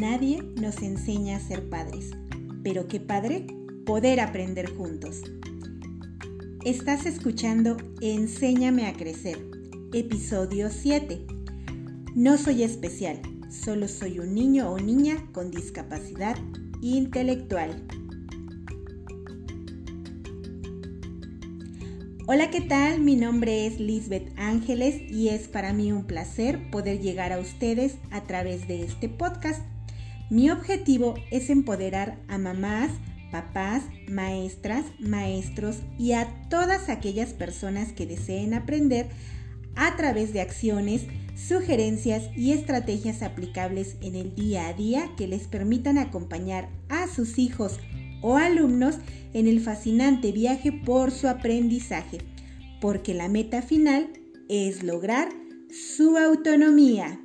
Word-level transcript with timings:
Nadie 0.00 0.44
nos 0.54 0.80
enseña 0.82 1.38
a 1.38 1.40
ser 1.40 1.68
padres, 1.68 2.10
pero 2.62 2.86
qué 2.86 3.00
padre 3.00 3.48
poder 3.84 4.20
aprender 4.20 4.70
juntos. 4.70 5.22
Estás 6.64 7.04
escuchando 7.04 7.76
Enséñame 8.00 8.86
a 8.86 8.92
Crecer, 8.92 9.44
episodio 9.92 10.70
7. 10.70 11.26
No 12.14 12.38
soy 12.38 12.62
especial, 12.62 13.20
solo 13.50 13.88
soy 13.88 14.20
un 14.20 14.36
niño 14.36 14.70
o 14.70 14.78
niña 14.78 15.16
con 15.32 15.50
discapacidad 15.50 16.36
intelectual. 16.80 17.82
Hola, 22.28 22.50
¿qué 22.50 22.60
tal? 22.60 23.00
Mi 23.00 23.16
nombre 23.16 23.66
es 23.66 23.80
Lisbeth 23.80 24.32
Ángeles 24.36 25.10
y 25.10 25.30
es 25.30 25.48
para 25.48 25.72
mí 25.72 25.90
un 25.90 26.06
placer 26.06 26.70
poder 26.70 27.00
llegar 27.00 27.32
a 27.32 27.40
ustedes 27.40 27.96
a 28.12 28.22
través 28.22 28.68
de 28.68 28.84
este 28.84 29.08
podcast. 29.08 29.60
Mi 30.30 30.50
objetivo 30.50 31.14
es 31.30 31.48
empoderar 31.48 32.18
a 32.28 32.36
mamás, 32.36 32.90
papás, 33.30 33.82
maestras, 34.08 34.84
maestros 34.98 35.76
y 35.98 36.12
a 36.12 36.28
todas 36.50 36.90
aquellas 36.90 37.32
personas 37.32 37.92
que 37.92 38.06
deseen 38.06 38.52
aprender 38.52 39.08
a 39.74 39.96
través 39.96 40.32
de 40.32 40.40
acciones, 40.40 41.02
sugerencias 41.34 42.24
y 42.36 42.52
estrategias 42.52 43.22
aplicables 43.22 43.96
en 44.02 44.16
el 44.16 44.34
día 44.34 44.68
a 44.68 44.74
día 44.74 45.10
que 45.16 45.28
les 45.28 45.46
permitan 45.46 45.96
acompañar 45.96 46.68
a 46.88 47.06
sus 47.06 47.38
hijos 47.38 47.78
o 48.20 48.36
alumnos 48.36 48.96
en 49.32 49.46
el 49.46 49.60
fascinante 49.60 50.32
viaje 50.32 50.72
por 50.72 51.10
su 51.10 51.28
aprendizaje, 51.28 52.18
porque 52.80 53.14
la 53.14 53.28
meta 53.28 53.62
final 53.62 54.10
es 54.48 54.82
lograr 54.82 55.28
su 55.70 56.16
autonomía. 56.16 57.20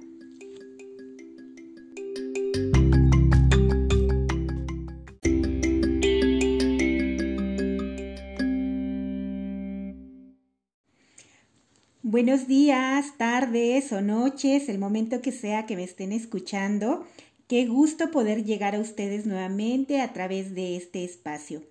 Buenos 12.14 12.46
días, 12.46 13.18
tardes 13.18 13.92
o 13.92 14.00
noches, 14.00 14.70
el 14.70 14.78
momento 14.78 15.20
que 15.20 15.32
sea 15.32 15.66
que 15.66 15.76
me 15.76 15.84
estén 15.84 16.12
escuchando. 16.12 17.08
Qué 17.48 17.66
gusto 17.66 18.12
poder 18.12 18.44
llegar 18.44 18.76
a 18.76 18.80
ustedes 18.82 19.26
nuevamente 19.26 20.00
a 20.00 20.14
través 20.14 20.54
de 20.54 20.78
este 20.78 21.04
espacio. 21.04 21.64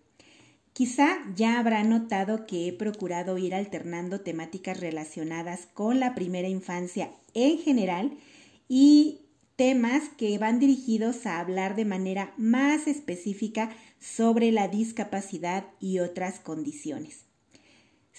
Quizá 0.73 1.19
ya 1.37 1.61
habrá 1.61 1.85
notado 1.85 2.45
que 2.45 2.67
he 2.67 2.73
procurado 2.73 3.39
ir 3.39 3.55
alternando 3.55 4.23
temáticas 4.23 4.81
relacionadas 4.81 5.69
con 5.75 6.01
la 6.01 6.13
primera 6.17 6.48
infancia 6.48 7.13
en 7.35 7.59
general 7.59 8.11
y 8.69 9.20
temas 9.55 10.09
que 10.17 10.37
van 10.39 10.59
dirigidos 10.59 11.25
a 11.25 11.39
hablar 11.39 11.77
de 11.77 11.85
manera 11.85 12.35
más 12.37 12.89
específica 12.89 13.70
sobre 14.01 14.51
la 14.51 14.67
discapacidad 14.67 15.67
y 15.79 16.01
otras 16.01 16.41
condiciones. 16.41 17.32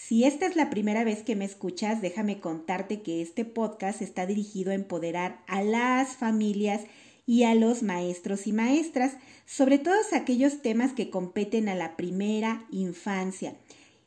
Si 0.06 0.26
esta 0.26 0.48
es 0.48 0.58
la 0.58 0.70
primera 0.70 1.06
vez 1.06 1.24
que 1.24 1.38
me 1.38 1.46
escuchas, 1.46 2.02
déjame 2.02 2.42
contarte 2.42 3.02
que 3.02 3.22
este 3.22 3.46
podcast 3.46 4.02
está 4.02 4.26
dirigido 4.26 4.72
a 4.72 4.76
empoderar 4.76 5.42
a 5.48 5.64
las 5.64 6.18
familias 6.18 6.82
y 7.26 7.44
a 7.44 7.56
los 7.56 7.84
maestros 7.84 8.46
y 8.46 8.52
maestras 8.52 9.14
sobre 9.46 9.80
todos 9.80 10.12
aquellos 10.12 10.62
temas 10.62 10.92
que 10.92 11.10
competen 11.10 11.70
a 11.70 11.76
la 11.76 11.96
primera 11.96 12.66
infancia. 12.70 13.56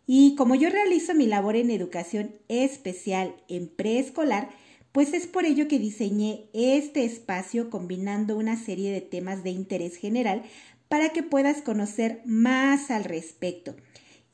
Y 0.07 0.35
como 0.35 0.55
yo 0.55 0.69
realizo 0.69 1.15
mi 1.15 1.25
labor 1.25 1.57
en 1.57 1.71
educación 1.71 2.35
especial 2.49 3.35
en 3.49 3.67
preescolar, 3.67 4.51
pues 4.93 5.15
es 5.15 5.27
por 5.27 5.47
ello 5.47 5.67
que 5.67 5.79
diseñé 5.79 6.45
este 6.53 7.07
espacio 7.07 7.71
combinando 7.71 8.37
una 8.37 8.63
serie 8.63 8.93
de 8.93 9.01
temas 9.01 9.43
de 9.45 9.51
interés 9.51 9.97
general 9.97 10.43
para 10.89 11.09
que 11.09 11.23
puedas 11.23 11.63
conocer 11.63 12.21
más 12.27 12.91
al 12.91 13.05
respecto. 13.05 13.75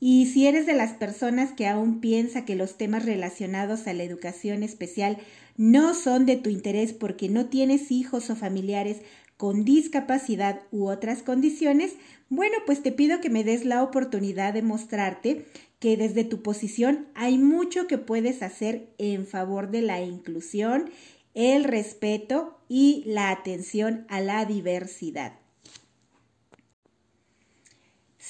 Y 0.05 0.25
si 0.25 0.47
eres 0.47 0.65
de 0.65 0.73
las 0.73 0.91
personas 0.91 1.53
que 1.53 1.65
aún 1.65 2.01
piensa 2.01 2.43
que 2.43 2.57
los 2.57 2.77
temas 2.77 3.05
relacionados 3.05 3.87
a 3.87 3.93
la 3.93 4.03
educación 4.03 4.61
especial 4.61 5.17
no 5.55 5.93
son 5.93 6.25
de 6.25 6.35
tu 6.35 6.49
interés 6.49 6.91
porque 6.91 7.29
no 7.29 7.45
tienes 7.45 7.89
hijos 7.89 8.29
o 8.29 8.35
familiares 8.35 8.97
con 9.37 9.63
discapacidad 9.63 10.59
u 10.71 10.89
otras 10.89 11.23
condiciones, 11.23 11.93
bueno, 12.27 12.57
pues 12.65 12.83
te 12.83 12.91
pido 12.91 13.21
que 13.21 13.29
me 13.29 13.45
des 13.45 13.63
la 13.63 13.81
oportunidad 13.81 14.53
de 14.53 14.61
mostrarte 14.61 15.45
que 15.79 15.95
desde 15.95 16.25
tu 16.25 16.41
posición 16.41 17.07
hay 17.15 17.37
mucho 17.37 17.87
que 17.87 17.97
puedes 17.97 18.43
hacer 18.43 18.89
en 18.97 19.25
favor 19.25 19.71
de 19.71 19.83
la 19.83 20.01
inclusión, 20.01 20.89
el 21.33 21.63
respeto 21.63 22.59
y 22.67 23.03
la 23.05 23.29
atención 23.29 24.05
a 24.09 24.19
la 24.19 24.43
diversidad. 24.43 25.42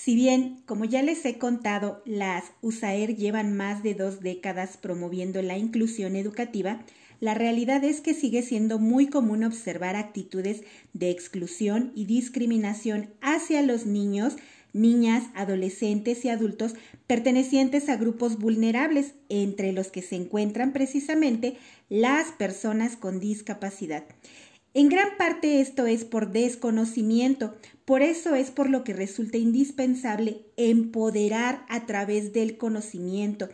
Si 0.04 0.16
bien, 0.16 0.62
como 0.66 0.84
ya 0.84 1.02
les 1.02 1.24
he 1.24 1.38
contado, 1.38 2.04
las 2.06 2.52
USAER 2.62 3.16
llevan 3.16 3.56
más 3.56 3.84
de 3.84 3.94
dos 3.94 4.20
décadas 4.20 4.76
promoviendo 4.76 5.42
la 5.42 5.58
inclusión 5.58 6.18
educativa, 6.18 6.84
la 7.22 7.36
realidad 7.36 7.86
es 7.86 8.02
que 8.02 8.14
sigue 8.14 8.42
siendo 8.42 8.80
muy 8.80 9.08
común 9.08 9.46
observar 9.46 9.96
actitudes 9.96 10.64
de 10.92 11.10
exclusión 11.10 11.94
y 11.96 12.04
discriminación 12.04 13.14
hacia 13.22 13.62
los 13.62 13.86
niños, 13.86 14.36
niñas, 14.74 15.24
adolescentes 15.36 16.26
y 16.26 16.30
adultos 16.30 16.74
pertenecientes 17.08 17.88
a 17.88 17.96
grupos 17.96 18.38
vulnerables, 18.38 19.14
entre 19.30 19.72
los 19.72 19.88
que 19.88 20.02
se 20.02 20.18
encuentran 20.18 20.74
precisamente 20.74 21.56
las 21.88 22.34
personas 22.34 22.98
con 22.98 23.22
discapacidad. 23.22 24.04
En 24.74 24.90
gran 24.90 25.18
parte 25.18 25.62
esto 25.62 25.86
es 25.86 26.04
por 26.04 26.32
desconocimiento, 26.34 27.56
por 27.86 28.02
eso 28.02 28.36
es 28.36 28.52
por 28.52 28.70
lo 28.70 28.84
que 28.84 28.94
resulta 28.94 29.38
indispensable 29.38 30.46
empoderar 30.56 31.66
a 31.70 31.86
través 31.86 32.32
del 32.34 32.58
conocimiento, 32.58 33.50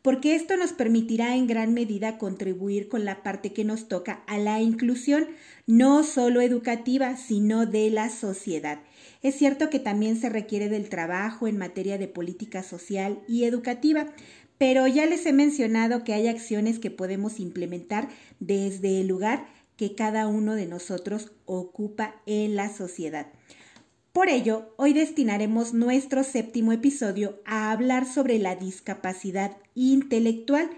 porque 0.00 0.34
esto 0.34 0.56
nos 0.56 0.72
permitirá 0.72 1.34
en 1.34 1.46
gran 1.46 1.72
medida 1.72 2.18
contribuir 2.18 2.88
con 2.88 3.04
la 3.04 3.22
parte 3.22 3.52
que 3.52 3.64
nos 3.64 3.88
toca 3.88 4.22
a 4.26 4.38
la 4.38 4.60
inclusión, 4.60 5.28
no 5.66 6.04
solo 6.04 6.40
educativa, 6.42 7.16
sino 7.16 7.64
de 7.64 7.90
la 7.90 8.10
sociedad. 8.10 8.80
Es 9.22 9.36
cierto 9.36 9.70
que 9.70 9.78
también 9.78 10.20
se 10.20 10.28
requiere 10.28 10.68
del 10.68 10.90
trabajo 10.90 11.48
en 11.48 11.56
materia 11.56 11.96
de 11.96 12.08
política 12.08 12.62
social 12.62 13.22
y 13.26 13.44
educativa, 13.44 14.06
pero 14.58 14.86
ya 14.86 15.06
les 15.06 15.24
he 15.26 15.32
mencionado 15.32 16.04
que 16.04 16.12
hay 16.12 16.28
acciones 16.28 16.78
que 16.78 16.90
podemos 16.90 17.40
implementar 17.40 18.08
desde 18.40 19.00
el 19.00 19.08
lugar 19.08 19.46
que 19.76 19.94
cada 19.94 20.26
uno 20.28 20.54
de 20.54 20.66
nosotros 20.66 21.32
ocupa 21.46 22.16
en 22.26 22.56
la 22.56 22.72
sociedad. 22.72 23.26
Por 24.14 24.28
ello, 24.28 24.72
hoy 24.76 24.92
destinaremos 24.92 25.74
nuestro 25.74 26.22
séptimo 26.22 26.70
episodio 26.70 27.40
a 27.44 27.72
hablar 27.72 28.06
sobre 28.06 28.38
la 28.38 28.54
discapacidad 28.54 29.56
intelectual, 29.74 30.70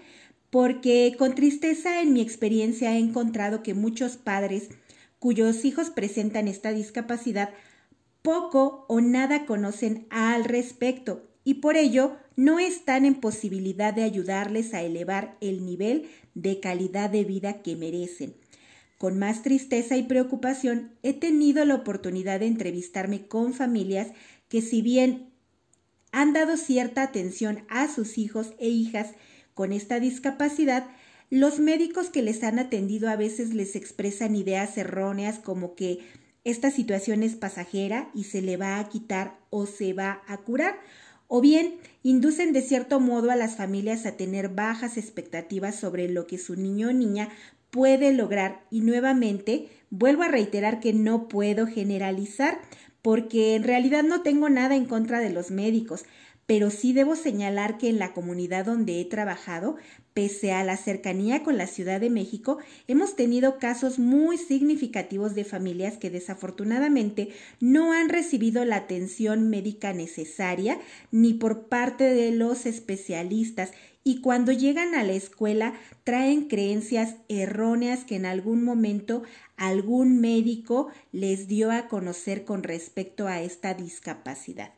porque 0.49 1.15
con 1.19 1.35
tristeza 1.35 2.01
en 2.01 2.13
mi 2.13 2.21
experiencia 2.21 2.95
he 2.95 2.97
encontrado 2.97 3.61
que 3.61 3.75
muchos 3.75 4.17
padres 4.17 4.69
cuyos 5.19 5.65
hijos 5.65 5.91
presentan 5.91 6.47
esta 6.47 6.71
discapacidad 6.71 7.51
poco 8.23 8.87
o 8.89 9.01
nada 9.01 9.45
conocen 9.45 10.07
al 10.09 10.43
respecto 10.43 11.21
y 11.43 11.55
por 11.61 11.77
ello 11.77 12.17
no 12.35 12.57
están 12.57 13.05
en 13.05 13.21
posibilidad 13.21 13.93
de 13.93 14.01
ayudarles 14.01 14.73
a 14.73 14.81
elevar 14.81 15.37
el 15.41 15.63
nivel 15.63 16.09
de 16.33 16.59
calidad 16.59 17.11
de 17.11 17.23
vida 17.23 17.61
que 17.61 17.75
merecen. 17.75 18.33
Con 18.97 19.19
más 19.19 19.43
tristeza 19.43 19.95
y 19.95 20.03
preocupación 20.03 20.91
he 21.03 21.13
tenido 21.13 21.63
la 21.65 21.75
oportunidad 21.75 22.39
de 22.39 22.47
entrevistarme 22.47 23.27
con 23.27 23.53
familias 23.53 24.07
que 24.49 24.61
si 24.61 24.81
bien 24.81 25.29
han 26.11 26.33
dado 26.33 26.57
cierta 26.57 27.03
atención 27.03 27.63
a 27.69 27.87
sus 27.93 28.17
hijos 28.17 28.53
e 28.59 28.69
hijas 28.69 29.11
con 29.53 29.71
esta 29.71 29.99
discapacidad, 29.99 30.87
los 31.29 31.59
médicos 31.59 32.09
que 32.09 32.21
les 32.21 32.41
han 32.43 32.57
atendido 32.57 33.09
a 33.09 33.15
veces 33.15 33.53
les 33.53 33.75
expresan 33.75 34.35
ideas 34.35 34.77
erróneas 34.77 35.39
como 35.39 35.75
que 35.75 35.99
esta 36.43 36.71
situación 36.71 37.23
es 37.23 37.35
pasajera 37.35 38.09
y 38.15 38.23
se 38.23 38.41
le 38.41 38.55
va 38.55 38.79
a 38.79 38.87
quitar 38.87 39.37
o 39.49 39.65
se 39.65 39.91
va 39.91 40.23
a 40.27 40.37
curar, 40.37 40.79
o 41.27 41.41
bien 41.41 41.75
inducen 42.03 42.53
de 42.53 42.61
cierto 42.61 43.01
modo 43.01 43.29
a 43.29 43.35
las 43.35 43.57
familias 43.57 44.05
a 44.05 44.15
tener 44.15 44.47
bajas 44.47 44.95
expectativas 44.95 45.75
sobre 45.75 46.07
lo 46.07 46.25
que 46.25 46.37
su 46.37 46.55
niño 46.55 46.87
o 46.87 46.93
niña 46.93 47.27
puede 47.69 48.13
lograr. 48.13 48.61
Y 48.71 48.81
nuevamente, 48.81 49.69
vuelvo 49.89 50.23
a 50.23 50.27
reiterar 50.27 50.79
que 50.79 50.93
no 50.93 51.27
puedo 51.27 51.67
generalizar 51.67 52.59
porque 53.01 53.55
en 53.55 53.63
realidad 53.63 54.03
no 54.03 54.21
tengo 54.21 54.49
nada 54.49 54.75
en 54.75 54.85
contra 54.85 55.19
de 55.19 55.29
los 55.29 55.51
médicos, 55.51 56.05
pero 56.47 56.69
sí 56.71 56.93
debo 56.93 57.15
señalar 57.15 57.77
que 57.77 57.89
en 57.89 57.99
la 57.99 58.13
comunidad 58.13 58.65
donde 58.65 59.01
he 59.01 59.05
trabajado, 59.05 59.75
pese 60.13 60.53
a 60.53 60.63
la 60.63 60.77
cercanía 60.77 61.43
con 61.43 61.57
la 61.57 61.67
Ciudad 61.67 61.99
de 61.99 62.09
México, 62.09 62.57
hemos 62.87 63.17
tenido 63.17 63.59
casos 63.59 63.99
muy 63.99 64.37
significativos 64.37 65.35
de 65.35 65.43
familias 65.43 65.97
que 65.97 66.09
desafortunadamente 66.09 67.29
no 67.59 67.91
han 67.91 68.07
recibido 68.07 68.63
la 68.63 68.77
atención 68.77 69.49
médica 69.49 69.91
necesaria 69.91 70.79
ni 71.11 71.33
por 71.33 71.67
parte 71.67 72.05
de 72.05 72.31
los 72.31 72.65
especialistas 72.65 73.71
y 74.07 74.21
cuando 74.21 74.53
llegan 74.53 74.95
a 74.95 75.03
la 75.03 75.11
escuela 75.11 75.73
traen 76.05 76.47
creencias 76.47 77.15
erróneas 77.27 78.05
que 78.05 78.15
en 78.15 78.25
algún 78.25 78.63
momento 78.63 79.23
algún 79.57 80.21
médico 80.21 80.87
les 81.11 81.49
dio 81.49 81.71
a 81.71 81.89
conocer 81.89 82.45
con 82.45 82.63
respecto 82.63 83.27
a 83.27 83.41
esta 83.41 83.73
discapacidad. 83.73 84.71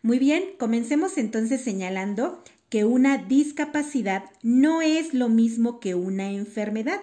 Muy 0.00 0.18
bien, 0.18 0.42
comencemos 0.58 1.18
entonces 1.18 1.60
señalando 1.60 2.42
que 2.70 2.86
una 2.86 3.18
discapacidad 3.18 4.24
no 4.42 4.80
es 4.80 5.12
lo 5.12 5.28
mismo 5.28 5.78
que 5.78 5.94
una 5.94 6.30
enfermedad 6.30 7.02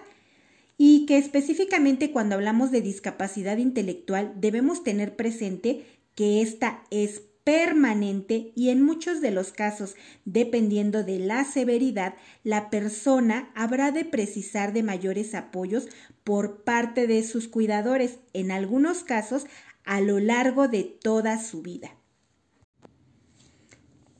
y 0.76 1.06
que 1.06 1.18
específicamente 1.18 2.10
cuando 2.10 2.34
hablamos 2.34 2.72
de 2.72 2.82
discapacidad 2.82 3.58
intelectual 3.58 4.32
debemos 4.40 4.82
tener 4.82 5.14
presente 5.14 5.86
que 6.16 6.42
esta 6.42 6.82
es 6.90 7.22
permanente 7.44 8.52
y 8.56 8.70
en 8.70 8.82
muchos 8.82 9.20
de 9.20 9.30
los 9.30 9.52
casos, 9.52 9.94
dependiendo 10.24 11.04
de 11.04 11.18
la 11.18 11.44
severidad, 11.44 12.14
la 12.42 12.70
persona 12.70 13.50
habrá 13.54 13.92
de 13.92 14.06
precisar 14.06 14.72
de 14.72 14.82
mayores 14.82 15.34
apoyos 15.34 15.86
por 16.24 16.64
parte 16.64 17.06
de 17.06 17.22
sus 17.22 17.46
cuidadores, 17.46 18.18
en 18.32 18.50
algunos 18.50 19.04
casos 19.04 19.44
a 19.84 20.00
lo 20.00 20.18
largo 20.18 20.68
de 20.68 20.84
toda 20.84 21.40
su 21.42 21.60
vida. 21.60 21.94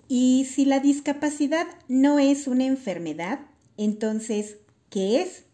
Y 0.07 0.47
si 0.53 0.67
la 0.67 0.81
discapacidad 0.81 1.67
no 1.89 2.19
es 2.19 2.47
una 2.47 2.67
enfermedad, 2.67 3.41
entonces, 3.79 4.59
¿qué 4.91 5.23
es? 5.23 5.45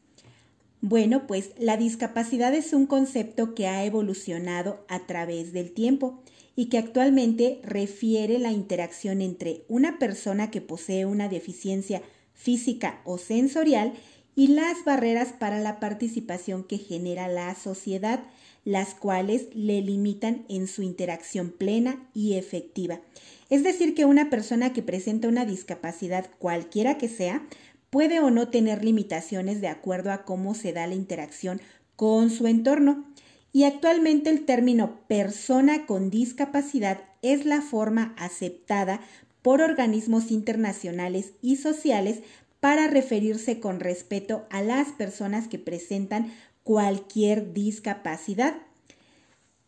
Bueno, 0.80 1.26
pues 1.26 1.50
la 1.58 1.76
discapacidad 1.76 2.52
es 2.54 2.72
un 2.72 2.86
concepto 2.86 3.54
que 3.54 3.68
ha 3.68 3.84
evolucionado 3.84 4.84
a 4.88 5.06
través 5.06 5.52
del 5.52 5.72
tiempo 5.72 6.22
y 6.60 6.66
que 6.66 6.76
actualmente 6.76 7.58
refiere 7.62 8.38
la 8.38 8.52
interacción 8.52 9.22
entre 9.22 9.64
una 9.68 9.98
persona 9.98 10.50
que 10.50 10.60
posee 10.60 11.06
una 11.06 11.30
deficiencia 11.30 12.02
física 12.34 13.00
o 13.06 13.16
sensorial 13.16 13.94
y 14.36 14.48
las 14.48 14.84
barreras 14.84 15.32
para 15.32 15.58
la 15.58 15.80
participación 15.80 16.64
que 16.64 16.76
genera 16.76 17.28
la 17.28 17.54
sociedad, 17.54 18.24
las 18.66 18.92
cuales 18.92 19.46
le 19.54 19.80
limitan 19.80 20.44
en 20.50 20.66
su 20.66 20.82
interacción 20.82 21.48
plena 21.50 22.06
y 22.12 22.34
efectiva. 22.34 23.00
Es 23.48 23.64
decir, 23.64 23.94
que 23.94 24.04
una 24.04 24.28
persona 24.28 24.74
que 24.74 24.82
presenta 24.82 25.28
una 25.28 25.46
discapacidad 25.46 26.28
cualquiera 26.38 26.98
que 26.98 27.08
sea, 27.08 27.42
puede 27.88 28.20
o 28.20 28.30
no 28.30 28.48
tener 28.48 28.84
limitaciones 28.84 29.62
de 29.62 29.68
acuerdo 29.68 30.12
a 30.12 30.26
cómo 30.26 30.54
se 30.54 30.74
da 30.74 30.86
la 30.86 30.94
interacción 30.94 31.62
con 31.96 32.28
su 32.28 32.46
entorno. 32.46 33.09
Y 33.52 33.64
actualmente 33.64 34.30
el 34.30 34.44
término 34.44 35.00
persona 35.08 35.86
con 35.86 36.10
discapacidad 36.10 37.00
es 37.22 37.44
la 37.44 37.60
forma 37.62 38.14
aceptada 38.16 39.00
por 39.42 39.60
organismos 39.60 40.30
internacionales 40.30 41.32
y 41.42 41.56
sociales 41.56 42.20
para 42.60 42.86
referirse 42.88 43.58
con 43.58 43.80
respeto 43.80 44.46
a 44.50 44.62
las 44.62 44.88
personas 44.92 45.48
que 45.48 45.58
presentan 45.58 46.32
cualquier 46.62 47.52
discapacidad. 47.52 48.54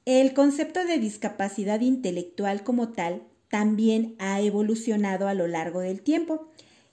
El 0.05 0.35
concepto 0.35 0.85
de 0.85 0.99
discapacidad 0.99 1.81
intelectual 1.81 2.65
como 2.65 2.91
tal 2.91 3.23
también 3.49 4.15
ha 4.19 4.41
evolucionado 4.41 5.29
a 5.29 5.35
lo 5.35 5.47
largo 5.47 5.81
del 5.81 6.03
tiempo. 6.03 6.49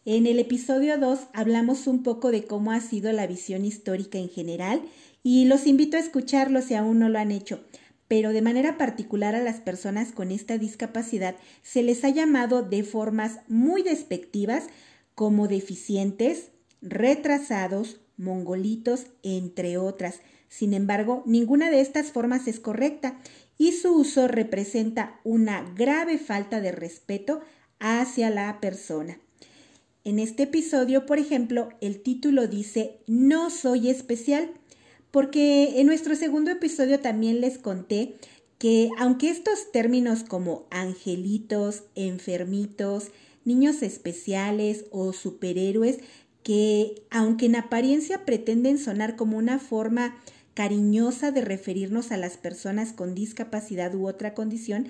En 0.06 0.26
el 0.26 0.40
episodio 0.40 0.98
2 0.98 1.20
hablamos 1.34 1.88
un 1.88 2.04
poco 2.04 2.32
de 2.32 2.46
cómo 2.46 2.72
ha 2.72 2.80
sido 2.80 3.12
la 3.12 3.28
visión 3.28 3.66
histórica 3.66 4.18
en 4.18 4.30
general 4.30 4.82
y 5.24 5.46
los 5.46 5.68
invito 5.68 5.98
a 5.98 6.00
escucharlo 6.00 6.62
si 6.62 6.76
aún 6.76 7.00
no 7.00 7.10
lo 7.10 7.20
han 7.20 7.32
hecho. 7.32 7.64
Pero 8.08 8.34
de 8.34 8.42
manera 8.42 8.78
particular 8.78 9.36
a 9.36 9.44
las 9.44 9.62
personas 9.62 10.12
con 10.12 10.32
esta 10.32 10.58
discapacidad 10.58 11.36
se 11.62 11.84
les 11.84 12.04
ha 12.04 12.10
llamado 12.10 12.64
de 12.64 12.84
formas 12.84 13.40
muy 13.48 13.84
despectivas 13.84 14.66
como 15.14 15.48
deficientes, 15.48 16.50
retrasados, 16.82 18.00
mongolitos, 18.18 19.08
entre 19.22 19.78
otras. 19.78 20.22
Sin 20.48 20.74
embargo, 20.74 21.24
ninguna 21.26 21.70
de 21.70 21.82
estas 21.82 22.12
formas 22.12 22.48
es 22.48 22.60
correcta 22.60 23.20
y 23.58 23.74
su 23.74 23.94
uso 23.94 24.28
representa 24.28 25.20
una 25.24 25.62
grave 25.76 26.18
falta 26.18 26.62
de 26.62 26.72
respeto 26.72 27.42
hacia 27.80 28.30
la 28.30 28.60
persona. 28.60 29.20
En 30.04 30.18
este 30.18 30.44
episodio, 30.44 31.06
por 31.06 31.20
ejemplo, 31.20 31.70
el 31.82 32.02
título 32.02 32.48
dice 32.48 33.02
No 33.06 33.50
soy 33.50 33.90
especial, 33.90 34.50
porque 35.12 35.80
en 35.80 35.88
nuestro 35.88 36.16
segundo 36.16 36.52
episodio 36.52 37.00
también 37.00 37.42
les 37.42 37.58
conté 37.58 38.16
que 38.58 38.90
aunque 38.98 39.30
estos 39.30 39.72
términos 39.72 40.24
como 40.24 40.68
angelitos, 40.70 41.84
enfermitos, 41.96 43.12
niños 43.46 43.82
especiales 43.82 44.86
o 44.92 45.14
superhéroes, 45.14 46.00
que 46.44 47.04
aunque 47.10 47.46
en 47.46 47.56
apariencia 47.56 48.26
pretenden 48.26 48.78
sonar 48.78 49.16
como 49.16 49.38
una 49.38 49.60
forma 49.60 50.18
cariñosa 50.54 51.32
de 51.32 51.42
referirnos 51.42 52.12
a 52.12 52.18
las 52.18 52.38
personas 52.38 52.92
con 52.92 53.16
discapacidad 53.16 53.96
u 53.96 54.08
otra 54.08 54.34
condición, 54.34 54.88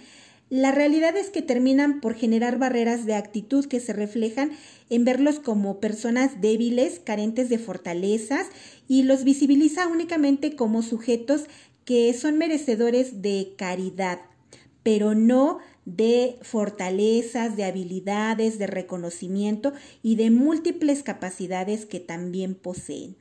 la 0.49 0.71
realidad 0.71 1.15
es 1.15 1.29
que 1.29 1.43
terminan 1.43 2.01
por 2.01 2.15
generar 2.15 2.57
barreras 2.57 3.05
de 3.05 3.13
actitud 3.13 3.65
que 3.65 3.79
se 3.79 3.93
reflejan 3.93 4.51
en 4.89 5.05
verlos 5.05 5.39
como 5.39 5.79
personas 5.79 6.41
débiles, 6.41 6.99
carentes 6.99 7.49
de 7.49 7.59
fortalezas 7.59 8.47
y 8.87 9.03
los 9.03 9.23
visibiliza 9.23 9.87
únicamente 9.87 10.55
como 10.55 10.81
sujetos 10.81 11.43
que 11.85 12.11
son 12.13 12.37
merecedores 12.39 13.21
de 13.21 13.53
caridad, 13.57 14.21
pero 14.81 15.13
no 15.13 15.59
de 15.85 16.37
fortalezas, 16.41 17.55
de 17.55 17.65
habilidades, 17.65 18.57
de 18.57 18.67
reconocimiento 18.67 19.73
y 20.01 20.15
de 20.15 20.31
múltiples 20.31 21.03
capacidades 21.03 21.85
que 21.85 21.99
también 21.99 22.55
poseen. 22.55 23.15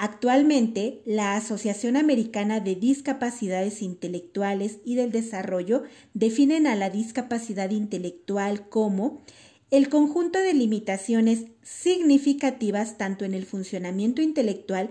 Actualmente, 0.00 1.02
la 1.06 1.34
Asociación 1.34 1.96
Americana 1.96 2.60
de 2.60 2.76
Discapacidades 2.76 3.82
Intelectuales 3.82 4.78
y 4.84 4.94
del 4.94 5.10
Desarrollo 5.10 5.82
definen 6.14 6.68
a 6.68 6.76
la 6.76 6.88
discapacidad 6.88 7.70
intelectual 7.70 8.68
como 8.68 9.24
el 9.72 9.88
conjunto 9.88 10.38
de 10.38 10.54
limitaciones 10.54 11.46
significativas 11.62 12.96
tanto 12.96 13.24
en 13.24 13.34
el 13.34 13.44
funcionamiento 13.44 14.22
intelectual 14.22 14.90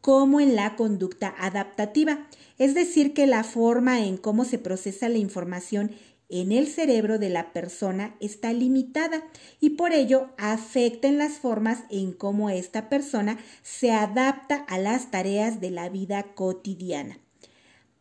como 0.00 0.40
en 0.40 0.56
la 0.56 0.74
conducta 0.74 1.32
adaptativa, 1.38 2.26
es 2.58 2.74
decir, 2.74 3.14
que 3.14 3.28
la 3.28 3.44
forma 3.44 4.04
en 4.04 4.16
cómo 4.16 4.44
se 4.44 4.58
procesa 4.58 5.08
la 5.08 5.18
información 5.18 5.92
en 6.28 6.52
el 6.52 6.66
cerebro 6.66 7.18
de 7.18 7.30
la 7.30 7.52
persona 7.52 8.14
está 8.20 8.52
limitada 8.52 9.24
y 9.60 9.70
por 9.70 9.92
ello 9.92 10.28
afecta 10.36 11.08
en 11.08 11.18
las 11.18 11.34
formas 11.34 11.84
en 11.90 12.12
cómo 12.12 12.50
esta 12.50 12.88
persona 12.88 13.38
se 13.62 13.92
adapta 13.92 14.56
a 14.68 14.78
las 14.78 15.10
tareas 15.10 15.60
de 15.60 15.70
la 15.70 15.88
vida 15.88 16.34
cotidiana. 16.34 17.18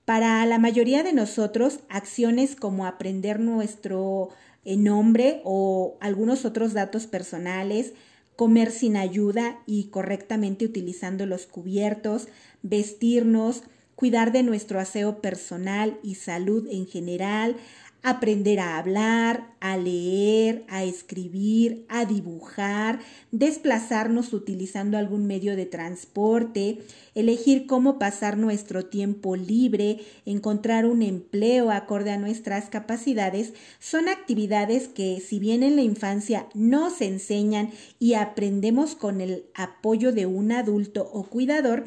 Para 0.04 0.46
la 0.46 0.58
mayoría 0.58 1.04
de 1.04 1.14
nosotros, 1.14 1.82
acciones 1.90 2.56
como 2.56 2.86
aprender 2.86 3.40
nuestro 3.40 4.30
eh, 4.64 4.78
nombre 4.78 5.42
o 5.44 5.98
algunos 6.00 6.46
otros 6.46 6.74
datos 6.74 7.08
personales, 7.08 7.94
comer 8.38 8.72
sin 8.72 8.96
ayuda 8.96 9.60
y 9.66 9.86
correctamente 9.86 10.64
utilizando 10.64 11.26
los 11.26 11.46
cubiertos, 11.48 12.28
vestirnos, 12.62 13.64
cuidar 13.96 14.32
de 14.32 14.44
nuestro 14.44 14.80
aseo 14.80 15.22
personal 15.22 15.98
y 16.04 16.16
salud 16.16 16.68
en 16.70 16.86
general, 16.86 17.58
aprender 18.04 18.60
a 18.60 18.78
hablar, 18.78 19.56
a 19.60 19.76
leer, 19.76 20.64
a 20.70 20.84
escribir, 20.84 21.86
a 21.90 22.06
dibujar, 22.06 23.00
desplazarnos 23.32 24.34
utilizando 24.34 24.98
algún 24.98 25.28
medio 25.28 25.56
de 25.56 25.66
transporte, 25.66 26.80
elegir 27.16 27.66
cómo 27.66 28.00
pasar 28.00 28.38
nuestro 28.38 28.86
tiempo 28.86 29.36
libre, 29.36 30.00
encontrar 30.26 30.86
un 30.86 31.02
empleo 31.02 31.72
acorde 31.72 32.12
a 32.12 32.18
nuestras 32.18 32.70
capacidades, 32.70 33.54
son 33.80 34.10
actividades 34.10 34.88
que 34.88 35.20
si 35.20 35.40
bien 35.40 35.64
en 35.64 35.76
la 35.76 35.82
infancia 35.82 36.48
no 36.54 36.90
se 36.90 37.06
enseñan 37.06 37.72
y 38.00 38.14
aprendemos 38.14 38.96
con 38.96 39.22
el 39.22 39.46
apoyo 39.54 40.12
de 40.12 40.26
un 40.26 40.52
adulto 40.52 41.10
o 41.12 41.24
cuidador, 41.24 41.86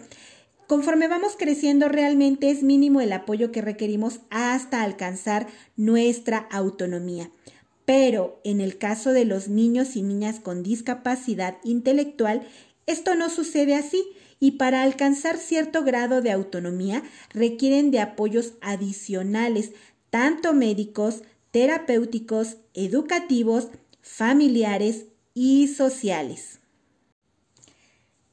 Conforme 0.71 1.09
vamos 1.09 1.35
creciendo 1.37 1.89
realmente 1.89 2.49
es 2.49 2.63
mínimo 2.63 3.01
el 3.01 3.13
apoyo 3.13 3.51
que 3.51 3.61
requerimos 3.61 4.21
hasta 4.31 4.85
alcanzar 4.85 5.49
nuestra 5.75 6.39
autonomía. 6.39 7.33
Pero 7.85 8.41
en 8.45 8.61
el 8.61 8.79
caso 8.79 9.11
de 9.11 9.25
los 9.25 9.49
niños 9.49 9.97
y 9.97 10.03
niñas 10.03 10.39
con 10.39 10.63
discapacidad 10.63 11.57
intelectual, 11.65 12.47
esto 12.87 13.17
no 13.17 13.31
sucede 13.31 13.75
así 13.75 14.01
y 14.39 14.53
para 14.53 14.85
alcanzar 14.85 15.39
cierto 15.39 15.83
grado 15.83 16.23
de 16.23 16.31
autonomía 16.31 17.03
requieren 17.31 17.91
de 17.91 17.99
apoyos 17.99 18.53
adicionales, 18.61 19.73
tanto 20.09 20.55
médicos, 20.55 21.25
terapéuticos, 21.51 22.59
educativos, 22.75 23.71
familiares 24.03 25.07
y 25.35 25.67
sociales. 25.67 26.60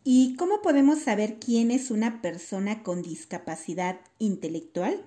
¿Y 0.09 0.35
cómo 0.35 0.61
podemos 0.61 0.99
saber 0.99 1.35
quién 1.37 1.69
es 1.69 1.91
una 1.91 2.21
persona 2.21 2.81
con 2.81 3.01
discapacidad 3.01 3.99
intelectual? 4.19 5.03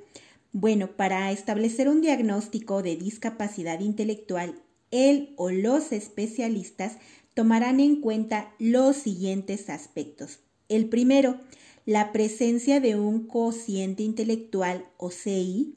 Bueno, 0.52 0.95
para 0.95 1.33
establecer 1.33 1.88
un 1.88 2.02
diagnóstico 2.02 2.83
de 2.83 2.97
discapacidad 2.97 3.80
intelectual, 3.80 4.61
él 4.90 5.33
o 5.37 5.49
los 5.50 5.92
especialistas 5.92 6.99
tomarán 7.33 7.80
en 7.80 8.02
cuenta 8.02 8.52
los 8.59 8.95
siguientes 8.95 9.71
aspectos. 9.71 10.40
El 10.69 10.90
primero, 10.90 11.40
la 11.87 12.12
presencia 12.12 12.78
de 12.78 12.97
un 12.97 13.26
cociente 13.26 14.02
intelectual 14.02 14.85
o 14.99 15.11
CI 15.11 15.76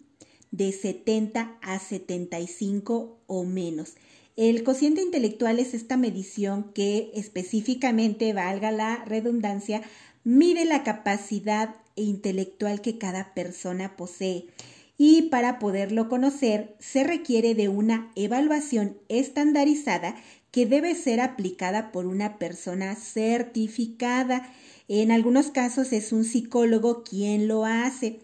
de 0.52 0.74
70 0.74 1.60
a 1.62 1.80
75 1.80 3.22
o 3.26 3.44
menos. 3.46 3.94
El 4.36 4.64
cociente 4.64 5.02
intelectual 5.02 5.60
es 5.60 5.76
esta 5.76 5.96
medición 5.96 6.72
que 6.74 7.12
específicamente, 7.14 8.34
valga 8.34 8.72
la 8.72 9.06
redundancia, 9.06 9.84
mide 10.24 10.66
la 10.66 10.84
capacidad 10.84 11.76
intelectual 11.96 12.82
que 12.82 12.98
cada 12.98 13.36
persona 13.36 13.96
posee 13.96 14.48
y 14.98 15.24
para 15.24 15.60
poderlo 15.60 16.10
conocer 16.10 16.76
se 16.80 17.04
requiere 17.04 17.54
de 17.54 17.68
una 17.70 18.12
evaluación 18.16 18.98
estandarizada 19.08 20.16
que 20.50 20.66
debe 20.66 20.96
ser 20.96 21.20
aplicada 21.20 21.92
por 21.92 22.06
una 22.08 22.38
persona 22.38 22.96
certificada. 22.96 24.52
En 24.88 25.12
algunos 25.12 25.52
casos 25.52 25.94
es 25.94 26.12
un 26.12 26.24
psicólogo 26.24 27.04
quien 27.04 27.48
lo 27.48 27.66
hace. 27.66 28.20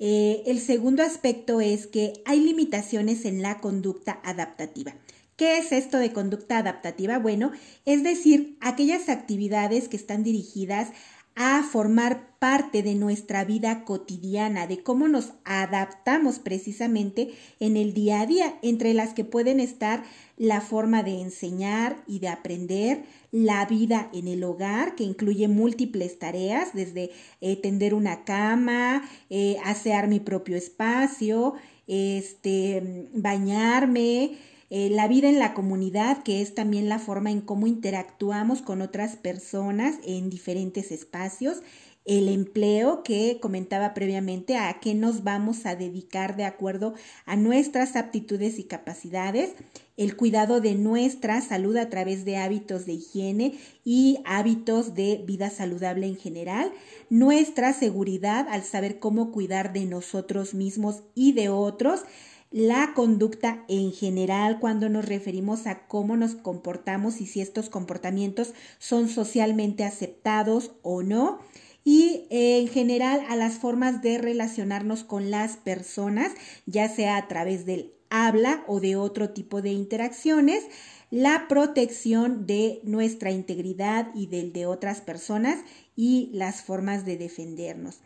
Eh, 0.00 0.42
el 0.46 0.60
segundo 0.60 1.02
aspecto 1.02 1.60
es 1.60 1.88
que 1.88 2.12
hay 2.24 2.40
limitaciones 2.40 3.24
en 3.24 3.42
la 3.42 3.60
conducta 3.60 4.20
adaptativa. 4.22 4.94
¿Qué 5.38 5.58
es 5.58 5.70
esto 5.70 5.98
de 5.98 6.12
conducta 6.12 6.58
adaptativa? 6.58 7.20
Bueno, 7.20 7.52
es 7.84 8.02
decir, 8.02 8.58
aquellas 8.60 9.08
actividades 9.08 9.86
que 9.86 9.96
están 9.96 10.24
dirigidas 10.24 10.88
a 11.36 11.62
formar 11.62 12.36
parte 12.40 12.82
de 12.82 12.96
nuestra 12.96 13.44
vida 13.44 13.84
cotidiana, 13.84 14.66
de 14.66 14.82
cómo 14.82 15.06
nos 15.06 15.34
adaptamos 15.44 16.40
precisamente 16.40 17.30
en 17.60 17.76
el 17.76 17.94
día 17.94 18.22
a 18.22 18.26
día, 18.26 18.58
entre 18.62 18.94
las 18.94 19.14
que 19.14 19.22
pueden 19.22 19.60
estar 19.60 20.02
la 20.36 20.60
forma 20.60 21.04
de 21.04 21.20
enseñar 21.20 22.02
y 22.08 22.18
de 22.18 22.30
aprender, 22.30 23.04
la 23.30 23.64
vida 23.64 24.10
en 24.12 24.26
el 24.26 24.42
hogar, 24.42 24.96
que 24.96 25.04
incluye 25.04 25.46
múltiples 25.46 26.18
tareas, 26.18 26.74
desde 26.74 27.12
eh, 27.40 27.54
tender 27.54 27.94
una 27.94 28.24
cama, 28.24 29.08
eh, 29.30 29.58
asear 29.64 30.08
mi 30.08 30.18
propio 30.18 30.56
espacio, 30.56 31.54
este, 31.86 33.08
bañarme, 33.14 34.36
eh, 34.70 34.90
la 34.90 35.08
vida 35.08 35.28
en 35.28 35.38
la 35.38 35.54
comunidad, 35.54 36.22
que 36.22 36.42
es 36.42 36.54
también 36.54 36.88
la 36.88 36.98
forma 36.98 37.30
en 37.30 37.40
cómo 37.40 37.66
interactuamos 37.66 38.62
con 38.62 38.82
otras 38.82 39.16
personas 39.16 39.96
en 40.04 40.30
diferentes 40.30 40.92
espacios, 40.92 41.62
el 42.08 42.28
empleo 42.28 43.02
que 43.02 43.38
comentaba 43.38 43.92
previamente, 43.92 44.56
a 44.56 44.80
qué 44.80 44.94
nos 44.94 45.24
vamos 45.24 45.66
a 45.66 45.76
dedicar 45.76 46.36
de 46.36 46.44
acuerdo 46.44 46.94
a 47.26 47.36
nuestras 47.36 47.96
aptitudes 47.96 48.58
y 48.58 48.64
capacidades, 48.64 49.50
el 49.98 50.16
cuidado 50.16 50.62
de 50.62 50.74
nuestra 50.74 51.42
salud 51.42 51.76
a 51.76 51.90
través 51.90 52.24
de 52.24 52.38
hábitos 52.38 52.86
de 52.86 52.94
higiene 52.94 53.58
y 53.84 54.20
hábitos 54.24 54.94
de 54.94 55.22
vida 55.26 55.50
saludable 55.50 56.06
en 56.06 56.16
general, 56.16 56.72
nuestra 57.10 57.74
seguridad 57.74 58.48
al 58.48 58.62
saber 58.64 59.00
cómo 59.00 59.30
cuidar 59.30 59.74
de 59.74 59.84
nosotros 59.84 60.54
mismos 60.54 61.02
y 61.14 61.32
de 61.32 61.50
otros, 61.50 62.04
la 62.50 62.92
conducta 62.94 63.64
en 63.68 63.92
general 63.92 64.58
cuando 64.58 64.88
nos 64.88 65.04
referimos 65.04 65.66
a 65.66 65.86
cómo 65.86 66.16
nos 66.16 66.34
comportamos 66.34 67.20
y 67.20 67.26
si 67.26 67.40
estos 67.40 67.68
comportamientos 67.68 68.54
son 68.78 69.08
socialmente 69.08 69.84
aceptados 69.84 70.72
o 70.82 71.02
no 71.02 71.40
y 71.84 72.26
en 72.30 72.68
general 72.68 73.22
a 73.28 73.36
las 73.36 73.58
formas 73.58 74.02
de 74.02 74.18
relacionarnos 74.18 75.04
con 75.04 75.30
las 75.30 75.56
personas, 75.56 76.32
ya 76.66 76.88
sea 76.88 77.16
a 77.16 77.28
través 77.28 77.64
del 77.66 77.94
habla 78.10 78.64
o 78.66 78.80
de 78.80 78.96
otro 78.96 79.30
tipo 79.30 79.62
de 79.62 79.70
interacciones, 79.70 80.64
la 81.10 81.46
protección 81.48 82.46
de 82.46 82.80
nuestra 82.84 83.30
integridad 83.30 84.08
y 84.14 84.26
del 84.26 84.52
de 84.52 84.66
otras 84.66 85.00
personas 85.00 85.60
y 85.96 86.30
las 86.32 86.62
formas 86.62 87.06
de 87.06 87.16
defendernos. 87.16 88.00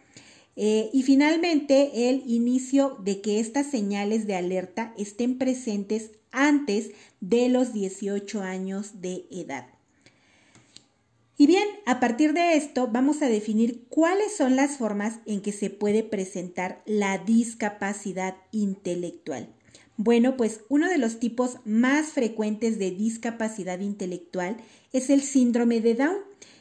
Eh, 0.56 0.90
y 0.92 1.02
finalmente, 1.02 2.10
el 2.10 2.22
inicio 2.26 2.96
de 3.02 3.20
que 3.20 3.40
estas 3.40 3.70
señales 3.70 4.26
de 4.26 4.34
alerta 4.34 4.94
estén 4.98 5.38
presentes 5.38 6.10
antes 6.30 6.90
de 7.20 7.48
los 7.48 7.72
18 7.72 8.42
años 8.42 9.00
de 9.00 9.26
edad. 9.30 9.66
Y 11.38 11.46
bien, 11.46 11.66
a 11.86 11.98
partir 11.98 12.34
de 12.34 12.56
esto 12.56 12.88
vamos 12.88 13.22
a 13.22 13.28
definir 13.28 13.84
cuáles 13.88 14.36
son 14.36 14.54
las 14.54 14.76
formas 14.76 15.20
en 15.26 15.40
que 15.40 15.52
se 15.52 15.70
puede 15.70 16.02
presentar 16.02 16.82
la 16.86 17.18
discapacidad 17.18 18.36
intelectual. 18.52 19.48
Bueno, 19.96 20.36
pues 20.36 20.60
uno 20.68 20.88
de 20.88 20.98
los 20.98 21.18
tipos 21.18 21.56
más 21.64 22.08
frecuentes 22.08 22.78
de 22.78 22.90
discapacidad 22.90 23.80
intelectual 23.80 24.56
es 24.92 25.10
el 25.10 25.22
síndrome 25.22 25.80
de 25.80 25.94
Down. 25.94 26.16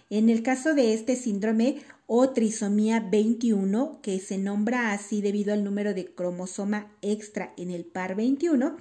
En 0.09 0.29
el 0.29 0.43
caso 0.43 0.73
de 0.73 0.93
este 0.93 1.15
síndrome 1.15 1.77
o 2.13 2.31
trisomía 2.31 2.99
21, 2.99 4.01
que 4.01 4.19
se 4.19 4.37
nombra 4.37 4.91
así 4.91 5.21
debido 5.21 5.53
al 5.53 5.63
número 5.63 5.93
de 5.93 6.13
cromosoma 6.13 6.91
extra 7.01 7.53
en 7.55 7.71
el 7.71 7.85
par 7.85 8.15
21, 8.15 8.75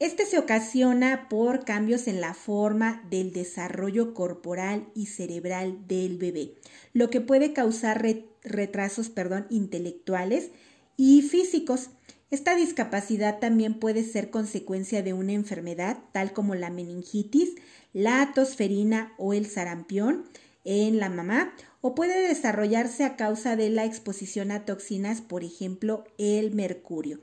este 0.00 0.26
se 0.26 0.40
ocasiona 0.40 1.28
por 1.28 1.64
cambios 1.64 2.08
en 2.08 2.20
la 2.20 2.34
forma 2.34 3.06
del 3.10 3.32
desarrollo 3.32 4.12
corporal 4.12 4.88
y 4.92 5.06
cerebral 5.06 5.86
del 5.86 6.18
bebé, 6.18 6.56
lo 6.94 7.10
que 7.10 7.20
puede 7.20 7.52
causar 7.52 8.04
retrasos 8.42 9.08
perdón, 9.08 9.46
intelectuales 9.50 10.50
y 10.96 11.22
físicos. 11.22 11.90
Esta 12.32 12.56
discapacidad 12.56 13.38
también 13.38 13.74
puede 13.74 14.02
ser 14.02 14.30
consecuencia 14.30 15.04
de 15.04 15.12
una 15.12 15.32
enfermedad 15.32 15.98
tal 16.10 16.32
como 16.32 16.56
la 16.56 16.70
meningitis, 16.70 17.54
la 17.92 18.32
tosferina 18.34 19.12
o 19.16 19.32
el 19.32 19.46
sarampión 19.46 20.24
en 20.64 20.98
la 20.98 21.08
mamá 21.08 21.54
o 21.80 21.94
puede 21.94 22.26
desarrollarse 22.26 23.04
a 23.04 23.16
causa 23.16 23.56
de 23.56 23.70
la 23.70 23.84
exposición 23.84 24.50
a 24.50 24.64
toxinas, 24.64 25.20
por 25.20 25.44
ejemplo, 25.44 26.04
el 26.18 26.52
mercurio. 26.52 27.20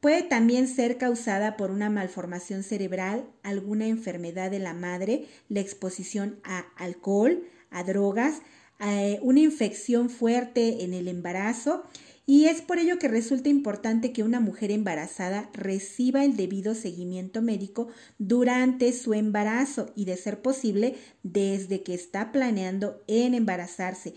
Puede 0.00 0.22
también 0.22 0.68
ser 0.68 0.98
causada 0.98 1.56
por 1.56 1.70
una 1.70 1.90
malformación 1.90 2.62
cerebral, 2.62 3.24
alguna 3.42 3.86
enfermedad 3.86 4.50
de 4.50 4.58
la 4.58 4.74
madre, 4.74 5.26
la 5.48 5.60
exposición 5.60 6.38
a 6.44 6.66
alcohol, 6.76 7.42
a 7.70 7.82
drogas, 7.82 8.42
eh, 8.78 9.18
una 9.22 9.40
infección 9.40 10.10
fuerte 10.10 10.84
en 10.84 10.92
el 10.92 11.08
embarazo 11.08 11.84
y 12.28 12.46
es 12.46 12.60
por 12.60 12.80
ello 12.80 12.98
que 12.98 13.06
resulta 13.06 13.48
importante 13.48 14.12
que 14.12 14.24
una 14.24 14.40
mujer 14.40 14.72
embarazada 14.72 15.48
reciba 15.52 16.24
el 16.24 16.36
debido 16.36 16.74
seguimiento 16.74 17.40
médico 17.40 17.86
durante 18.18 18.92
su 18.92 19.14
embarazo 19.14 19.92
y 19.94 20.06
de 20.06 20.16
ser 20.16 20.42
posible 20.42 20.96
desde 21.22 21.84
que 21.84 21.94
está 21.94 22.32
planeando 22.32 23.00
en 23.06 23.34
embarazarse 23.34 24.14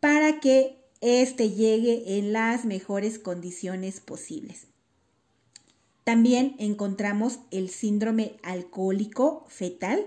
para 0.00 0.40
que 0.40 0.78
éste 1.02 1.50
llegue 1.50 2.18
en 2.18 2.32
las 2.32 2.64
mejores 2.64 3.18
condiciones 3.18 4.00
posibles. 4.00 4.68
También 6.04 6.56
encontramos 6.58 7.40
el 7.50 7.68
síndrome 7.68 8.36
alcohólico 8.42 9.44
fetal, 9.48 10.06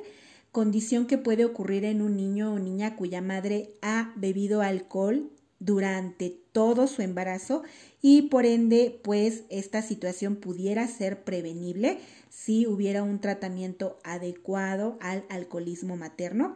condición 0.51 1.05
que 1.05 1.19
puede 1.19 1.45
ocurrir 1.45 1.85
en 1.85 2.01
un 2.01 2.15
niño 2.15 2.53
o 2.53 2.57
niña 2.57 2.95
cuya 2.95 3.21
madre 3.21 3.75
ha 3.83 4.13
bebido 4.15 4.61
alcohol 4.61 5.29
durante 5.59 6.29
todo 6.51 6.87
su 6.87 7.01
embarazo 7.01 7.63
y 8.01 8.23
por 8.23 8.45
ende 8.45 8.99
pues 9.03 9.43
esta 9.49 9.81
situación 9.81 10.37
pudiera 10.37 10.87
ser 10.87 11.23
prevenible 11.23 11.99
si 12.29 12.65
hubiera 12.65 13.03
un 13.03 13.19
tratamiento 13.19 13.99
adecuado 14.03 14.97
al 15.01 15.25
alcoholismo 15.29 15.95
materno. 15.97 16.55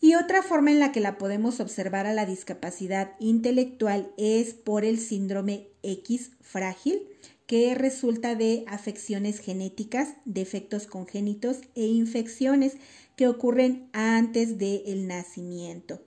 Y 0.00 0.14
otra 0.14 0.42
forma 0.42 0.70
en 0.70 0.78
la 0.78 0.92
que 0.92 1.00
la 1.00 1.18
podemos 1.18 1.58
observar 1.58 2.06
a 2.06 2.12
la 2.12 2.24
discapacidad 2.24 3.12
intelectual 3.18 4.12
es 4.16 4.54
por 4.54 4.84
el 4.84 4.98
síndrome 4.98 5.68
X 5.82 6.30
frágil, 6.40 7.08
que 7.46 7.74
resulta 7.74 8.34
de 8.34 8.64
afecciones 8.68 9.40
genéticas, 9.40 10.10
defectos 10.24 10.86
congénitos 10.86 11.60
e 11.74 11.86
infecciones 11.86 12.74
que 13.16 13.26
ocurren 13.26 13.88
antes 13.92 14.58
del 14.58 15.08
nacimiento. 15.08 16.00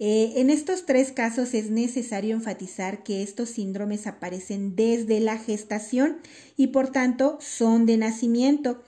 Eh, 0.00 0.34
en 0.36 0.50
estos 0.50 0.86
tres 0.86 1.10
casos 1.10 1.54
es 1.54 1.70
necesario 1.70 2.36
enfatizar 2.36 3.02
que 3.02 3.22
estos 3.22 3.48
síndromes 3.48 4.06
aparecen 4.06 4.76
desde 4.76 5.18
la 5.18 5.38
gestación 5.38 6.18
y 6.56 6.68
por 6.68 6.90
tanto 6.90 7.38
son 7.40 7.84
de 7.84 7.96
nacimiento. 7.96 8.80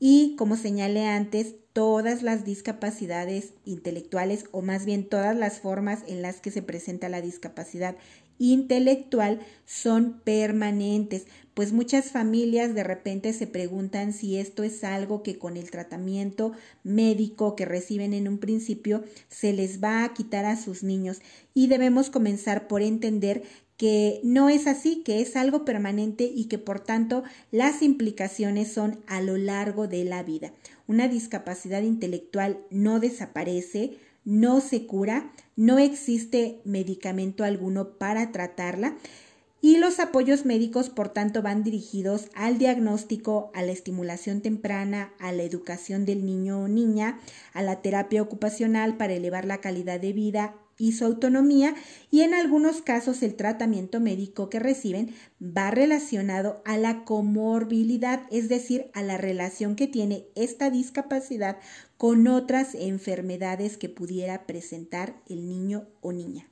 Y 0.00 0.34
como 0.36 0.56
señalé 0.56 1.06
antes, 1.06 1.54
todas 1.72 2.22
las 2.22 2.44
discapacidades 2.44 3.52
intelectuales 3.64 4.46
o 4.50 4.62
más 4.62 4.84
bien 4.84 5.08
todas 5.08 5.36
las 5.36 5.60
formas 5.60 6.00
en 6.08 6.22
las 6.22 6.40
que 6.40 6.50
se 6.50 6.62
presenta 6.62 7.08
la 7.08 7.20
discapacidad 7.20 7.96
intelectual 8.38 9.40
son 9.64 10.20
permanentes, 10.24 11.26
pues 11.58 11.72
muchas 11.72 12.12
familias 12.12 12.72
de 12.72 12.84
repente 12.84 13.32
se 13.32 13.48
preguntan 13.48 14.12
si 14.12 14.36
esto 14.36 14.62
es 14.62 14.84
algo 14.84 15.24
que 15.24 15.40
con 15.40 15.56
el 15.56 15.72
tratamiento 15.72 16.52
médico 16.84 17.56
que 17.56 17.64
reciben 17.64 18.14
en 18.14 18.28
un 18.28 18.38
principio 18.38 19.02
se 19.26 19.52
les 19.52 19.82
va 19.82 20.04
a 20.04 20.14
quitar 20.14 20.44
a 20.44 20.54
sus 20.54 20.84
niños 20.84 21.18
y 21.54 21.66
debemos 21.66 22.10
comenzar 22.10 22.68
por 22.68 22.80
entender 22.80 23.42
que 23.76 24.20
no 24.22 24.48
es 24.48 24.68
así, 24.68 25.02
que 25.02 25.20
es 25.20 25.34
algo 25.34 25.64
permanente 25.64 26.30
y 26.32 26.44
que 26.44 26.58
por 26.58 26.78
tanto 26.78 27.24
las 27.50 27.82
implicaciones 27.82 28.72
son 28.72 29.00
a 29.08 29.20
lo 29.20 29.36
largo 29.36 29.88
de 29.88 30.04
la 30.04 30.22
vida. 30.22 30.52
Una 30.86 31.08
discapacidad 31.08 31.82
intelectual 31.82 32.60
no 32.70 33.00
desaparece, 33.00 33.96
no 34.24 34.60
se 34.60 34.86
cura, 34.86 35.32
no 35.56 35.80
existe 35.80 36.60
medicamento 36.64 37.42
alguno 37.42 37.98
para 37.98 38.30
tratarla 38.30 38.96
y 39.60 39.78
los 39.78 39.98
apoyos 39.98 40.44
médicos, 40.44 40.88
por 40.88 41.08
tanto, 41.08 41.42
van 41.42 41.64
dirigidos 41.64 42.28
al 42.34 42.58
diagnóstico, 42.58 43.50
a 43.54 43.62
la 43.62 43.72
estimulación 43.72 44.40
temprana, 44.40 45.12
a 45.18 45.32
la 45.32 45.42
educación 45.42 46.04
del 46.04 46.24
niño 46.24 46.60
o 46.60 46.68
niña, 46.68 47.18
a 47.52 47.62
la 47.62 47.82
terapia 47.82 48.22
ocupacional 48.22 48.96
para 48.96 49.14
elevar 49.14 49.44
la 49.44 49.60
calidad 49.60 49.98
de 50.00 50.12
vida 50.12 50.54
y 50.78 50.92
su 50.92 51.04
autonomía 51.04 51.74
y 52.10 52.20
en 52.20 52.34
algunos 52.34 52.82
casos 52.82 53.22
el 53.22 53.34
tratamiento 53.34 54.00
médico 54.00 54.48
que 54.48 54.60
reciben 54.60 55.12
va 55.42 55.70
relacionado 55.70 56.62
a 56.64 56.78
la 56.78 57.04
comorbilidad, 57.04 58.22
es 58.30 58.48
decir, 58.48 58.90
a 58.94 59.02
la 59.02 59.18
relación 59.18 59.74
que 59.74 59.88
tiene 59.88 60.26
esta 60.36 60.70
discapacidad 60.70 61.58
con 61.96 62.28
otras 62.28 62.74
enfermedades 62.76 63.76
que 63.76 63.88
pudiera 63.88 64.46
presentar 64.46 65.20
el 65.28 65.48
niño 65.48 65.88
o 66.00 66.12
niña. 66.12 66.47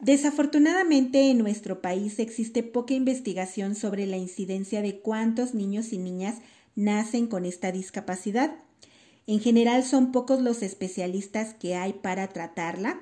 Desafortunadamente 0.00 1.30
en 1.30 1.38
nuestro 1.38 1.82
país 1.82 2.18
existe 2.18 2.62
poca 2.62 2.94
investigación 2.94 3.74
sobre 3.74 4.06
la 4.06 4.16
incidencia 4.16 4.80
de 4.80 5.00
cuántos 5.00 5.52
niños 5.54 5.92
y 5.92 5.98
niñas 5.98 6.36
nacen 6.74 7.26
con 7.26 7.44
esta 7.44 7.70
discapacidad. 7.70 8.56
En 9.26 9.40
general 9.40 9.84
son 9.84 10.10
pocos 10.10 10.40
los 10.40 10.62
especialistas 10.62 11.52
que 11.52 11.74
hay 11.74 11.92
para 11.92 12.28
tratarla 12.28 13.00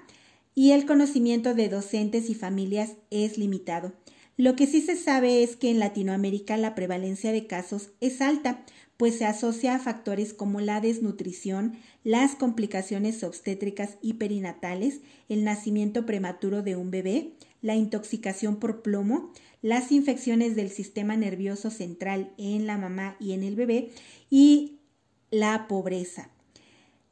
y 0.57 0.73
el 0.73 0.87
conocimiento 0.87 1.55
de 1.55 1.69
docentes 1.69 2.29
y 2.31 2.35
familias 2.35 2.95
es 3.11 3.39
limitado. 3.39 3.93
Lo 4.37 4.57
que 4.57 4.67
sí 4.67 4.81
se 4.81 4.97
sabe 4.97 5.45
es 5.45 5.55
que 5.55 5.71
en 5.71 5.79
Latinoamérica 5.79 6.57
la 6.57 6.75
prevalencia 6.75 7.31
de 7.31 7.47
casos 7.47 7.91
es 8.01 8.21
alta, 8.21 8.65
pues 8.99 9.17
se 9.17 9.25
asocia 9.25 9.77
a 9.77 9.79
factores 9.79 10.35
como 10.35 10.61
la 10.61 10.81
desnutrición, 10.81 11.79
las 12.05 12.35
complicaciones 12.35 13.23
obstétricas 13.23 13.97
y 14.03 14.15
perinatales, 14.15 15.01
el 15.29 15.45
nacimiento 15.45 16.05
prematuro 16.05 16.63
de 16.63 16.75
un 16.75 16.91
bebé, 16.91 17.33
la 17.63 17.77
intoxicación 17.77 18.57
por 18.57 18.83
plomo, 18.83 19.33
las 19.63 19.93
infecciones 19.93 20.57
del 20.57 20.69
sistema 20.71 21.17
nervioso 21.17 21.71
central 21.71 22.33
en 22.39 22.67
la 22.67 22.77
mamá 22.77 23.17
y 23.21 23.33
en 23.33 23.45
el 23.45 23.55
bebé 23.55 23.93
y 24.31 24.81
la 25.31 25.69
pobreza. 25.69 26.31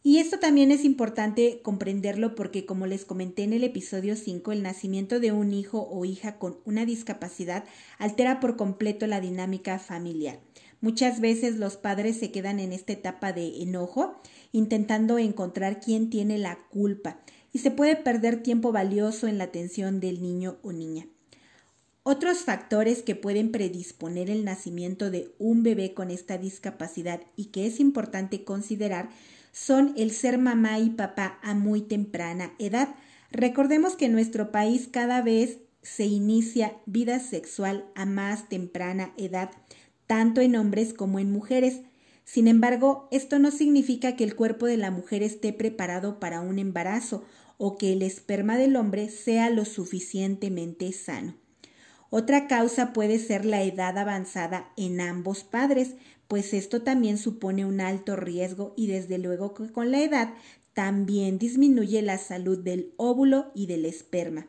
Y 0.03 0.19
esto 0.19 0.39
también 0.39 0.73
es 0.73 0.85
importante 0.85 1.61
comprenderlo 1.63 2.35
porque, 2.35 2.65
como 2.65 2.87
les 2.87 3.05
comenté 3.05 3.43
en 3.43 3.53
el 3.53 3.65
episodio 3.65 4.17
5, 4.17 4.53
el 4.53 4.63
nacimiento 4.63 5.19
de 5.19 5.33
un 5.33 5.53
hijo 5.53 5.89
o 5.89 6.05
hija 6.05 6.39
con 6.39 6.59
una 6.65 6.85
discapacidad 6.85 7.65
altera 7.99 8.39
por 8.39 8.57
completo 8.57 9.07
la 9.07 9.21
dinámica 9.21 9.79
familiar. 9.81 10.46
Muchas 10.81 11.21
veces 11.21 11.57
los 11.57 11.77
padres 11.77 12.19
se 12.19 12.31
quedan 12.31 12.61
en 12.61 12.73
esta 12.73 12.93
etapa 12.93 13.33
de 13.33 13.63
enojo, 13.63 14.21
intentando 14.53 15.19
encontrar 15.19 15.81
quién 15.81 16.11
tiene 16.11 16.39
la 16.39 16.59
culpa, 16.71 17.21
y 17.53 17.59
se 17.59 17.71
puede 17.71 17.97
perder 17.97 18.43
tiempo 18.43 18.73
valioso 18.73 19.27
en 19.27 19.39
la 19.39 19.45
atención 19.45 20.01
del 20.01 20.21
niño 20.21 20.59
o 20.63 20.73
niña. 20.73 21.07
Otros 22.09 22.39
factores 22.45 23.03
que 23.03 23.17
pueden 23.17 23.51
predisponer 23.51 24.31
el 24.31 24.45
nacimiento 24.45 25.11
de 25.11 25.35
un 25.39 25.65
bebé 25.65 25.93
con 25.93 26.13
esta 26.13 26.39
discapacidad 26.39 27.21
y 27.35 27.47
que 27.47 27.67
es 27.67 27.81
importante 27.81 28.45
considerar 28.45 29.09
son 29.51 29.93
el 29.97 30.13
ser 30.13 30.39
mamá 30.39 30.79
y 30.79 30.91
papá 30.91 31.41
a 31.43 31.55
muy 31.55 31.81
temprana 31.81 32.53
edad. 32.61 32.95
Recordemos 33.33 33.97
que 33.97 34.05
en 34.05 34.13
nuestro 34.13 34.53
país 34.53 34.87
cada 34.89 35.21
vez 35.21 35.59
se 35.83 36.05
inicia 36.05 36.77
vida 36.87 37.19
sexual 37.19 37.87
a 37.95 38.07
más 38.07 38.49
temprana 38.49 39.13
edad, 39.17 39.51
tanto 40.07 40.41
en 40.41 40.57
hombres 40.57 40.95
como 40.95 41.19
en 41.19 41.31
mujeres. 41.31 41.81
Sin 42.25 42.49
embargo, 42.49 43.09
esto 43.11 43.39
no 43.39 43.51
significa 43.51 44.17
que 44.17 44.25
el 44.25 44.35
cuerpo 44.35 44.67
de 44.67 44.77
la 44.77 44.91
mujer 44.91 45.23
esté 45.23 45.53
preparado 45.53 46.19
para 46.19 46.41
un 46.41 46.59
embarazo 46.59 47.25
o 47.59 47.79
que 47.79 47.93
el 47.93 48.03
esperma 48.03 48.57
del 48.57 48.77
hombre 48.77 49.09
sea 49.09 49.51
lo 49.51 49.65
suficientemente 49.65 50.93
sano. 50.93 51.35
Otra 52.11 52.47
causa 52.47 52.93
puede 52.93 53.19
ser 53.19 53.45
la 53.45 53.63
edad 53.63 53.99
avanzada 53.99 54.73
en 54.77 55.01
ambos 55.01 55.45
padres, 55.45 55.95
pues 56.29 56.55
esto 56.55 56.83
también 56.83 57.19
supone 57.19 57.65
un 57.65 57.81
alto 57.81 58.17
riesgo 58.17 58.75
y 58.77 58.87
desde 58.87 59.19
luego 59.19 59.55
que 59.55 59.71
con 59.71 59.91
la 59.91 60.03
edad 60.03 60.35
también 60.73 61.39
disminuye 61.39 62.03
la 62.03 62.19
salud 62.19 62.59
del 62.59 62.93
óvulo 62.97 63.51
y 63.55 63.67
del 63.67 63.87
esperma. 63.87 64.47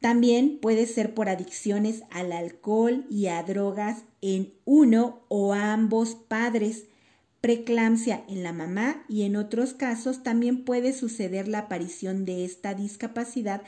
También 0.00 0.58
puede 0.60 0.86
ser 0.86 1.14
por 1.14 1.28
adicciones 1.28 2.02
al 2.10 2.32
alcohol 2.32 3.06
y 3.10 3.26
a 3.28 3.42
drogas 3.42 4.04
en 4.20 4.52
uno 4.64 5.20
o 5.28 5.54
ambos 5.54 6.14
padres, 6.14 6.84
preeclampsia 7.40 8.24
en 8.28 8.42
la 8.42 8.52
mamá 8.52 9.04
y 9.08 9.22
en 9.22 9.36
otros 9.36 9.72
casos 9.72 10.22
también 10.22 10.64
puede 10.64 10.92
suceder 10.92 11.48
la 11.48 11.60
aparición 11.60 12.24
de 12.24 12.44
esta 12.44 12.74
discapacidad 12.74 13.62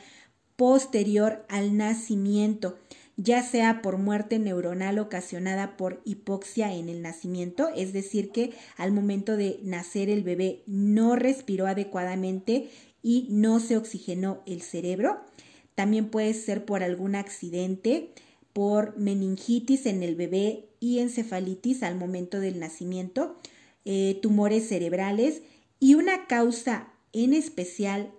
posterior 0.56 1.46
al 1.48 1.76
nacimiento, 1.76 2.76
ya 3.16 3.42
sea 3.42 3.80
por 3.80 3.96
muerte 3.96 4.40
neuronal 4.40 4.98
ocasionada 4.98 5.76
por 5.76 6.02
hipoxia 6.04 6.74
en 6.74 6.88
el 6.88 7.02
nacimiento, 7.02 7.68
es 7.76 7.92
decir, 7.92 8.32
que 8.32 8.52
al 8.76 8.90
momento 8.90 9.36
de 9.36 9.60
nacer 9.62 10.10
el 10.10 10.24
bebé 10.24 10.62
no 10.66 11.14
respiró 11.14 11.68
adecuadamente 11.68 12.70
y 13.00 13.28
no 13.30 13.60
se 13.60 13.76
oxigenó 13.76 14.42
el 14.46 14.62
cerebro, 14.62 15.20
también 15.78 16.08
puede 16.10 16.34
ser 16.34 16.64
por 16.64 16.82
algún 16.82 17.14
accidente, 17.14 18.10
por 18.52 18.98
meningitis 18.98 19.86
en 19.86 20.02
el 20.02 20.16
bebé 20.16 20.70
y 20.80 20.98
encefalitis 20.98 21.84
al 21.84 21.94
momento 21.94 22.40
del 22.40 22.58
nacimiento, 22.58 23.36
eh, 23.84 24.18
tumores 24.20 24.66
cerebrales 24.66 25.42
y 25.78 25.94
una 25.94 26.26
causa 26.26 26.88
en 27.12 27.32
especial 27.32 28.10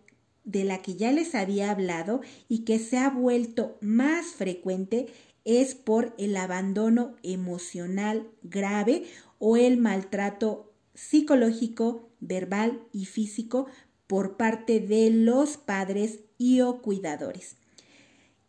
de 0.46 0.64
la 0.64 0.82
que 0.82 0.96
ya 0.96 1.12
les 1.12 1.36
había 1.36 1.70
hablado 1.70 2.22
y 2.48 2.60
que 2.60 2.80
se 2.80 2.98
ha 2.98 3.10
vuelto 3.10 3.78
más 3.82 4.28
frecuente 4.28 5.08
es 5.44 5.76
por 5.76 6.16
el 6.18 6.38
abandono 6.38 7.18
emocional 7.24 8.30
grave 8.42 9.04
o 9.38 9.58
el 9.58 9.76
maltrato 9.76 10.72
psicológico, 10.94 12.08
verbal 12.22 12.80
y 12.94 13.04
físico 13.04 13.68
por 14.10 14.38
parte 14.38 14.80
de 14.80 15.12
los 15.12 15.58
padres 15.58 16.22
y 16.40 16.62
o 16.62 16.82
cuidadores. 16.82 17.58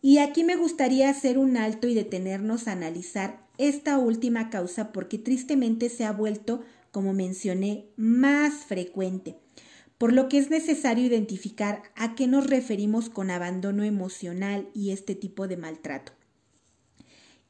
Y 0.01 0.17
aquí 0.17 0.43
me 0.43 0.57
gustaría 0.57 1.11
hacer 1.11 1.37
un 1.37 1.59
alto 1.59 1.87
y 1.87 1.93
detenernos 1.93 2.67
a 2.67 2.73
analizar 2.73 3.47
esta 3.59 3.99
última 3.99 4.49
causa 4.49 4.91
porque 4.91 5.19
tristemente 5.19 5.91
se 5.91 6.07
ha 6.07 6.13
vuelto, 6.13 6.63
como 6.93 7.13
mencioné, 7.13 7.85
más 7.97 8.65
frecuente, 8.65 9.37
por 9.99 10.15
lo 10.15 10.31
que 10.31 10.39
es 10.39 10.49
necesario 10.49 11.05
identificar 11.05 11.83
a 11.95 12.15
qué 12.15 12.27
nos 12.27 12.47
referimos 12.47 13.11
con 13.11 13.31
abandono 13.31 13.85
emocional 13.85 14.71
y 14.73 14.93
este 14.93 15.15
tipo 15.15 15.47
de 15.47 15.59
maltrato. 15.59 16.13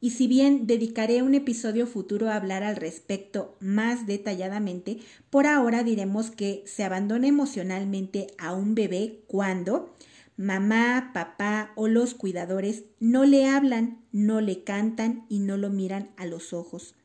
Y 0.03 0.09
si 0.09 0.27
bien 0.27 0.65
dedicaré 0.65 1.21
un 1.21 1.35
episodio 1.35 1.85
futuro 1.85 2.29
a 2.29 2.35
hablar 2.35 2.63
al 2.63 2.75
respecto 2.75 3.55
más 3.59 4.07
detalladamente, 4.07 4.97
por 5.29 5.45
ahora 5.45 5.83
diremos 5.83 6.31
que 6.31 6.63
se 6.65 6.83
abandona 6.83 7.27
emocionalmente 7.27 8.25
a 8.39 8.53
un 8.53 8.73
bebé 8.73 9.19
cuando 9.27 9.93
mamá, 10.37 11.11
papá 11.13 11.71
o 11.75 11.87
los 11.87 12.15
cuidadores 12.15 12.85
no 12.99 13.25
le 13.25 13.47
hablan, 13.47 14.01
no 14.11 14.41
le 14.41 14.63
cantan 14.63 15.27
y 15.29 15.37
no 15.37 15.55
lo 15.55 15.69
miran 15.69 16.09
a 16.17 16.25
los 16.25 16.51
ojos. 16.51 16.95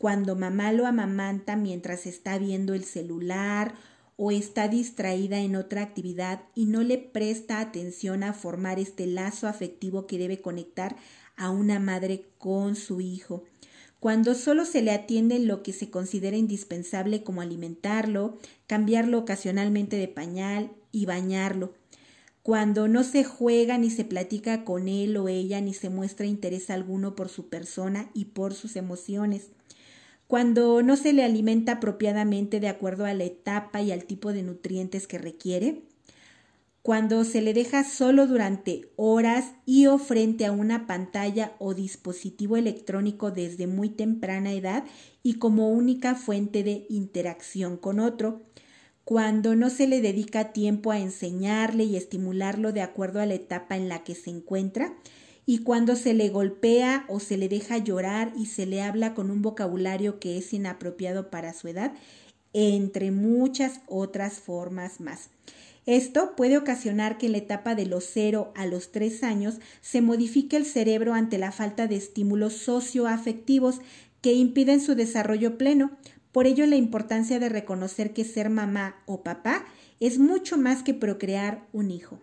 Cuando 0.00 0.34
mamá 0.34 0.72
lo 0.72 0.88
amamanta 0.88 1.54
mientras 1.54 2.04
está 2.04 2.36
viendo 2.36 2.74
el 2.74 2.82
celular 2.82 3.76
o 4.16 4.32
está 4.32 4.66
distraída 4.66 5.38
en 5.38 5.54
otra 5.54 5.82
actividad 5.82 6.42
y 6.54 6.66
no 6.66 6.82
le 6.82 6.98
presta 6.98 7.60
atención 7.60 8.24
a 8.24 8.32
formar 8.32 8.80
este 8.80 9.06
lazo 9.06 9.46
afectivo 9.46 10.08
que 10.08 10.18
debe 10.18 10.40
conectar 10.40 10.96
a 11.36 11.50
una 11.50 11.78
madre 11.78 12.26
con 12.38 12.76
su 12.76 13.00
hijo. 13.00 13.44
Cuando 14.00 14.34
solo 14.34 14.66
se 14.66 14.82
le 14.82 14.90
atiende 14.90 15.38
lo 15.38 15.62
que 15.62 15.72
se 15.72 15.90
considera 15.90 16.36
indispensable 16.36 17.22
como 17.22 17.40
alimentarlo, 17.40 18.38
cambiarlo 18.66 19.18
ocasionalmente 19.18 19.96
de 19.96 20.08
pañal 20.08 20.72
y 20.92 21.06
bañarlo. 21.06 21.72
Cuando 22.42 22.88
no 22.88 23.04
se 23.04 23.24
juega 23.24 23.78
ni 23.78 23.88
se 23.88 24.04
platica 24.04 24.64
con 24.64 24.88
él 24.88 25.16
o 25.16 25.28
ella 25.28 25.62
ni 25.62 25.72
se 25.72 25.88
muestra 25.88 26.26
interés 26.26 26.68
alguno 26.68 27.16
por 27.16 27.30
su 27.30 27.48
persona 27.48 28.10
y 28.12 28.26
por 28.26 28.52
sus 28.52 28.76
emociones. 28.76 29.48
Cuando 30.26 30.82
no 30.82 30.96
se 30.96 31.14
le 31.14 31.24
alimenta 31.24 31.72
apropiadamente 31.72 32.60
de 32.60 32.68
acuerdo 32.68 33.06
a 33.06 33.14
la 33.14 33.24
etapa 33.24 33.80
y 33.80 33.92
al 33.92 34.04
tipo 34.04 34.34
de 34.34 34.42
nutrientes 34.42 35.06
que 35.06 35.16
requiere 35.16 35.82
cuando 36.84 37.24
se 37.24 37.40
le 37.40 37.54
deja 37.54 37.82
solo 37.82 38.26
durante 38.26 38.90
horas 38.96 39.54
y 39.64 39.86
o 39.86 39.96
frente 39.96 40.44
a 40.44 40.52
una 40.52 40.86
pantalla 40.86 41.54
o 41.58 41.72
dispositivo 41.72 42.58
electrónico 42.58 43.30
desde 43.30 43.66
muy 43.66 43.88
temprana 43.88 44.52
edad 44.52 44.84
y 45.22 45.38
como 45.38 45.70
única 45.70 46.14
fuente 46.14 46.62
de 46.62 46.84
interacción 46.90 47.78
con 47.78 48.00
otro, 48.00 48.42
cuando 49.02 49.56
no 49.56 49.70
se 49.70 49.86
le 49.86 50.02
dedica 50.02 50.52
tiempo 50.52 50.90
a 50.90 50.98
enseñarle 50.98 51.84
y 51.84 51.96
estimularlo 51.96 52.70
de 52.70 52.82
acuerdo 52.82 53.20
a 53.20 53.26
la 53.26 53.32
etapa 53.32 53.78
en 53.78 53.88
la 53.88 54.04
que 54.04 54.14
se 54.14 54.28
encuentra, 54.28 54.94
y 55.46 55.60
cuando 55.60 55.96
se 55.96 56.12
le 56.12 56.28
golpea 56.28 57.06
o 57.08 57.18
se 57.18 57.38
le 57.38 57.48
deja 57.48 57.78
llorar 57.78 58.34
y 58.36 58.44
se 58.44 58.66
le 58.66 58.82
habla 58.82 59.14
con 59.14 59.30
un 59.30 59.40
vocabulario 59.40 60.20
que 60.20 60.36
es 60.36 60.52
inapropiado 60.52 61.30
para 61.30 61.54
su 61.54 61.66
edad, 61.66 61.94
entre 62.52 63.10
muchas 63.10 63.80
otras 63.86 64.34
formas 64.34 65.00
más. 65.00 65.30
Esto 65.86 66.34
puede 66.34 66.56
ocasionar 66.56 67.18
que 67.18 67.26
en 67.26 67.32
la 67.32 67.38
etapa 67.38 67.74
de 67.74 67.84
los 67.86 68.04
0 68.12 68.52
a 68.56 68.66
los 68.66 68.90
3 68.90 69.22
años 69.22 69.56
se 69.82 70.00
modifique 70.00 70.56
el 70.56 70.64
cerebro 70.64 71.12
ante 71.12 71.36
la 71.36 71.52
falta 71.52 71.86
de 71.86 71.96
estímulos 71.96 72.54
socioafectivos 72.54 73.80
que 74.22 74.32
impiden 74.32 74.80
su 74.80 74.94
desarrollo 74.94 75.58
pleno. 75.58 75.90
Por 76.32 76.46
ello, 76.46 76.66
la 76.66 76.76
importancia 76.76 77.38
de 77.38 77.50
reconocer 77.50 78.14
que 78.14 78.24
ser 78.24 78.48
mamá 78.48 78.96
o 79.06 79.22
papá 79.22 79.66
es 80.00 80.18
mucho 80.18 80.56
más 80.56 80.82
que 80.82 80.94
procrear 80.94 81.66
un 81.72 81.90
hijo. 81.90 82.18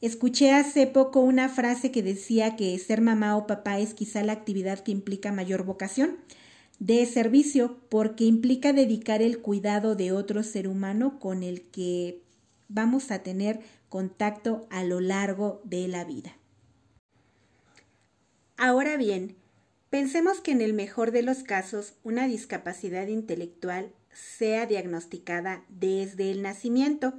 Escuché 0.00 0.52
hace 0.52 0.86
poco 0.86 1.20
una 1.20 1.48
frase 1.48 1.90
que 1.90 2.02
decía 2.02 2.56
que 2.56 2.78
ser 2.78 3.00
mamá 3.00 3.36
o 3.36 3.46
papá 3.46 3.78
es 3.80 3.94
quizá 3.94 4.22
la 4.22 4.32
actividad 4.32 4.78
que 4.78 4.92
implica 4.92 5.32
mayor 5.32 5.64
vocación 5.64 6.16
de 6.78 7.04
servicio 7.06 7.78
porque 7.88 8.24
implica 8.24 8.72
dedicar 8.72 9.20
el 9.20 9.40
cuidado 9.40 9.96
de 9.96 10.12
otro 10.12 10.42
ser 10.44 10.68
humano 10.68 11.18
con 11.18 11.42
el 11.42 11.62
que 11.62 12.22
vamos 12.68 13.10
a 13.10 13.22
tener 13.22 13.60
contacto 13.88 14.66
a 14.70 14.84
lo 14.84 15.00
largo 15.00 15.60
de 15.64 15.88
la 15.88 16.04
vida. 16.04 16.36
Ahora 18.56 18.96
bien, 18.96 19.36
pensemos 19.90 20.40
que 20.40 20.52
en 20.52 20.60
el 20.60 20.74
mejor 20.74 21.10
de 21.10 21.22
los 21.22 21.42
casos 21.42 21.94
una 22.04 22.26
discapacidad 22.26 23.06
intelectual 23.06 23.92
sea 24.12 24.66
diagnosticada 24.66 25.64
desde 25.68 26.30
el 26.30 26.42
nacimiento. 26.42 27.14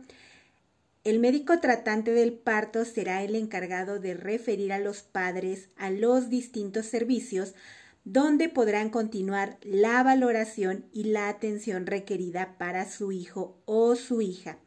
El 1.04 1.20
médico 1.20 1.60
tratante 1.60 2.12
del 2.12 2.34
parto 2.34 2.84
será 2.84 3.24
el 3.24 3.36
encargado 3.36 4.00
de 4.00 4.14
referir 4.14 4.74
a 4.74 4.80
los 4.80 5.02
padres 5.02 5.70
a 5.78 5.90
los 5.90 6.30
distintos 6.30 6.86
servicios 6.88 7.56
donde 8.04 8.50
podrán 8.50 8.90
continuar 8.90 9.58
la 9.62 10.02
valoración 10.04 10.86
y 10.92 11.06
la 11.06 11.30
atención 11.30 11.86
requerida 11.86 12.58
para 12.58 12.90
su 12.90 13.12
hijo 13.12 13.58
o 13.66 13.96
su 13.96 14.22
hija. 14.22 14.58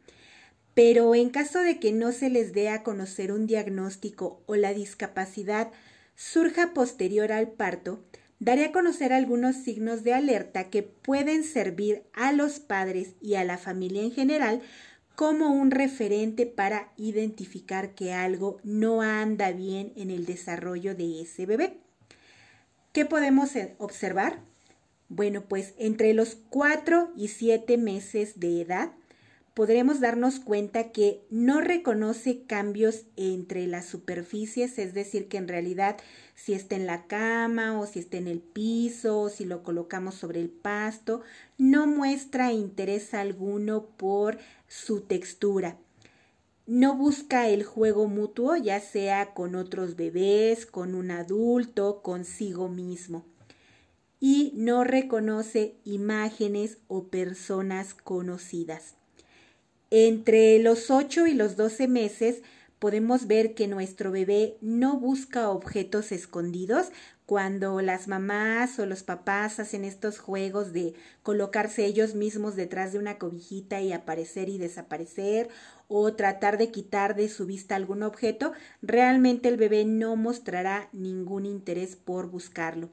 Pero 0.73 1.13
en 1.13 1.29
caso 1.29 1.59
de 1.59 1.79
que 1.79 1.91
no 1.91 2.11
se 2.11 2.29
les 2.29 2.53
dé 2.53 2.69
a 2.69 2.83
conocer 2.83 3.31
un 3.31 3.45
diagnóstico 3.45 4.41
o 4.47 4.55
la 4.55 4.73
discapacidad 4.73 5.71
surja 6.15 6.73
posterior 6.73 7.31
al 7.31 7.49
parto, 7.49 8.03
daré 8.39 8.65
a 8.65 8.71
conocer 8.71 9.13
algunos 9.13 9.55
signos 9.55 10.03
de 10.03 10.13
alerta 10.13 10.69
que 10.69 10.83
pueden 10.83 11.43
servir 11.43 12.03
a 12.13 12.33
los 12.33 12.59
padres 12.59 13.15
y 13.21 13.35
a 13.35 13.43
la 13.43 13.57
familia 13.57 14.01
en 14.01 14.11
general 14.11 14.61
como 15.15 15.51
un 15.51 15.71
referente 15.71 16.45
para 16.45 16.91
identificar 16.97 17.93
que 17.93 18.13
algo 18.13 18.57
no 18.63 19.01
anda 19.01 19.51
bien 19.51 19.93
en 19.95 20.09
el 20.09 20.25
desarrollo 20.25 20.95
de 20.95 21.21
ese 21.21 21.45
bebé. 21.45 21.77
¿Qué 22.91 23.05
podemos 23.05 23.55
eh, 23.55 23.75
observar? 23.77 24.39
Bueno, 25.09 25.43
pues 25.47 25.75
entre 25.77 26.13
los 26.13 26.35
4 26.49 27.13
y 27.15 27.27
7 27.27 27.77
meses 27.77 28.39
de 28.39 28.61
edad 28.61 28.91
podremos 29.53 29.99
darnos 29.99 30.39
cuenta 30.39 30.91
que 30.91 31.25
no 31.29 31.61
reconoce 31.61 32.43
cambios 32.45 33.05
entre 33.15 33.67
las 33.67 33.85
superficies, 33.85 34.79
es 34.79 34.93
decir, 34.93 35.27
que 35.27 35.37
en 35.37 35.47
realidad 35.47 35.97
si 36.35 36.53
está 36.53 36.75
en 36.75 36.87
la 36.87 37.05
cama 37.05 37.79
o 37.79 37.85
si 37.85 37.99
está 37.99 38.17
en 38.17 38.27
el 38.27 38.39
piso 38.39 39.19
o 39.19 39.29
si 39.29 39.45
lo 39.45 39.63
colocamos 39.63 40.15
sobre 40.15 40.41
el 40.41 40.49
pasto, 40.49 41.21
no 41.57 41.85
muestra 41.85 42.51
interés 42.51 43.13
alguno 43.13 43.85
por 43.85 44.39
su 44.67 45.01
textura. 45.01 45.77
No 46.65 46.95
busca 46.95 47.49
el 47.49 47.63
juego 47.63 48.07
mutuo, 48.07 48.55
ya 48.55 48.79
sea 48.79 49.33
con 49.33 49.55
otros 49.55 49.95
bebés, 49.95 50.65
con 50.65 50.95
un 50.95 51.11
adulto, 51.11 52.01
consigo 52.01 52.69
mismo. 52.69 53.25
Y 54.19 54.53
no 54.55 54.85
reconoce 54.85 55.75
imágenes 55.83 56.77
o 56.87 57.09
personas 57.09 57.93
conocidas. 57.93 58.95
Entre 59.95 60.57
los 60.57 60.89
8 60.89 61.27
y 61.27 61.35
los 61.35 61.55
12 61.55 61.87
meses 61.87 62.41
podemos 62.79 63.27
ver 63.27 63.53
que 63.53 63.67
nuestro 63.67 64.09
bebé 64.09 64.57
no 64.59 64.97
busca 64.97 65.51
objetos 65.51 66.11
escondidos 66.11 66.87
cuando 67.27 67.79
las 67.79 68.07
mamás 68.07 68.79
o 68.79 68.87
los 68.87 69.03
papás 69.03 69.59
hacen 69.59 69.85
estos 69.85 70.17
juegos 70.17 70.73
de 70.73 70.95
colocarse 71.21 71.85
ellos 71.85 72.15
mismos 72.15 72.55
detrás 72.55 72.91
de 72.91 72.97
una 72.97 73.19
cobijita 73.19 73.81
y 73.81 73.93
aparecer 73.93 74.49
y 74.49 74.57
desaparecer 74.57 75.49
o 75.87 76.11
tratar 76.15 76.57
de 76.57 76.71
quitar 76.71 77.15
de 77.15 77.29
su 77.29 77.45
vista 77.45 77.75
algún 77.75 78.01
objeto, 78.01 78.53
realmente 78.81 79.47
el 79.47 79.57
bebé 79.57 79.85
no 79.85 80.15
mostrará 80.15 80.89
ningún 80.91 81.45
interés 81.45 81.95
por 81.95 82.31
buscarlo. 82.31 82.89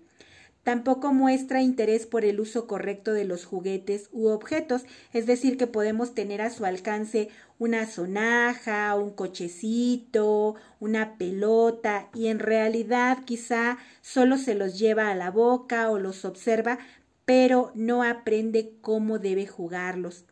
Tampoco 0.71 1.13
muestra 1.13 1.63
interés 1.63 2.07
por 2.07 2.25
el 2.25 2.39
uso 2.39 2.69
correcto 2.69 3.13
de 3.13 3.25
los 3.25 3.45
juguetes 3.45 4.09
u 4.13 4.29
objetos, 4.29 4.85
es 5.13 5.27
decir, 5.27 5.57
que 5.57 5.67
podemos 5.67 6.15
tener 6.15 6.41
a 6.41 6.51
su 6.51 6.65
alcance 6.65 7.29
una 7.59 7.89
sonaja, 7.89 8.95
un 8.95 9.11
cochecito, 9.11 10.55
una 10.79 11.19
pelota, 11.19 12.09
y 12.15 12.29
en 12.29 12.39
realidad 12.39 13.25
quizá 13.25 13.79
solo 14.01 14.39
se 14.39 14.55
los 14.55 14.79
lleva 14.79 15.11
a 15.11 15.17
la 15.17 15.33
boca 15.33 15.91
o 15.91 15.99
los 15.99 16.25
observa, 16.25 16.79
pero 17.25 17.73
no 17.75 18.05
aprende 18.05 18.75
cómo 18.81 19.19
debe 19.19 19.49
jugarlos 19.49 20.25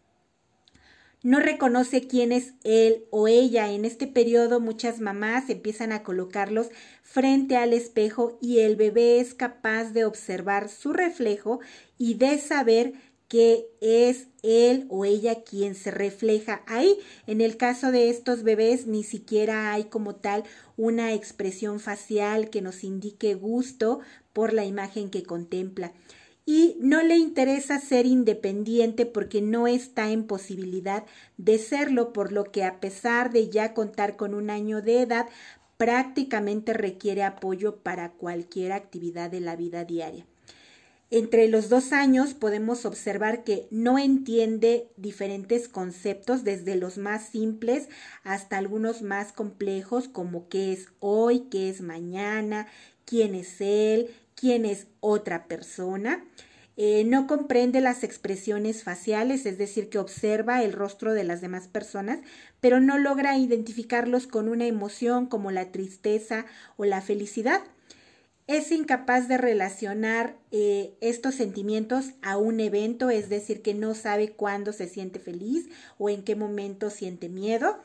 no 1.22 1.40
reconoce 1.40 2.07
quién 2.07 2.33
es 2.33 2.54
él 2.64 3.04
o 3.11 3.28
ella. 3.28 3.70
En 3.72 3.85
este 3.85 4.07
periodo 4.07 4.61
muchas 4.61 5.00
mamás 5.00 5.50
empiezan 5.50 5.92
a 5.92 6.02
colocarlos 6.02 6.68
frente 7.02 7.57
al 7.57 7.72
espejo 7.72 8.38
y 8.40 8.61
el 8.61 8.76
bebé 8.76 9.20
es 9.20 9.35
capaz 9.35 9.92
de 9.92 10.04
observar 10.04 10.68
su 10.68 10.92
reflejo 10.92 11.61
y 11.98 12.14
de 12.14 12.38
saber 12.38 12.92
que 13.28 13.66
es 13.83 14.28
él 14.42 14.87
o 14.88 15.04
ella 15.04 15.42
quien 15.42 15.74
se 15.74 15.90
refleja 15.90 16.62
ahí. 16.66 16.98
En 17.26 17.40
el 17.40 17.57
caso 17.59 17.92
de 17.92 18.09
estos 18.09 18.42
bebés 18.42 18.87
ni 18.87 19.04
siquiera 19.04 19.72
hay 19.72 19.85
como 19.85 20.14
tal 20.14 20.44
una 20.76 21.12
expresión 21.12 21.78
facial 21.78 22.48
que 22.48 22.62
nos 22.62 22.85
indique 22.85 23.35
gusto 23.35 24.00
por 24.33 24.52
la 24.54 24.64
imagen 24.64 25.11
que 25.11 25.24
contempla 25.24 25.92
y 26.50 26.78
no 26.80 27.02
le 27.02 27.18
interesa 27.18 27.78
ser 27.78 28.06
independiente 28.06 29.04
porque 29.04 29.42
no 29.42 29.66
está 29.66 30.11
en 30.11 30.26
posibilidad 30.26 31.04
de 31.37 31.58
serlo, 31.58 32.14
por 32.14 32.32
lo 32.32 32.44
que 32.44 32.64
a 32.64 32.80
pesar 32.80 33.30
de 33.30 33.50
ya 33.50 33.74
contar 33.74 34.16
con 34.16 34.32
un 34.32 34.48
año 34.48 34.80
de 34.80 35.02
edad, 35.02 35.26
prácticamente 35.76 36.72
requiere 36.72 37.22
apoyo 37.22 37.76
para 37.76 38.12
cualquier 38.12 38.72
actividad 38.72 39.30
de 39.30 39.40
la 39.40 39.56
vida 39.56 39.84
diaria. 39.84 40.24
Entre 41.11 41.48
los 41.48 41.68
dos 41.68 41.92
años 41.92 42.32
podemos 42.32 42.87
observar 42.87 43.44
que 43.44 43.68
no 43.70 43.98
entiende 43.98 44.88
diferentes 44.96 45.68
conceptos, 45.68 46.44
desde 46.44 46.76
los 46.76 46.96
más 46.96 47.28
simples 47.28 47.90
hasta 48.24 48.56
algunos 48.56 49.02
más 49.02 49.32
complejos, 49.32 50.08
como 50.08 50.48
qué 50.48 50.72
es 50.72 50.87
hoy, 50.98 51.40
qué 51.50 51.68
es 51.68 51.82
mañana, 51.82 52.68
quién 53.04 53.34
es 53.34 53.61
él, 53.61 54.08
quién 54.38 54.64
es 54.64 54.87
otra 55.01 55.46
persona. 55.46 56.24
Eh, 56.77 57.03
no 57.05 57.27
comprende 57.27 57.81
las 57.81 58.05
expresiones 58.05 58.85
faciales, 58.85 59.46
es 59.46 59.59
decir, 59.59 59.88
que 59.88 59.98
observa 59.98 60.62
el 60.62 60.72
rostro 60.72 61.12
de 61.12 61.24
las 61.24 61.40
demás 61.40 61.66
personas, 61.66 62.20
pero 62.61 62.79
no 62.79 62.98
logra 62.98 63.37
identificarlos 63.37 64.29
con 64.29 64.48
una 64.48 64.66
emoción 64.66 65.27
como 65.27 65.51
la 65.51 65.72
tristeza 65.72 66.46
o 66.77 66.85
la 66.85 67.01
felicidad. 67.01 67.62
Es 68.46 68.70
incapaz 68.70 69.27
de 69.27 69.38
relacionar 69.38 70.37
eh, 70.53 70.94
estos 71.01 71.35
sentimientos 71.35 72.12
a 72.22 72.37
un 72.37 72.61
evento, 72.61 73.11
es 73.11 73.29
decir, 73.29 73.61
que 73.61 73.74
no 73.74 73.94
sabe 73.94 74.31
cuándo 74.31 74.72
se 74.72 74.87
siente 74.87 75.18
feliz 75.18 75.68
o 75.98 76.09
en 76.09 76.22
qué 76.22 76.37
momento 76.37 76.90
siente 76.90 77.29
miedo 77.29 77.79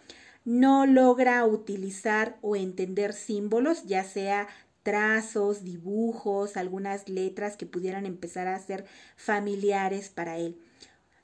no 0.45 0.85
logra 0.85 1.45
utilizar 1.45 2.37
o 2.41 2.55
entender 2.55 3.13
símbolos, 3.13 3.85
ya 3.85 4.03
sea 4.03 4.47
trazos, 4.83 5.63
dibujos, 5.63 6.57
algunas 6.57 7.09
letras 7.09 7.57
que 7.57 7.65
pudieran 7.65 8.05
empezar 8.05 8.47
a 8.47 8.59
ser 8.59 8.85
familiares 9.15 10.09
para 10.09 10.37
él. 10.37 10.57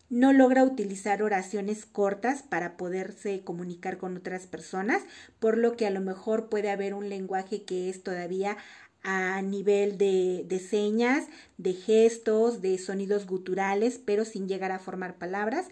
No 0.10 0.34
logra 0.34 0.64
utilizar 0.64 1.22
oraciones 1.22 1.86
cortas 1.86 2.42
para 2.42 2.78
poderse 2.78 3.44
comunicar 3.44 4.00
con 4.00 4.18
otras 4.18 4.48
personas, 4.48 5.04
por 5.40 5.58
lo 5.58 5.78
que 5.78 5.86
a 5.86 5.92
lo 5.92 6.02
mejor 6.02 6.50
puede 6.50 6.72
haber 6.72 6.96
un 6.96 7.10
lenguaje 7.10 7.64
que 7.64 7.90
es 7.90 8.02
todavía 8.02 8.58
a 9.04 9.42
nivel 9.44 9.98
de, 9.98 10.46
de, 10.48 10.60
señas, 10.60 11.28
de 11.58 11.74
gestos, 11.74 12.62
de 12.62 12.78
sonidos 12.80 13.28
guturales, 13.28 14.00
pero 14.04 14.26
sin 14.26 14.48
llegar 14.48 14.72
a 14.72 14.80
formar 14.80 15.18
palabras. 15.18 15.68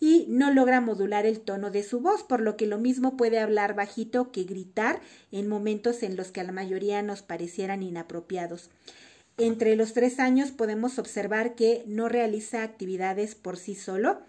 Y 0.00 0.26
no 0.28 0.52
logra 0.52 0.80
modular 0.80 1.26
el 1.26 1.40
tono 1.40 1.70
de 1.70 1.82
su 1.82 2.00
voz, 2.00 2.22
por 2.22 2.40
lo 2.40 2.56
que 2.56 2.66
lo 2.66 2.78
mismo 2.78 3.16
puede 3.16 3.38
hablar 3.38 3.74
bajito 3.74 4.30
que 4.30 4.44
gritar 4.44 5.00
en 5.32 5.48
momentos 5.48 6.02
en 6.02 6.16
los 6.16 6.30
que 6.30 6.40
a 6.40 6.44
la 6.44 6.52
mayoría 6.52 7.02
nos 7.02 7.22
parecieran 7.22 7.82
inapropiados. 7.82 8.70
Entre 9.36 9.76
los 9.76 9.92
tres 9.92 10.18
años 10.18 10.50
podemos 10.50 10.98
observar 10.98 11.54
que 11.54 11.84
no 11.86 12.08
realiza 12.08 12.62
actividades 12.62 13.34
por 13.34 13.56
sí 13.56 13.74
solo, 13.74 14.20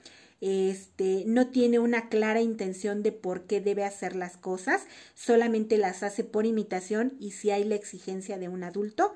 este, 0.42 1.24
no 1.26 1.48
tiene 1.48 1.80
una 1.80 2.08
clara 2.10 2.42
intención 2.42 3.04
de 3.04 3.12
por 3.12 3.44
qué 3.44 3.60
debe 3.60 3.84
hacer 3.84 4.16
las 4.16 4.38
cosas, 4.38 4.84
solamente 5.16 5.78
las 5.78 6.04
hace 6.04 6.24
por 6.24 6.46
imitación 6.46 7.14
y 7.20 7.32
si 7.32 7.52
hay 7.52 7.64
la 7.66 7.76
exigencia 7.76 8.38
de 8.38 8.48
un 8.48 8.64
adulto. 8.64 9.14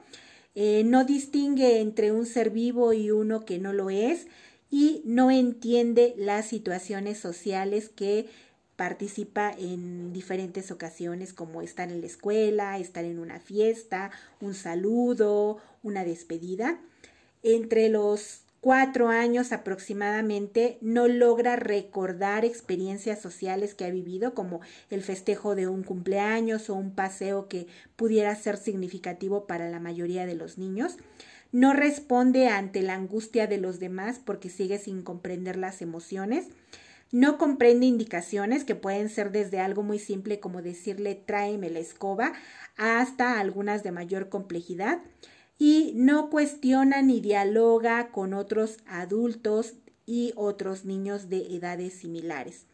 Eh, 0.56 0.84
no 0.86 1.04
distingue 1.04 1.80
entre 1.80 2.12
un 2.12 2.26
ser 2.28 2.52
vivo 2.52 2.94
y 2.94 3.10
uno 3.10 3.44
que 3.44 3.58
no 3.58 3.74
lo 3.74 3.90
es 3.90 4.28
y 4.74 5.04
no 5.06 5.30
entiende 5.30 6.16
las 6.18 6.48
situaciones 6.48 7.20
sociales 7.20 7.90
que 7.90 8.26
participa 8.76 9.52
en 9.52 10.12
diferentes 10.14 10.72
ocasiones 10.72 11.32
como 11.32 11.62
estar 11.62 11.92
en 11.92 12.02
la 12.02 12.08
escuela, 12.08 12.80
estar 12.80 13.06
en 13.06 13.20
una 13.20 13.40
fiesta, 13.40 14.10
un 14.42 14.56
saludo, 14.56 15.60
una 15.84 16.04
despedida. 16.04 16.80
Entre 17.44 17.88
los 17.90 18.46
cuatro 18.62 19.10
años 19.10 19.52
aproximadamente 19.52 20.80
no 20.82 21.08
logra 21.08 21.56
recordar 21.56 22.44
experiencias 22.44 23.22
sociales 23.22 23.76
que 23.76 23.86
ha 23.86 23.92
vivido, 23.92 24.34
como 24.34 24.62
el 24.90 25.04
festejo 25.04 25.54
de 25.54 25.68
un 25.68 25.84
cumpleaños 25.84 26.72
o 26.72 26.74
un 26.74 26.96
paseo 26.96 27.48
que 27.48 27.68
pudiera 27.96 28.36
ser 28.36 28.58
significativo 28.58 29.46
para 29.46 29.70
la 29.70 29.80
mayoría 29.80 30.26
de 30.26 30.34
los 30.34 30.58
niños. 30.58 30.98
No 31.54 31.72
responde 31.72 32.48
ante 32.48 32.82
la 32.82 32.96
angustia 32.96 33.46
de 33.46 33.60
los 33.60 33.80
demás 33.80 34.20
porque 34.20 34.50
sigue 34.50 34.80
sin 34.80 35.04
comprender 35.04 35.56
las 35.56 35.84
emociones. 35.84 36.48
No 37.12 37.38
comprende 37.38 37.86
indicaciones 37.86 38.64
que 38.64 38.74
pueden 38.74 39.08
ser 39.08 39.32
desde 39.32 39.60
algo 39.60 39.84
muy 39.84 40.00
simple 40.00 40.40
como 40.40 40.64
decirle 40.64 41.14
tráeme 41.14 41.70
la 41.70 41.78
escoba 41.78 42.34
hasta 42.76 43.40
algunas 43.40 43.84
de 43.84 43.92
mayor 43.92 44.30
complejidad 44.30 45.04
y 45.60 45.94
no 45.96 46.32
cuestiona 46.32 47.04
ni 47.04 47.22
dialoga 47.22 48.10
con 48.10 48.34
otros 48.34 48.80
adultos 48.88 49.76
y 50.08 50.34
otros 50.36 50.86
niños 50.86 51.30
de 51.30 51.56
edades 51.56 51.94
similares. 51.94 52.66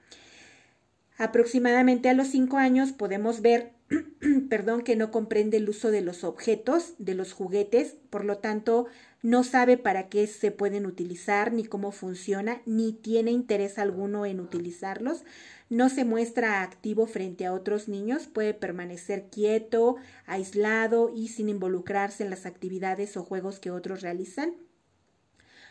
Aproximadamente 1.17 2.07
a 2.07 2.13
los 2.13 2.29
cinco 2.29 2.55
años 2.55 2.93
podemos 2.93 3.41
ver, 3.41 3.73
perdón, 4.49 4.83
que 4.83 4.95
no 4.95 5.11
comprende 5.11 5.57
el 5.57 5.69
uso 5.69 5.91
de 5.91 6.01
los 6.01 6.23
objetos, 6.23 6.93
de 6.99 7.15
los 7.15 7.33
juguetes, 7.33 7.95
por 8.09 8.25
lo 8.25 8.37
tanto 8.37 8.85
no 9.21 9.43
sabe 9.43 9.77
para 9.77 10.07
qué 10.09 10.27
se 10.27 10.51
pueden 10.51 10.85
utilizar, 10.85 11.51
ni 11.51 11.65
cómo 11.65 11.91
funciona, 11.91 12.61
ni 12.65 12.93
tiene 12.93 13.31
interés 13.31 13.77
alguno 13.77 14.25
en 14.25 14.39
utilizarlos, 14.39 15.23
no 15.69 15.89
se 15.89 16.05
muestra 16.05 16.61
activo 16.61 17.05
frente 17.05 17.45
a 17.45 17.53
otros 17.53 17.87
niños, 17.87 18.27
puede 18.27 18.53
permanecer 18.53 19.29
quieto, 19.29 19.97
aislado 20.25 21.11
y 21.13 21.27
sin 21.29 21.49
involucrarse 21.49 22.23
en 22.23 22.29
las 22.29 22.45
actividades 22.45 23.17
o 23.17 23.23
juegos 23.23 23.59
que 23.59 23.71
otros 23.71 24.01
realizan. 24.01 24.53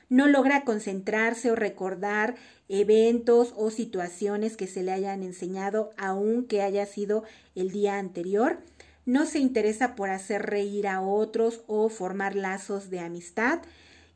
No 0.08 0.26
logra 0.26 0.64
concentrarse 0.64 1.50
o 1.50 1.54
recordar 1.54 2.36
eventos 2.68 3.52
o 3.56 3.70
situaciones 3.70 4.56
que 4.56 4.66
se 4.66 4.82
le 4.82 4.92
hayan 4.92 5.22
enseñado 5.22 5.90
aunque 5.96 6.62
haya 6.62 6.86
sido 6.86 7.24
el 7.54 7.70
día 7.70 7.98
anterior. 7.98 8.58
No 9.04 9.26
se 9.26 9.38
interesa 9.38 9.94
por 9.94 10.10
hacer 10.10 10.42
reír 10.42 10.86
a 10.86 11.00
otros 11.00 11.62
o 11.66 11.88
formar 11.88 12.36
lazos 12.36 12.90
de 12.90 13.00
amistad 13.00 13.60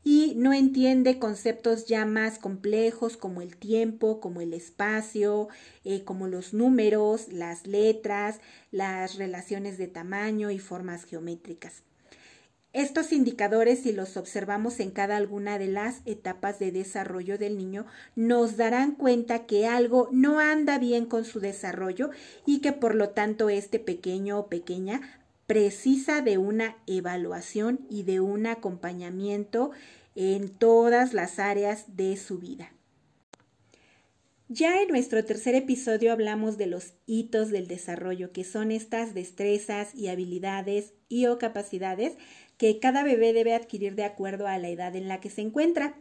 y 0.03 0.33
no 0.35 0.51
entiende 0.53 1.19
conceptos 1.19 1.85
ya 1.85 2.05
más 2.05 2.37
complejos 2.37 3.15
como 3.15 3.41
el 3.41 3.55
tiempo, 3.55 4.19
como 4.19 4.41
el 4.41 4.53
espacio, 4.53 5.47
eh, 5.85 6.03
como 6.03 6.27
los 6.27 6.53
números, 6.53 7.31
las 7.31 7.67
letras, 7.67 8.39
las 8.71 9.15
relaciones 9.15 9.77
de 9.77 9.87
tamaño 9.87 10.51
y 10.51 10.59
formas 10.59 11.05
geométricas. 11.05 11.83
Estos 12.73 13.11
indicadores, 13.13 13.81
si 13.81 13.91
los 13.91 14.17
observamos 14.17 14.79
en 14.79 14.89
cada 14.89 15.15
alguna 15.15 15.59
de 15.59 15.67
las 15.67 16.01
etapas 16.05 16.57
de 16.57 16.71
desarrollo 16.71 17.37
del 17.37 17.55
niño, 17.55 17.85
nos 18.15 18.57
darán 18.57 18.95
cuenta 18.95 19.45
que 19.45 19.67
algo 19.67 20.09
no 20.11 20.39
anda 20.39 20.79
bien 20.79 21.05
con 21.05 21.23
su 21.23 21.39
desarrollo 21.39 22.09
y 22.47 22.61
que 22.61 22.73
por 22.73 22.95
lo 22.95 23.09
tanto 23.09 23.49
este 23.49 23.77
pequeño 23.77 24.39
o 24.39 24.47
pequeña 24.47 25.01
precisa 25.45 26.21
de 26.21 26.39
una 26.39 26.77
evaluación 26.87 27.85
y 27.91 28.03
de 28.03 28.21
un 28.21 28.47
acompañamiento 28.47 29.69
en 30.15 30.49
todas 30.49 31.13
las 31.13 31.37
áreas 31.37 31.95
de 31.95 32.17
su 32.17 32.39
vida. 32.39 32.71
Ya 34.49 34.81
en 34.81 34.89
nuestro 34.89 35.23
tercer 35.25 35.55
episodio 35.55 36.11
hablamos 36.11 36.57
de 36.57 36.67
los 36.67 36.93
hitos 37.07 37.49
del 37.49 37.67
desarrollo, 37.67 38.31
que 38.31 38.43
son 38.43 38.71
estas 38.71 39.13
destrezas 39.13 39.95
y 39.95 40.09
habilidades 40.09 40.93
y 41.07 41.25
o 41.27 41.39
capacidades 41.39 42.17
que 42.57 42.79
cada 42.79 43.03
bebé 43.03 43.33
debe 43.33 43.53
adquirir 43.53 43.95
de 43.95 44.03
acuerdo 44.03 44.47
a 44.47 44.57
la 44.57 44.69
edad 44.69 44.95
en 44.95 45.07
la 45.07 45.19
que 45.19 45.29
se 45.29 45.41
encuentra. 45.41 45.95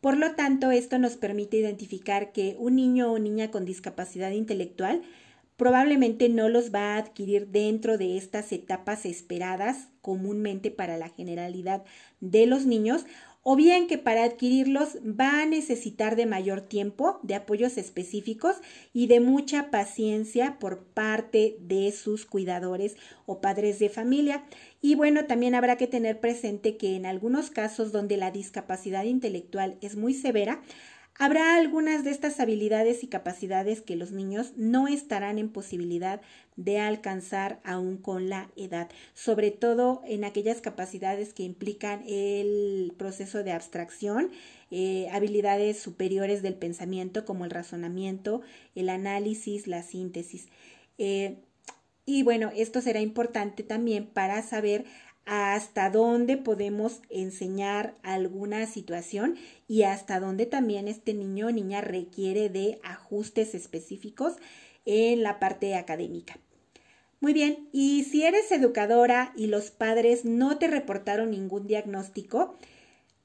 Por 0.00 0.16
lo 0.16 0.34
tanto, 0.34 0.70
esto 0.70 0.98
nos 0.98 1.16
permite 1.16 1.56
identificar 1.56 2.32
que 2.32 2.56
un 2.58 2.76
niño 2.76 3.12
o 3.12 3.18
niña 3.18 3.50
con 3.50 3.64
discapacidad 3.64 4.30
intelectual 4.32 5.02
probablemente 5.56 6.28
no 6.28 6.48
los 6.48 6.74
va 6.74 6.94
a 6.94 6.98
adquirir 6.98 7.48
dentro 7.48 7.96
de 7.96 8.16
estas 8.16 8.52
etapas 8.52 9.06
esperadas 9.06 9.88
comúnmente 10.02 10.70
para 10.70 10.96
la 10.96 11.08
generalidad 11.08 11.84
de 12.20 12.46
los 12.46 12.66
niños 12.66 13.06
o 13.44 13.56
bien 13.56 13.86
que 13.86 13.98
para 13.98 14.24
adquirirlos 14.24 14.96
va 15.04 15.42
a 15.42 15.46
necesitar 15.46 16.16
de 16.16 16.24
mayor 16.24 16.62
tiempo, 16.62 17.20
de 17.22 17.34
apoyos 17.34 17.76
específicos 17.76 18.56
y 18.94 19.06
de 19.06 19.20
mucha 19.20 19.70
paciencia 19.70 20.58
por 20.58 20.82
parte 20.82 21.58
de 21.60 21.92
sus 21.92 22.24
cuidadores 22.24 22.96
o 23.26 23.42
padres 23.42 23.78
de 23.78 23.90
familia. 23.90 24.44
Y 24.80 24.94
bueno, 24.94 25.26
también 25.26 25.54
habrá 25.54 25.76
que 25.76 25.86
tener 25.86 26.20
presente 26.20 26.78
que 26.78 26.96
en 26.96 27.04
algunos 27.04 27.50
casos 27.50 27.92
donde 27.92 28.16
la 28.16 28.30
discapacidad 28.30 29.04
intelectual 29.04 29.76
es 29.82 29.94
muy 29.94 30.14
severa, 30.14 30.62
Habrá 31.16 31.56
algunas 31.56 32.02
de 32.02 32.10
estas 32.10 32.40
habilidades 32.40 33.04
y 33.04 33.06
capacidades 33.06 33.80
que 33.80 33.94
los 33.94 34.10
niños 34.10 34.52
no 34.56 34.88
estarán 34.88 35.38
en 35.38 35.48
posibilidad 35.48 36.20
de 36.56 36.80
alcanzar 36.80 37.60
aún 37.62 37.98
con 37.98 38.28
la 38.28 38.50
edad, 38.56 38.88
sobre 39.14 39.52
todo 39.52 40.02
en 40.06 40.24
aquellas 40.24 40.60
capacidades 40.60 41.32
que 41.32 41.44
implican 41.44 42.02
el 42.08 42.92
proceso 42.96 43.44
de 43.44 43.52
abstracción, 43.52 44.30
eh, 44.72 45.08
habilidades 45.12 45.78
superiores 45.78 46.42
del 46.42 46.54
pensamiento 46.54 47.24
como 47.24 47.44
el 47.44 47.52
razonamiento, 47.52 48.42
el 48.74 48.88
análisis, 48.88 49.68
la 49.68 49.84
síntesis. 49.84 50.48
Eh, 50.98 51.36
y 52.06 52.22
bueno, 52.22 52.50
esto 52.54 52.80
será 52.80 53.00
importante 53.00 53.62
también 53.62 54.06
para 54.06 54.42
saber 54.42 54.84
hasta 55.26 55.90
dónde 55.90 56.36
podemos 56.36 57.00
enseñar 57.08 57.94
alguna 58.02 58.66
situación 58.66 59.36
y 59.68 59.82
hasta 59.82 60.20
dónde 60.20 60.46
también 60.46 60.88
este 60.88 61.14
niño 61.14 61.46
o 61.46 61.50
niña 61.50 61.80
requiere 61.80 62.48
de 62.48 62.78
ajustes 62.82 63.54
específicos 63.54 64.34
en 64.84 65.22
la 65.22 65.38
parte 65.38 65.74
académica. 65.74 66.38
Muy 67.20 67.32
bien, 67.32 67.68
y 67.72 68.04
si 68.04 68.24
eres 68.24 68.52
educadora 68.52 69.32
y 69.34 69.46
los 69.46 69.70
padres 69.70 70.24
no 70.26 70.58
te 70.58 70.68
reportaron 70.68 71.30
ningún 71.30 71.66
diagnóstico, 71.66 72.56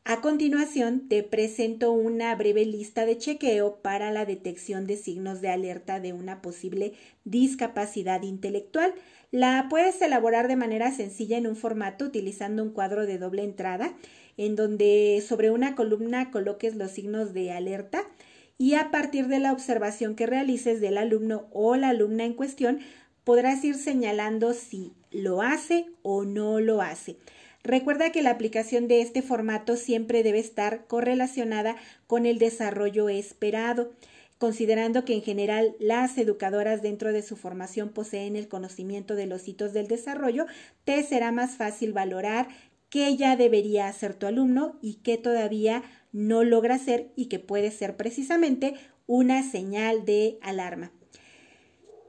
a 0.06 0.22
continuación 0.22 1.08
te 1.08 1.22
presento 1.22 1.92
una 1.92 2.34
breve 2.36 2.66
lista 2.66 3.06
de 3.06 3.18
chequeo 3.18 3.76
para 3.82 4.10
la 4.10 4.26
detección 4.26 4.88
de 4.88 4.98
signos 4.98 5.42
de 5.42 5.50
alerta 5.50 6.00
de 6.00 6.14
una 6.14 6.42
posible 6.42 6.94
discapacidad 7.26 8.24
intelectual. 8.24 8.96
La 9.32 9.68
puedes 9.70 10.02
elaborar 10.02 10.48
de 10.48 10.56
manera 10.56 10.92
sencilla 10.92 11.38
en 11.38 11.46
un 11.46 11.56
formato 11.56 12.06
utilizando 12.06 12.64
un 12.64 12.72
cuadro 12.72 13.06
de 13.06 13.20
doble 13.20 13.44
entrada 13.44 13.94
en 14.38 14.56
donde 14.56 15.24
sobre 15.28 15.52
una 15.52 15.76
columna 15.76 16.32
coloques 16.32 16.76
los 16.76 16.92
signos 16.92 17.34
de 17.34 17.52
alerta 17.52 18.02
y 18.58 18.74
a 18.74 18.90
partir 18.90 19.28
de 19.28 19.38
la 19.38 19.54
observación 19.54 20.16
que 20.16 20.26
realices 20.26 20.82
del 20.82 20.98
alumno 20.98 21.48
o 21.52 21.76
la 21.76 21.90
alumna 21.90 22.26
en 22.26 22.34
cuestión 22.34 22.80
podrás 23.24 23.64
ir 23.64 23.76
señalando 23.76 24.54
si 24.54 24.94
lo 25.12 25.44
hace 25.44 25.86
o 26.02 26.26
no 26.26 26.60
lo 26.60 26.82
hace. 26.82 27.18
Recuerda 27.62 28.12
que 28.12 28.24
la 28.24 28.32
aplicación 28.32 28.88
de 28.88 29.02
este 29.02 29.22
formato 29.22 29.76
siempre 29.76 30.24
debe 30.24 30.40
estar 30.40 30.88
correlacionada 30.88 31.76
con 32.08 32.26
el 32.26 32.40
desarrollo 32.40 33.10
esperado 33.10 33.92
considerando 34.40 35.06
que 35.06 35.14
en 35.14 35.22
general 35.22 35.76
las 35.80 36.18
educadoras 36.18 36.82
dentro 36.82 37.12
de 37.12 37.22
su 37.22 37.36
formación 37.36 37.90
poseen 37.90 38.36
el 38.38 38.48
conocimiento 38.48 39.16
de 39.16 39.28
los 39.28 39.48
hitos 39.48 39.74
del 39.74 39.88
desarrollo, 39.88 40.48
te 40.86 41.04
será 41.04 41.32
más 41.32 41.58
fácil 41.58 41.92
valorar 41.92 42.48
qué 42.90 43.16
ya 43.18 43.36
debería 43.36 43.88
hacer 43.88 44.14
tu 44.16 44.26
alumno 44.26 44.80
y 44.82 44.96
qué 45.04 45.18
todavía 45.18 45.84
no 46.14 46.44
logra 46.44 46.76
hacer 46.76 47.12
y 47.18 47.26
que 47.26 47.40
puede 47.40 47.70
ser 47.70 47.98
precisamente 47.98 48.76
una 49.08 49.44
señal 49.44 50.06
de 50.06 50.40
alarma. 50.42 50.92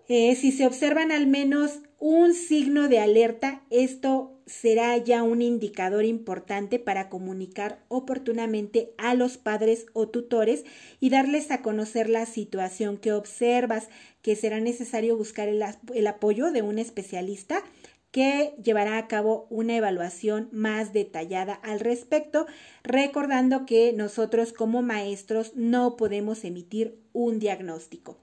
Eh, 0.08 0.36
si 0.36 0.52
se 0.52 0.66
observan 0.66 1.10
al 1.10 1.26
menos 1.26 1.80
un 2.00 2.32
signo 2.32 2.88
de 2.88 2.98
alerta, 2.98 3.62
esto 3.68 4.40
será 4.46 4.96
ya 4.96 5.22
un 5.22 5.42
indicador 5.42 6.06
importante 6.06 6.78
para 6.78 7.10
comunicar 7.10 7.84
oportunamente 7.88 8.94
a 8.96 9.14
los 9.14 9.36
padres 9.36 9.84
o 9.92 10.08
tutores 10.08 10.64
y 10.98 11.10
darles 11.10 11.50
a 11.50 11.60
conocer 11.60 12.08
la 12.08 12.24
situación 12.24 12.96
que 12.96 13.12
observas, 13.12 13.90
que 14.22 14.34
será 14.34 14.60
necesario 14.60 15.14
buscar 15.16 15.48
el, 15.48 16.06
apoyo 16.06 16.50
de 16.52 16.62
un 16.62 16.78
especialista 16.78 17.62
que 18.10 18.54
llevará 18.64 18.96
a 18.96 19.06
cabo 19.06 19.46
una 19.50 19.76
evaluación 19.76 20.48
más 20.52 20.94
detallada 20.94 21.52
al 21.52 21.80
respecto, 21.80 22.46
recordando 22.82 23.66
que 23.66 23.92
nosotros 23.92 24.54
como 24.54 24.80
maestros 24.80 25.52
no 25.54 25.96
podemos 25.96 26.44
emitir 26.44 26.98
un 27.12 27.38
diagnóstico. 27.38 28.16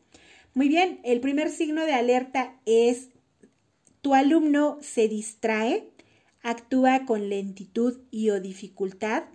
Muy 0.56 0.68
bien, 0.68 1.00
el 1.04 1.22
primer 1.22 1.52
signo 1.52 1.86
de 1.86 1.94
alerta 1.94 2.60
es 2.66 3.10
tu 4.08 4.14
alumno 4.14 4.78
se 4.80 5.10
distrae, 5.10 5.90
actúa 6.42 7.06
con 7.06 7.28
lentitud 7.28 8.00
y 8.10 8.30
o 8.30 8.40
dificultad, 8.40 9.26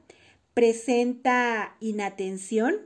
presenta 0.55 1.77
inatención 1.79 2.77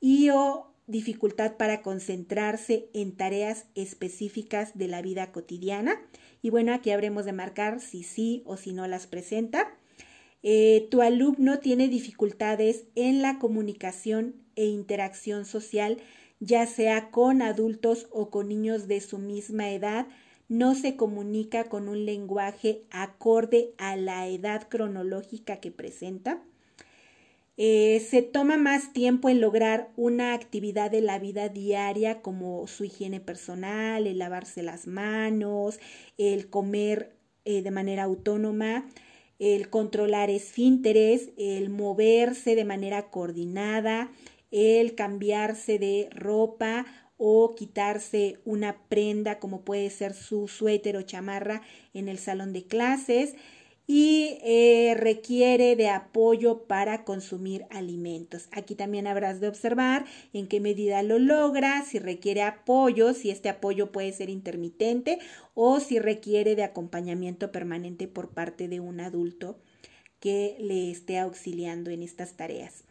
y 0.00 0.30
o 0.30 0.72
dificultad 0.86 1.56
para 1.56 1.82
concentrarse 1.82 2.88
en 2.94 3.16
tareas 3.16 3.64
específicas 3.74 4.78
de 4.78 4.86
la 4.86 5.02
vida 5.02 5.32
cotidiana. 5.32 6.00
Y 6.40 6.50
bueno, 6.50 6.72
aquí 6.72 6.92
habremos 6.92 7.24
de 7.24 7.32
marcar 7.32 7.80
si 7.80 8.04
sí 8.04 8.44
o 8.46 8.56
si 8.56 8.72
no 8.72 8.86
las 8.86 9.08
presenta. 9.08 9.76
Eh, 10.44 10.86
tu 10.88 11.02
alumno 11.02 11.58
tiene 11.58 11.88
dificultades 11.88 12.84
en 12.94 13.22
la 13.22 13.40
comunicación 13.40 14.36
e 14.54 14.66
interacción 14.66 15.46
social, 15.46 15.98
ya 16.38 16.64
sea 16.66 17.10
con 17.10 17.42
adultos 17.42 18.06
o 18.12 18.30
con 18.30 18.46
niños 18.46 18.86
de 18.86 19.00
su 19.00 19.18
misma 19.18 19.70
edad, 19.70 20.06
no 20.48 20.74
se 20.74 20.96
comunica 20.96 21.64
con 21.64 21.88
un 21.88 22.06
lenguaje 22.06 22.82
acorde 22.90 23.74
a 23.78 23.96
la 23.96 24.26
edad 24.28 24.68
cronológica 24.68 25.58
que 25.58 25.70
presenta. 25.70 26.42
Eh, 27.60 28.06
se 28.08 28.22
toma 28.22 28.56
más 28.56 28.92
tiempo 28.92 29.28
en 29.28 29.40
lograr 29.40 29.90
una 29.96 30.32
actividad 30.32 30.92
de 30.92 31.00
la 31.00 31.18
vida 31.18 31.48
diaria 31.48 32.22
como 32.22 32.66
su 32.68 32.84
higiene 32.84 33.20
personal, 33.20 34.06
el 34.06 34.18
lavarse 34.18 34.62
las 34.62 34.86
manos, 34.86 35.80
el 36.18 36.48
comer 36.48 37.16
eh, 37.44 37.62
de 37.62 37.70
manera 37.72 38.04
autónoma, 38.04 38.86
el 39.40 39.70
controlar 39.70 40.30
esfínteres, 40.30 41.30
el 41.36 41.68
moverse 41.68 42.54
de 42.54 42.64
manera 42.64 43.10
coordinada, 43.10 44.12
el 44.52 44.94
cambiarse 44.94 45.80
de 45.80 46.08
ropa 46.12 46.86
o 47.18 47.54
quitarse 47.54 48.38
una 48.44 48.78
prenda 48.88 49.38
como 49.38 49.60
puede 49.62 49.90
ser 49.90 50.14
su 50.14 50.48
suéter 50.48 50.96
o 50.96 51.02
chamarra 51.02 51.62
en 51.92 52.08
el 52.08 52.18
salón 52.18 52.52
de 52.52 52.64
clases 52.64 53.34
y 53.90 54.38
eh, 54.42 54.94
requiere 54.98 55.74
de 55.74 55.88
apoyo 55.88 56.64
para 56.64 57.04
consumir 57.04 57.64
alimentos. 57.70 58.48
Aquí 58.52 58.74
también 58.74 59.06
habrás 59.06 59.40
de 59.40 59.48
observar 59.48 60.04
en 60.34 60.46
qué 60.46 60.60
medida 60.60 61.02
lo 61.02 61.18
logra, 61.18 61.82
si 61.84 61.98
requiere 61.98 62.42
apoyo, 62.42 63.14
si 63.14 63.30
este 63.30 63.48
apoyo 63.48 63.90
puede 63.90 64.12
ser 64.12 64.28
intermitente 64.28 65.18
o 65.54 65.80
si 65.80 65.98
requiere 65.98 66.54
de 66.54 66.64
acompañamiento 66.64 67.50
permanente 67.50 68.06
por 68.08 68.28
parte 68.28 68.68
de 68.68 68.78
un 68.78 69.00
adulto 69.00 69.58
que 70.20 70.56
le 70.60 70.90
esté 70.90 71.18
auxiliando 71.18 71.90
en 71.90 72.02
estas 72.02 72.34
tareas. 72.34 72.84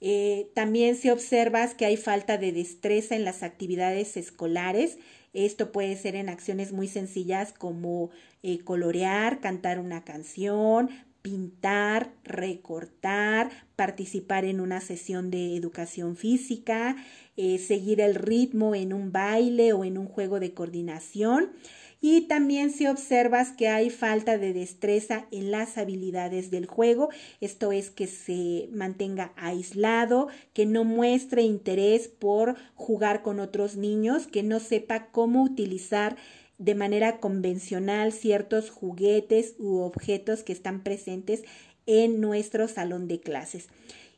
Eh, 0.00 0.50
también 0.54 0.96
si 0.96 1.10
observas 1.10 1.74
que 1.74 1.86
hay 1.86 1.96
falta 1.96 2.38
de 2.38 2.52
destreza 2.52 3.16
en 3.16 3.24
las 3.24 3.42
actividades 3.42 4.16
escolares, 4.16 4.98
esto 5.32 5.72
puede 5.72 5.96
ser 5.96 6.14
en 6.14 6.28
acciones 6.28 6.72
muy 6.72 6.88
sencillas 6.88 7.52
como 7.52 8.10
eh, 8.42 8.60
colorear, 8.60 9.40
cantar 9.40 9.78
una 9.78 10.04
canción, 10.04 10.90
pintar, 11.22 12.12
recortar, 12.24 13.50
participar 13.76 14.44
en 14.44 14.60
una 14.60 14.80
sesión 14.80 15.30
de 15.30 15.56
educación 15.56 16.16
física, 16.16 16.96
eh, 17.36 17.58
seguir 17.58 18.00
el 18.00 18.14
ritmo 18.14 18.74
en 18.74 18.92
un 18.92 19.12
baile 19.12 19.72
o 19.72 19.84
en 19.84 19.98
un 19.98 20.06
juego 20.06 20.40
de 20.40 20.54
coordinación 20.54 21.52
y 22.00 22.22
también 22.22 22.70
si 22.70 22.86
observas 22.86 23.50
que 23.50 23.68
hay 23.68 23.90
falta 23.90 24.38
de 24.38 24.52
destreza 24.52 25.26
en 25.32 25.50
las 25.50 25.78
habilidades 25.78 26.50
del 26.50 26.66
juego, 26.66 27.08
esto 27.40 27.72
es 27.72 27.90
que 27.90 28.06
se 28.06 28.68
mantenga 28.72 29.32
aislado, 29.36 30.28
que 30.52 30.64
no 30.64 30.84
muestre 30.84 31.42
interés 31.42 32.06
por 32.06 32.56
jugar 32.74 33.22
con 33.22 33.40
otros 33.40 33.76
niños, 33.76 34.28
que 34.28 34.44
no 34.44 34.60
sepa 34.60 35.08
cómo 35.10 35.42
utilizar 35.42 36.16
de 36.58 36.74
manera 36.74 37.18
convencional 37.18 38.12
ciertos 38.12 38.70
juguetes 38.70 39.54
u 39.58 39.78
objetos 39.78 40.44
que 40.44 40.52
están 40.52 40.82
presentes 40.82 41.42
en 41.86 42.20
nuestro 42.20 42.68
salón 42.68 43.08
de 43.08 43.20
clases. 43.20 43.68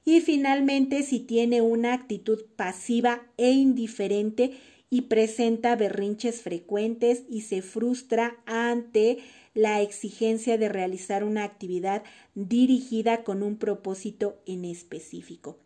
Y 0.04 0.20
finalmente, 0.20 1.02
si 1.02 1.20
tiene 1.20 1.60
una 1.60 1.92
actitud 1.92 2.44
pasiva 2.56 3.22
e 3.36 3.50
indiferente 3.52 4.52
y 4.90 5.02
presenta 5.02 5.76
berrinches 5.76 6.42
frecuentes 6.42 7.22
y 7.28 7.42
se 7.42 7.62
frustra 7.62 8.36
ante 8.44 9.18
la 9.54 9.80
exigencia 9.80 10.58
de 10.58 10.68
realizar 10.68 11.22
una 11.24 11.44
actividad 11.44 12.02
dirigida 12.34 13.22
con 13.22 13.42
un 13.42 13.56
propósito 13.56 14.40
en 14.46 14.64
específico. 14.64 15.58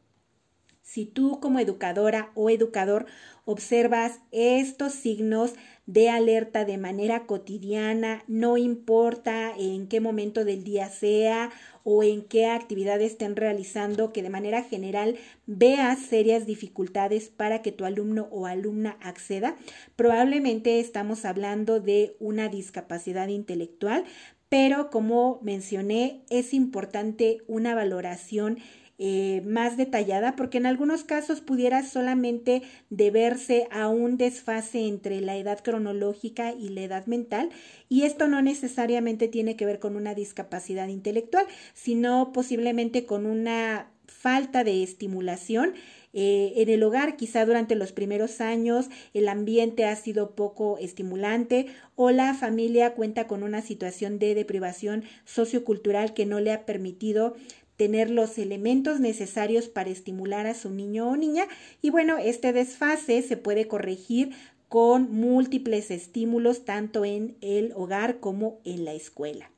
Si 0.82 1.06
tú 1.06 1.40
como 1.40 1.58
educadora 1.58 2.30
o 2.34 2.50
educador 2.50 3.06
observas 3.46 4.20
estos 4.30 4.92
signos 4.92 5.54
de 5.86 6.08
alerta 6.08 6.64
de 6.64 6.78
manera 6.78 7.26
cotidiana, 7.26 8.24
no 8.26 8.56
importa 8.56 9.52
en 9.58 9.86
qué 9.86 10.00
momento 10.00 10.44
del 10.44 10.64
día 10.64 10.88
sea 10.88 11.50
o 11.82 12.02
en 12.02 12.22
qué 12.22 12.46
actividad 12.46 13.00
estén 13.02 13.36
realizando, 13.36 14.12
que 14.12 14.22
de 14.22 14.30
manera 14.30 14.62
general 14.62 15.16
veas 15.46 15.98
serias 15.98 16.46
dificultades 16.46 17.28
para 17.28 17.60
que 17.60 17.72
tu 17.72 17.84
alumno 17.84 18.28
o 18.30 18.46
alumna 18.46 18.96
acceda, 19.02 19.56
probablemente 19.94 20.80
estamos 20.80 21.26
hablando 21.26 21.80
de 21.80 22.16
una 22.18 22.48
discapacidad 22.48 23.28
intelectual, 23.28 24.04
pero 24.48 24.88
como 24.88 25.40
mencioné, 25.42 26.22
es 26.30 26.54
importante 26.54 27.38
una 27.46 27.74
valoración 27.74 28.58
eh, 28.98 29.42
más 29.44 29.76
detallada, 29.76 30.36
porque 30.36 30.58
en 30.58 30.66
algunos 30.66 31.02
casos 31.02 31.40
pudiera 31.40 31.82
solamente 31.82 32.62
deberse 32.90 33.66
a 33.70 33.88
un 33.88 34.16
desfase 34.16 34.86
entre 34.86 35.20
la 35.20 35.36
edad 35.36 35.60
cronológica 35.62 36.52
y 36.52 36.68
la 36.68 36.82
edad 36.82 37.06
mental, 37.06 37.50
y 37.88 38.02
esto 38.02 38.28
no 38.28 38.40
necesariamente 38.42 39.28
tiene 39.28 39.56
que 39.56 39.66
ver 39.66 39.78
con 39.78 39.96
una 39.96 40.14
discapacidad 40.14 40.88
intelectual, 40.88 41.46
sino 41.72 42.32
posiblemente 42.32 43.04
con 43.04 43.26
una 43.26 43.90
falta 44.06 44.64
de 44.64 44.82
estimulación 44.82 45.74
eh, 46.16 46.52
en 46.62 46.68
el 46.68 46.82
hogar, 46.84 47.16
quizá 47.16 47.44
durante 47.44 47.74
los 47.74 47.90
primeros 47.90 48.40
años 48.40 48.88
el 49.14 49.28
ambiente 49.28 49.84
ha 49.84 49.96
sido 49.96 50.36
poco 50.36 50.78
estimulante 50.78 51.66
o 51.96 52.12
la 52.12 52.34
familia 52.34 52.94
cuenta 52.94 53.26
con 53.26 53.42
una 53.42 53.62
situación 53.62 54.20
de 54.20 54.36
deprivación 54.36 55.02
sociocultural 55.24 56.14
que 56.14 56.24
no 56.24 56.38
le 56.38 56.52
ha 56.52 56.66
permitido 56.66 57.34
tener 57.76 58.10
los 58.10 58.38
elementos 58.38 59.00
necesarios 59.00 59.68
para 59.68 59.90
estimular 59.90 60.46
a 60.46 60.54
su 60.54 60.70
niño 60.70 61.08
o 61.08 61.16
niña 61.16 61.46
y 61.82 61.90
bueno, 61.90 62.18
este 62.18 62.52
desfase 62.52 63.22
se 63.22 63.36
puede 63.36 63.66
corregir 63.66 64.30
con 64.68 65.12
múltiples 65.12 65.90
estímulos 65.90 66.64
tanto 66.64 67.04
en 67.04 67.36
el 67.40 67.72
hogar 67.74 68.20
como 68.20 68.60
en 68.64 68.84
la 68.84 68.94
escuela. 68.94 69.50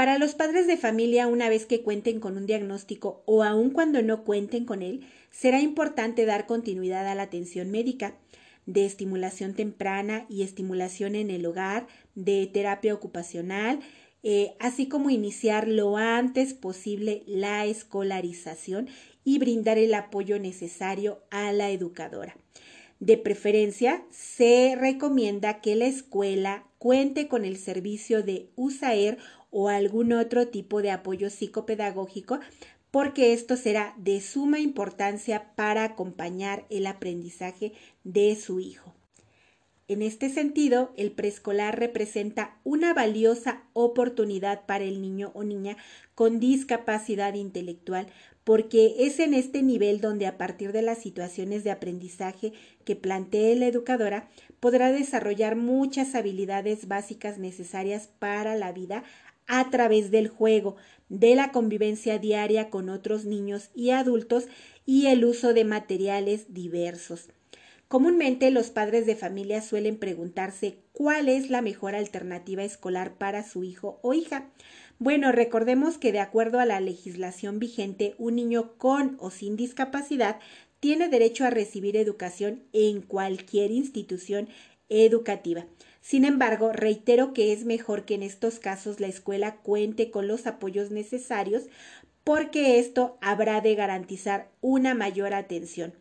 Para 0.00 0.18
los 0.18 0.34
padres 0.34 0.66
de 0.66 0.78
familia, 0.78 1.26
una 1.26 1.50
vez 1.50 1.66
que 1.66 1.82
cuenten 1.82 2.20
con 2.20 2.38
un 2.38 2.46
diagnóstico 2.46 3.22
o 3.26 3.42
aun 3.42 3.68
cuando 3.68 4.00
no 4.00 4.24
cuenten 4.24 4.64
con 4.64 4.80
él, 4.80 5.06
será 5.30 5.60
importante 5.60 6.24
dar 6.24 6.46
continuidad 6.46 7.06
a 7.06 7.14
la 7.14 7.24
atención 7.24 7.70
médica 7.70 8.14
de 8.64 8.86
estimulación 8.86 9.52
temprana 9.54 10.24
y 10.28 10.42
estimulación 10.42 11.16
en 11.16 11.30
el 11.30 11.44
hogar, 11.44 11.86
de 12.14 12.46
terapia 12.46 12.94
ocupacional, 12.94 13.80
eh, 14.22 14.54
así 14.58 14.86
como 14.86 15.10
iniciar 15.10 15.68
lo 15.68 15.96
antes 15.96 16.54
posible 16.54 17.22
la 17.26 17.66
escolarización 17.66 18.88
y 19.24 19.38
brindar 19.38 19.78
el 19.78 19.94
apoyo 19.94 20.38
necesario 20.38 21.22
a 21.30 21.52
la 21.52 21.70
educadora. 21.70 22.36
De 22.98 23.16
preferencia, 23.16 24.04
se 24.10 24.76
recomienda 24.78 25.60
que 25.60 25.74
la 25.74 25.86
escuela 25.86 26.64
cuente 26.78 27.28
con 27.28 27.44
el 27.44 27.56
servicio 27.56 28.22
de 28.22 28.50
USAER 28.56 29.18
o 29.50 29.68
algún 29.68 30.12
otro 30.12 30.48
tipo 30.48 30.82
de 30.82 30.90
apoyo 30.90 31.30
psicopedagógico 31.30 32.40
porque 32.90 33.32
esto 33.32 33.56
será 33.56 33.94
de 33.98 34.20
suma 34.20 34.58
importancia 34.58 35.54
para 35.54 35.84
acompañar 35.84 36.66
el 36.70 36.86
aprendizaje 36.86 37.72
de 38.04 38.36
su 38.36 38.60
hijo. 38.60 38.94
En 39.90 40.02
este 40.02 40.30
sentido, 40.30 40.92
el 40.96 41.10
preescolar 41.10 41.76
representa 41.76 42.56
una 42.62 42.94
valiosa 42.94 43.64
oportunidad 43.72 44.64
para 44.64 44.84
el 44.84 45.02
niño 45.02 45.32
o 45.34 45.42
niña 45.42 45.76
con 46.14 46.38
discapacidad 46.38 47.34
intelectual, 47.34 48.06
porque 48.44 48.94
es 49.00 49.18
en 49.18 49.34
este 49.34 49.64
nivel 49.64 50.00
donde 50.00 50.28
a 50.28 50.38
partir 50.38 50.70
de 50.70 50.82
las 50.82 50.98
situaciones 50.98 51.64
de 51.64 51.72
aprendizaje 51.72 52.52
que 52.84 52.94
plantee 52.94 53.56
la 53.56 53.66
educadora 53.66 54.28
podrá 54.60 54.92
desarrollar 54.92 55.56
muchas 55.56 56.14
habilidades 56.14 56.86
básicas 56.86 57.38
necesarias 57.38 58.10
para 58.20 58.54
la 58.54 58.70
vida 58.70 59.02
a 59.48 59.70
través 59.70 60.12
del 60.12 60.28
juego, 60.28 60.76
de 61.08 61.34
la 61.34 61.50
convivencia 61.50 62.20
diaria 62.20 62.70
con 62.70 62.90
otros 62.90 63.24
niños 63.24 63.70
y 63.74 63.90
adultos 63.90 64.46
y 64.86 65.06
el 65.06 65.24
uso 65.24 65.52
de 65.52 65.64
materiales 65.64 66.54
diversos. 66.54 67.30
Comúnmente 67.90 68.52
los 68.52 68.70
padres 68.70 69.04
de 69.04 69.16
familia 69.16 69.60
suelen 69.62 69.98
preguntarse 69.98 70.78
cuál 70.92 71.28
es 71.28 71.50
la 71.50 71.60
mejor 71.60 71.96
alternativa 71.96 72.62
escolar 72.62 73.14
para 73.18 73.42
su 73.42 73.64
hijo 73.64 73.98
o 74.02 74.14
hija. 74.14 74.48
Bueno, 75.00 75.32
recordemos 75.32 75.98
que 75.98 76.12
de 76.12 76.20
acuerdo 76.20 76.60
a 76.60 76.66
la 76.66 76.78
legislación 76.78 77.58
vigente, 77.58 78.14
un 78.16 78.36
niño 78.36 78.74
con 78.78 79.16
o 79.18 79.32
sin 79.32 79.56
discapacidad 79.56 80.38
tiene 80.78 81.08
derecho 81.08 81.44
a 81.44 81.50
recibir 81.50 81.96
educación 81.96 82.62
en 82.72 83.02
cualquier 83.02 83.72
institución 83.72 84.48
educativa. 84.88 85.66
Sin 86.00 86.24
embargo, 86.24 86.70
reitero 86.72 87.32
que 87.32 87.52
es 87.52 87.64
mejor 87.64 88.04
que 88.04 88.14
en 88.14 88.22
estos 88.22 88.60
casos 88.60 89.00
la 89.00 89.08
escuela 89.08 89.56
cuente 89.56 90.12
con 90.12 90.28
los 90.28 90.46
apoyos 90.46 90.92
necesarios 90.92 91.64
porque 92.22 92.78
esto 92.78 93.18
habrá 93.20 93.60
de 93.60 93.74
garantizar 93.74 94.48
una 94.60 94.94
mayor 94.94 95.34
atención. 95.34 95.92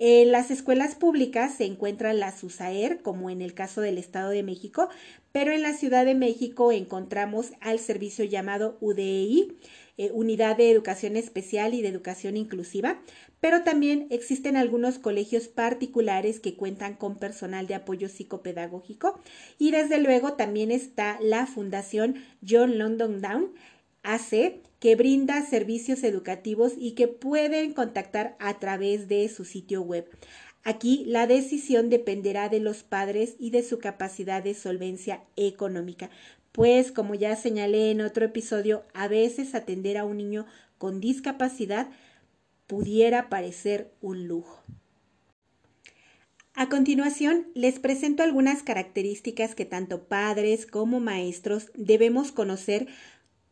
En 0.00 0.30
las 0.30 0.52
escuelas 0.52 0.94
públicas 0.94 1.54
se 1.56 1.64
encuentran 1.64 2.20
las 2.20 2.44
USAER, 2.44 3.02
como 3.02 3.30
en 3.30 3.42
el 3.42 3.52
caso 3.52 3.80
del 3.80 3.98
Estado 3.98 4.30
de 4.30 4.44
México, 4.44 4.88
pero 5.32 5.50
en 5.50 5.62
la 5.62 5.72
Ciudad 5.72 6.04
de 6.04 6.14
México 6.14 6.70
encontramos 6.70 7.50
al 7.60 7.80
servicio 7.80 8.24
llamado 8.24 8.78
UDEI, 8.80 9.56
eh, 9.96 10.12
Unidad 10.14 10.56
de 10.56 10.70
Educación 10.70 11.16
Especial 11.16 11.74
y 11.74 11.82
de 11.82 11.88
Educación 11.88 12.36
Inclusiva, 12.36 13.00
pero 13.40 13.64
también 13.64 14.06
existen 14.10 14.56
algunos 14.56 15.00
colegios 15.00 15.48
particulares 15.48 16.38
que 16.38 16.54
cuentan 16.54 16.94
con 16.94 17.16
personal 17.16 17.66
de 17.66 17.74
apoyo 17.74 18.08
psicopedagógico 18.08 19.18
y 19.58 19.72
desde 19.72 19.98
luego 19.98 20.34
también 20.34 20.70
está 20.70 21.18
la 21.20 21.46
Fundación 21.46 22.22
John 22.48 22.78
London 22.78 23.20
Down 23.20 23.50
AC 24.02 24.62
que 24.80 24.96
brinda 24.96 25.44
servicios 25.44 26.04
educativos 26.04 26.72
y 26.76 26.92
que 26.92 27.08
pueden 27.08 27.72
contactar 27.72 28.36
a 28.38 28.58
través 28.58 29.08
de 29.08 29.28
su 29.28 29.44
sitio 29.44 29.82
web. 29.82 30.08
Aquí 30.64 31.04
la 31.06 31.26
decisión 31.26 31.88
dependerá 31.88 32.48
de 32.48 32.60
los 32.60 32.82
padres 32.82 33.34
y 33.38 33.50
de 33.50 33.62
su 33.62 33.78
capacidad 33.78 34.42
de 34.42 34.54
solvencia 34.54 35.24
económica, 35.36 36.10
pues 36.52 36.92
como 36.92 37.14
ya 37.14 37.36
señalé 37.36 37.90
en 37.90 38.00
otro 38.00 38.24
episodio, 38.24 38.84
a 38.92 39.08
veces 39.08 39.54
atender 39.54 39.96
a 39.96 40.04
un 40.04 40.16
niño 40.16 40.46
con 40.76 41.00
discapacidad 41.00 41.88
pudiera 42.66 43.28
parecer 43.28 43.92
un 44.00 44.28
lujo. 44.28 44.62
A 46.54 46.68
continuación, 46.68 47.46
les 47.54 47.78
presento 47.78 48.24
algunas 48.24 48.64
características 48.64 49.54
que 49.54 49.64
tanto 49.64 50.08
padres 50.08 50.66
como 50.66 50.98
maestros 50.98 51.70
debemos 51.74 52.32
conocer 52.32 52.88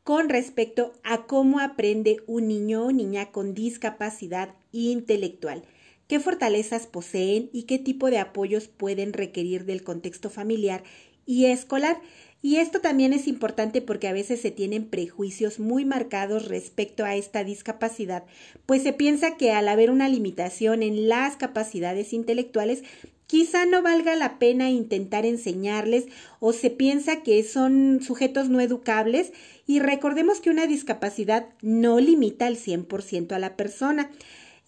con 0.06 0.28
respecto 0.28 0.92
a 1.02 1.26
cómo 1.26 1.58
aprende 1.58 2.22
un 2.28 2.46
niño 2.46 2.84
o 2.84 2.92
niña 2.92 3.32
con 3.32 3.54
discapacidad 3.54 4.54
intelectual, 4.70 5.64
qué 6.06 6.20
fortalezas 6.20 6.86
poseen 6.86 7.50
y 7.52 7.64
qué 7.64 7.80
tipo 7.80 8.08
de 8.08 8.20
apoyos 8.20 8.68
pueden 8.68 9.12
requerir 9.12 9.64
del 9.64 9.82
contexto 9.82 10.30
familiar 10.30 10.84
y 11.26 11.46
escolar. 11.46 12.00
Y 12.40 12.58
esto 12.58 12.80
también 12.80 13.12
es 13.12 13.26
importante 13.26 13.82
porque 13.82 14.06
a 14.06 14.12
veces 14.12 14.40
se 14.40 14.52
tienen 14.52 14.86
prejuicios 14.86 15.58
muy 15.58 15.84
marcados 15.84 16.46
respecto 16.46 17.04
a 17.04 17.16
esta 17.16 17.42
discapacidad, 17.42 18.22
pues 18.64 18.84
se 18.84 18.92
piensa 18.92 19.36
que 19.36 19.50
al 19.50 19.66
haber 19.66 19.90
una 19.90 20.08
limitación 20.08 20.84
en 20.84 21.08
las 21.08 21.34
capacidades 21.34 22.12
intelectuales, 22.12 22.84
quizá 23.26 23.66
no 23.66 23.82
valga 23.82 24.14
la 24.16 24.38
pena 24.38 24.70
intentar 24.70 25.26
enseñarles 25.26 26.06
o 26.40 26.52
se 26.52 26.70
piensa 26.70 27.22
que 27.22 27.42
son 27.42 28.00
sujetos 28.02 28.48
no 28.48 28.60
educables 28.60 29.32
y 29.66 29.80
recordemos 29.80 30.40
que 30.40 30.50
una 30.50 30.66
discapacidad 30.66 31.48
no 31.62 32.00
limita 32.00 32.46
al 32.46 32.56
100% 32.56 33.32
a 33.32 33.38
la 33.38 33.56
persona. 33.56 34.10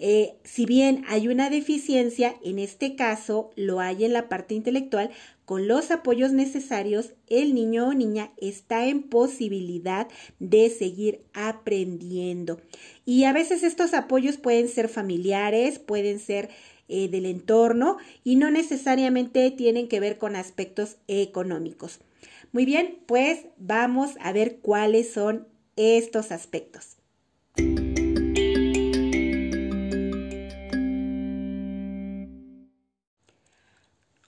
Eh, 0.01 0.37
si 0.45 0.65
bien 0.65 1.05
hay 1.09 1.27
una 1.27 1.51
deficiencia, 1.51 2.37
en 2.45 2.61
este 2.61 2.95
caso 2.95 3.51
lo 3.57 3.81
hay 3.81 4.05
en 4.05 4.13
la 4.13 4.29
parte 4.29 4.55
intelectual, 4.55 5.11
con 5.45 5.67
los 5.67 5.91
apoyos 5.91 6.33
necesarios, 6.33 7.15
el 7.27 7.55
niño 7.55 7.89
o 7.89 7.95
niña 7.95 8.31
está 8.37 8.87
en 8.87 9.03
posibilidad 9.03 10.07
de 10.39 10.71
seguir 10.71 11.23
aprendiendo. 11.33 12.61
Y 13.07 13.25
a 13.25 13.33
veces 13.33 13.63
estos 13.63 13.95
apoyos 13.95 14.37
pueden 14.37 14.69
ser 14.69 14.89
familiares, 14.89 15.79
pueden 15.79 16.21
ser 16.21 16.51
eh, 16.89 17.09
del 17.09 17.27
entorno 17.27 17.99
y 18.25 18.37
no 18.37 18.51
necesariamente 18.51 19.51
tienen 19.51 19.89
que 19.89 20.01
ver 20.01 20.19
con 20.19 20.37
aspectos 20.37 20.97
económicos. 21.07 22.01
Muy 22.53 22.65
bien, 22.65 22.99
pues 23.07 23.47
vamos 23.59 24.13
a 24.21 24.33
ver 24.33 24.59
cuáles 24.61 25.13
son 25.13 25.47
estos 25.77 26.33
aspectos. 26.33 26.97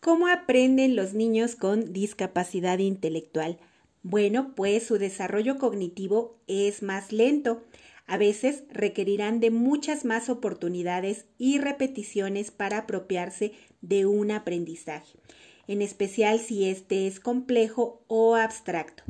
¿Cómo 0.00 0.28
aprenden 0.28 0.96
los 0.96 1.14
niños 1.14 1.56
con 1.56 1.92
discapacidad 1.92 2.78
intelectual? 2.78 3.58
Bueno, 4.02 4.54
pues 4.54 4.86
su 4.86 4.98
desarrollo 4.98 5.58
cognitivo 5.58 6.38
es 6.46 6.82
más 6.82 7.12
lento. 7.12 7.62
A 8.10 8.18
veces 8.18 8.64
requerirán 8.70 9.38
de 9.38 9.52
muchas 9.52 10.04
más 10.04 10.28
oportunidades 10.28 11.26
y 11.38 11.58
repeticiones 11.58 12.50
para 12.50 12.78
apropiarse 12.78 13.52
de 13.82 14.04
un 14.04 14.32
aprendizaje 14.32 15.16
en 15.70 15.82
especial 15.82 16.40
si 16.40 16.64
éste 16.64 17.06
es 17.06 17.20
complejo 17.20 18.02
o 18.08 18.34
abstracto. 18.34 19.04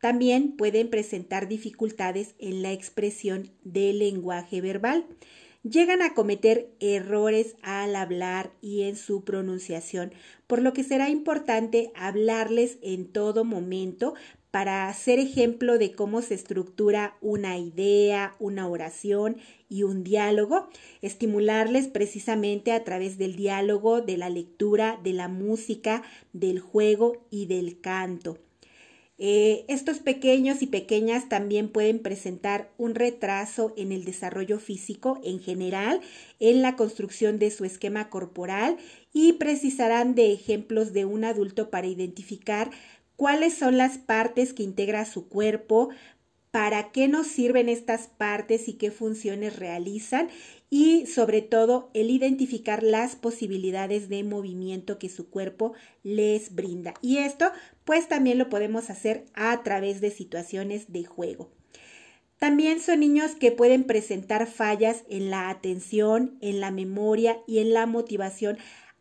También 0.00 0.56
pueden 0.56 0.90
presentar 0.90 1.46
dificultades 1.46 2.34
en 2.40 2.60
la 2.60 2.72
expresión 2.72 3.52
del 3.62 4.00
lenguaje 4.00 4.60
verbal. 4.60 5.06
Llegan 5.62 6.02
a 6.02 6.12
cometer 6.12 6.72
errores 6.80 7.54
al 7.62 7.94
hablar 7.94 8.50
y 8.60 8.82
en 8.82 8.96
su 8.96 9.22
pronunciación, 9.22 10.12
por 10.48 10.60
lo 10.60 10.72
que 10.72 10.82
será 10.82 11.08
importante 11.08 11.92
hablarles 11.94 12.78
en 12.82 13.06
todo 13.06 13.44
momento 13.44 14.14
para 14.54 14.94
ser 14.94 15.18
ejemplo 15.18 15.78
de 15.78 15.90
cómo 15.90 16.22
se 16.22 16.34
estructura 16.34 17.16
una 17.20 17.58
idea, 17.58 18.36
una 18.38 18.68
oración 18.68 19.38
y 19.68 19.82
un 19.82 20.04
diálogo, 20.04 20.68
estimularles 21.02 21.88
precisamente 21.88 22.70
a 22.70 22.84
través 22.84 23.18
del 23.18 23.34
diálogo, 23.34 24.00
de 24.00 24.16
la 24.16 24.30
lectura, 24.30 25.00
de 25.02 25.12
la 25.12 25.26
música, 25.26 26.04
del 26.32 26.60
juego 26.60 27.26
y 27.32 27.46
del 27.46 27.80
canto. 27.80 28.38
Eh, 29.16 29.64
estos 29.68 30.00
pequeños 30.00 30.60
y 30.60 30.66
pequeñas 30.66 31.28
también 31.28 31.68
pueden 31.68 32.00
presentar 32.00 32.72
un 32.78 32.96
retraso 32.96 33.72
en 33.76 33.92
el 33.92 34.04
desarrollo 34.04 34.58
físico 34.58 35.20
en 35.22 35.40
general, 35.40 36.00
en 36.40 36.62
la 36.62 36.74
construcción 36.74 37.38
de 37.38 37.52
su 37.52 37.64
esquema 37.64 38.10
corporal 38.10 38.76
y 39.12 39.34
precisarán 39.34 40.16
de 40.16 40.32
ejemplos 40.32 40.92
de 40.92 41.04
un 41.04 41.22
adulto 41.22 41.70
para 41.70 41.86
identificar 41.86 42.72
cuáles 43.16 43.54
son 43.54 43.78
las 43.78 43.98
partes 43.98 44.52
que 44.52 44.62
integra 44.62 45.04
su 45.04 45.28
cuerpo, 45.28 45.90
para 46.54 46.92
qué 46.92 47.08
nos 47.08 47.26
sirven 47.26 47.68
estas 47.68 48.06
partes 48.06 48.68
y 48.68 48.74
qué 48.74 48.92
funciones 48.92 49.56
realizan 49.56 50.28
y 50.70 51.04
sobre 51.06 51.42
todo 51.42 51.90
el 51.94 52.10
identificar 52.10 52.84
las 52.84 53.16
posibilidades 53.16 54.08
de 54.08 54.22
movimiento 54.22 55.00
que 55.00 55.08
su 55.08 55.28
cuerpo 55.28 55.72
les 56.04 56.54
brinda. 56.54 56.94
Y 57.02 57.18
esto 57.18 57.50
pues 57.82 58.06
también 58.06 58.38
lo 58.38 58.50
podemos 58.50 58.88
hacer 58.88 59.24
a 59.34 59.64
través 59.64 60.00
de 60.00 60.12
situaciones 60.12 60.92
de 60.92 61.04
juego. 61.04 61.50
También 62.38 62.78
son 62.80 63.00
niños 63.00 63.32
que 63.32 63.50
pueden 63.50 63.82
presentar 63.82 64.46
fallas 64.46 65.02
en 65.10 65.30
la 65.30 65.50
atención, 65.50 66.38
en 66.40 66.60
la 66.60 66.70
memoria 66.70 67.38
y 67.48 67.58
en 67.58 67.72
la 67.72 67.86
motivación 67.86 68.58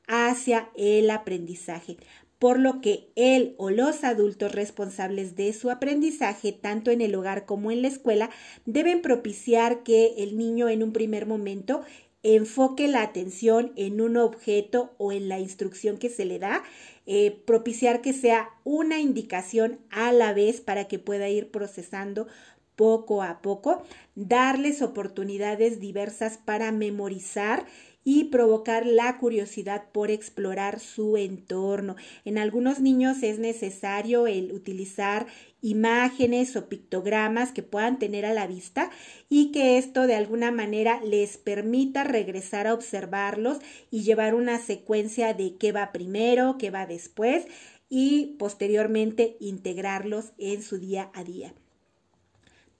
hacia 0.07 0.71
el 0.75 1.11
aprendizaje 1.11 1.97
por 2.43 2.59
lo 2.59 2.81
que 2.81 3.07
él 3.15 3.55
o 3.57 3.69
los 3.69 4.03
adultos 4.03 4.51
responsables 4.51 5.37
de 5.37 5.53
su 5.53 5.71
aprendizaje, 5.71 6.51
tanto 6.51 6.91
en 6.91 6.99
el 6.99 7.15
hogar 7.15 7.45
como 7.45 7.71
en 7.71 7.81
la 7.81 7.87
escuela, 7.87 8.29
deben 8.65 9.01
propiciar 9.01 9.81
que 9.83 10.15
el 10.17 10.37
niño 10.37 10.67
en 10.67 10.83
un 10.83 10.91
primer 10.91 11.25
momento 11.25 11.83
enfoque 12.21 12.89
la 12.89 13.01
atención 13.01 13.71
en 13.77 14.01
un 14.01 14.17
objeto 14.17 14.93
o 14.97 15.13
en 15.13 15.29
la 15.29 15.39
instrucción 15.39 15.97
que 15.97 16.09
se 16.09 16.25
le 16.25 16.37
da, 16.37 16.63
eh, 17.05 17.31
propiciar 17.45 18.01
que 18.01 18.11
sea 18.11 18.49
una 18.65 18.99
indicación 18.99 19.79
a 19.89 20.11
la 20.11 20.33
vez 20.33 20.59
para 20.59 20.89
que 20.89 20.99
pueda 20.99 21.29
ir 21.29 21.49
procesando 21.49 22.27
poco 22.75 23.23
a 23.23 23.41
poco, 23.41 23.83
darles 24.15 24.81
oportunidades 24.81 25.79
diversas 25.79 26.39
para 26.39 26.73
memorizar 26.73 27.65
y 28.03 28.25
provocar 28.25 28.85
la 28.85 29.17
curiosidad 29.17 29.85
por 29.91 30.11
explorar 30.11 30.79
su 30.79 31.17
entorno. 31.17 31.95
En 32.25 32.37
algunos 32.37 32.79
niños 32.79 33.23
es 33.23 33.39
necesario 33.39 34.27
el 34.27 34.51
utilizar 34.51 35.27
imágenes 35.61 36.55
o 36.55 36.67
pictogramas 36.67 37.51
que 37.51 37.63
puedan 37.63 37.97
tener 37.97 38.25
a 38.25 38.33
la 38.33 38.47
vista 38.47 38.91
y 39.29 39.51
que 39.51 39.77
esto 39.77 40.07
de 40.07 40.15
alguna 40.15 40.51
manera 40.51 40.99
les 41.03 41.37
permita 41.37 42.03
regresar 42.03 42.67
a 42.67 42.73
observarlos 42.73 43.59
y 43.89 44.03
llevar 44.03 44.35
una 44.35 44.59
secuencia 44.59 45.33
de 45.33 45.55
qué 45.55 45.71
va 45.71 45.91
primero, 45.93 46.57
qué 46.57 46.69
va 46.69 46.85
después 46.85 47.45
y 47.89 48.35
posteriormente 48.39 49.37
integrarlos 49.39 50.33
en 50.37 50.61
su 50.61 50.79
día 50.79 51.11
a 51.13 51.23
día. 51.23 51.53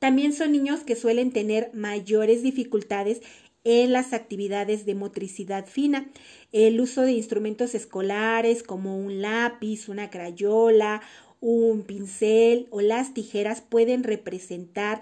También 0.04 0.34
son 0.34 0.52
niños 0.52 0.82
que 0.82 0.98
suelen 0.98 1.32
tener 1.32 1.72
mayores 1.74 2.44
dificultades 2.44 3.22
en 3.64 3.94
las 3.94 4.14
actividades 4.14 4.86
de 4.86 4.96
motricidad 4.96 5.66
fina. 5.66 6.10
El 6.52 6.80
uso 6.82 7.02
de 7.02 7.14
instrumentos 7.14 7.76
escolares 7.76 8.64
como 8.64 8.98
un 8.98 9.22
lápiz, 9.22 9.88
una 9.90 10.10
crayola, 10.10 11.02
un 11.40 11.84
pincel 11.84 12.68
o 12.72 12.82
las 12.82 13.14
tijeras 13.14 13.62
pueden 13.62 14.04
representar 14.04 15.02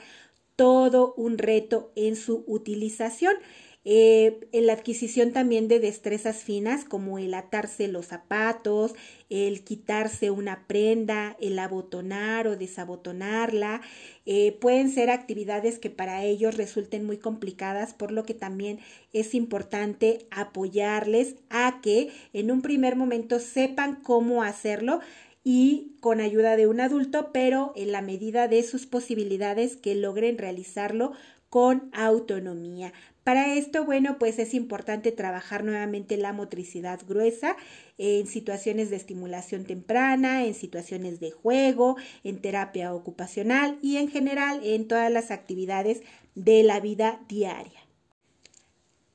todo 0.56 1.14
un 1.16 1.38
reto 1.38 1.92
en 1.96 2.16
su 2.16 2.44
utilización. 2.48 3.36
Eh, 3.84 4.48
en 4.52 4.68
la 4.68 4.74
adquisición 4.74 5.34
también 5.34 5.68
de 5.68 5.80
destrezas 5.80 6.44
finas 6.44 6.86
como 6.86 7.18
el 7.18 7.34
atarse 7.34 7.88
los 7.88 8.06
zapatos, 8.06 8.94
el 9.32 9.64
quitarse 9.64 10.30
una 10.30 10.68
prenda, 10.68 11.36
el 11.42 11.58
abotonar 11.58 12.48
o 12.48 12.56
desabotonarla, 12.56 13.82
eh, 14.28 14.56
pueden 14.62 14.92
ser 14.92 15.10
actividades 15.10 15.80
que 15.80 15.90
para 15.90 16.24
ellos 16.24 16.58
resulten 16.58 17.06
muy 17.06 17.18
complicadas, 17.18 17.96
por 17.96 18.12
lo 18.12 18.24
que 18.24 18.36
también 18.36 18.80
es 19.14 19.34
importante 19.34 20.28
apoyarles 20.30 21.36
a 21.50 21.82
que 21.82 22.12
en 22.34 22.52
un 22.52 22.62
primer 22.62 22.96
momento 22.96 23.40
sepan 23.40 23.96
cómo 23.96 24.44
hacerlo 24.44 25.00
y 25.44 25.96
con 26.02 26.22
ayuda 26.22 26.56
de 26.56 26.68
un 26.68 26.82
adulto, 26.82 27.32
pero 27.34 27.74
en 27.76 27.92
la 27.92 28.04
medida 28.04 28.48
de 28.48 28.62
sus 28.62 28.86
posibilidades 28.86 29.76
que 29.76 29.96
logren 29.96 30.38
realizarlo 30.38 31.14
con 31.50 31.90
autonomía. 31.94 32.94
Para 33.24 33.54
esto, 33.54 33.86
bueno, 33.86 34.18
pues 34.18 34.40
es 34.40 34.56
importante 34.56 35.12
trabajar 35.12 35.64
nuevamente 35.64 36.18
la 36.18 36.34
motricidad 36.34 37.00
gruesa 37.08 37.56
en 38.00 38.26
situaciones 38.26 38.90
de 38.90 38.96
estimulación 38.96 39.66
temprana, 39.66 40.44
en 40.46 40.56
situaciones 40.56 41.20
de 41.20 41.30
juego, 41.30 41.98
en 42.24 42.42
terapia 42.42 42.94
ocupacional 42.94 43.78
y 43.84 43.98
en 43.98 44.10
general 44.10 44.62
en 44.64 44.88
todas 44.88 45.12
las 45.12 45.30
actividades 45.30 46.02
de 46.34 46.64
la 46.64 46.80
vida 46.80 47.22
diaria. 47.28 47.80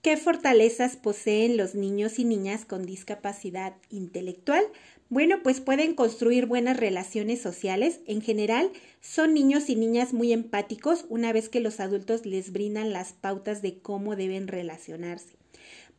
¿Qué 0.02 0.16
fortalezas 0.16 0.94
poseen 0.94 1.56
los 1.56 1.74
niños 1.74 2.20
y 2.20 2.24
niñas 2.24 2.64
con 2.64 2.86
discapacidad 2.86 3.74
intelectual? 3.90 4.62
Bueno, 5.08 5.36
pues 5.44 5.60
pueden 5.60 5.94
construir 5.94 6.46
buenas 6.46 6.76
relaciones 6.76 7.40
sociales. 7.40 8.00
En 8.06 8.22
general, 8.22 8.72
son 9.00 9.34
niños 9.34 9.68
y 9.70 9.76
niñas 9.76 10.12
muy 10.12 10.32
empáticos 10.32 11.06
una 11.08 11.32
vez 11.32 11.48
que 11.48 11.60
los 11.60 11.78
adultos 11.78 12.26
les 12.26 12.52
brindan 12.52 12.92
las 12.92 13.12
pautas 13.12 13.62
de 13.62 13.78
cómo 13.78 14.16
deben 14.16 14.48
relacionarse. 14.48 15.36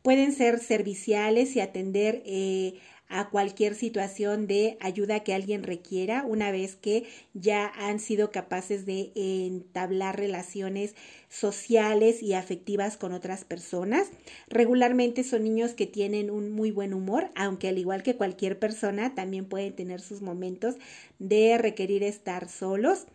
Pueden 0.02 0.32
ser 0.32 0.58
serviciales 0.58 1.56
y 1.56 1.60
atender 1.60 2.22
eh, 2.26 2.74
a 3.08 3.30
cualquier 3.30 3.74
situación 3.74 4.46
de 4.46 4.76
ayuda 4.80 5.20
que 5.20 5.34
alguien 5.34 5.62
requiera 5.62 6.24
una 6.26 6.50
vez 6.50 6.76
que 6.76 7.06
ya 7.34 7.72
han 7.76 8.00
sido 8.00 8.30
capaces 8.30 8.84
de 8.84 9.12
entablar 9.14 10.18
relaciones 10.18 10.94
sociales 11.28 12.22
y 12.22 12.34
afectivas 12.34 12.96
con 12.96 13.12
otras 13.12 13.44
personas. 13.44 14.08
Regularmente 14.48 15.24
son 15.24 15.44
niños 15.44 15.72
que 15.72 15.86
tienen 15.86 16.30
un 16.30 16.50
muy 16.50 16.70
buen 16.70 16.94
humor, 16.94 17.30
aunque 17.34 17.68
al 17.68 17.78
igual 17.78 18.02
que 18.02 18.16
cualquier 18.16 18.58
persona 18.58 19.14
también 19.14 19.46
pueden 19.46 19.74
tener 19.74 20.00
sus 20.00 20.20
momentos 20.20 20.76
de 21.18 21.56
requerir 21.58 22.02
estar 22.02 22.48
solos. 22.48 23.06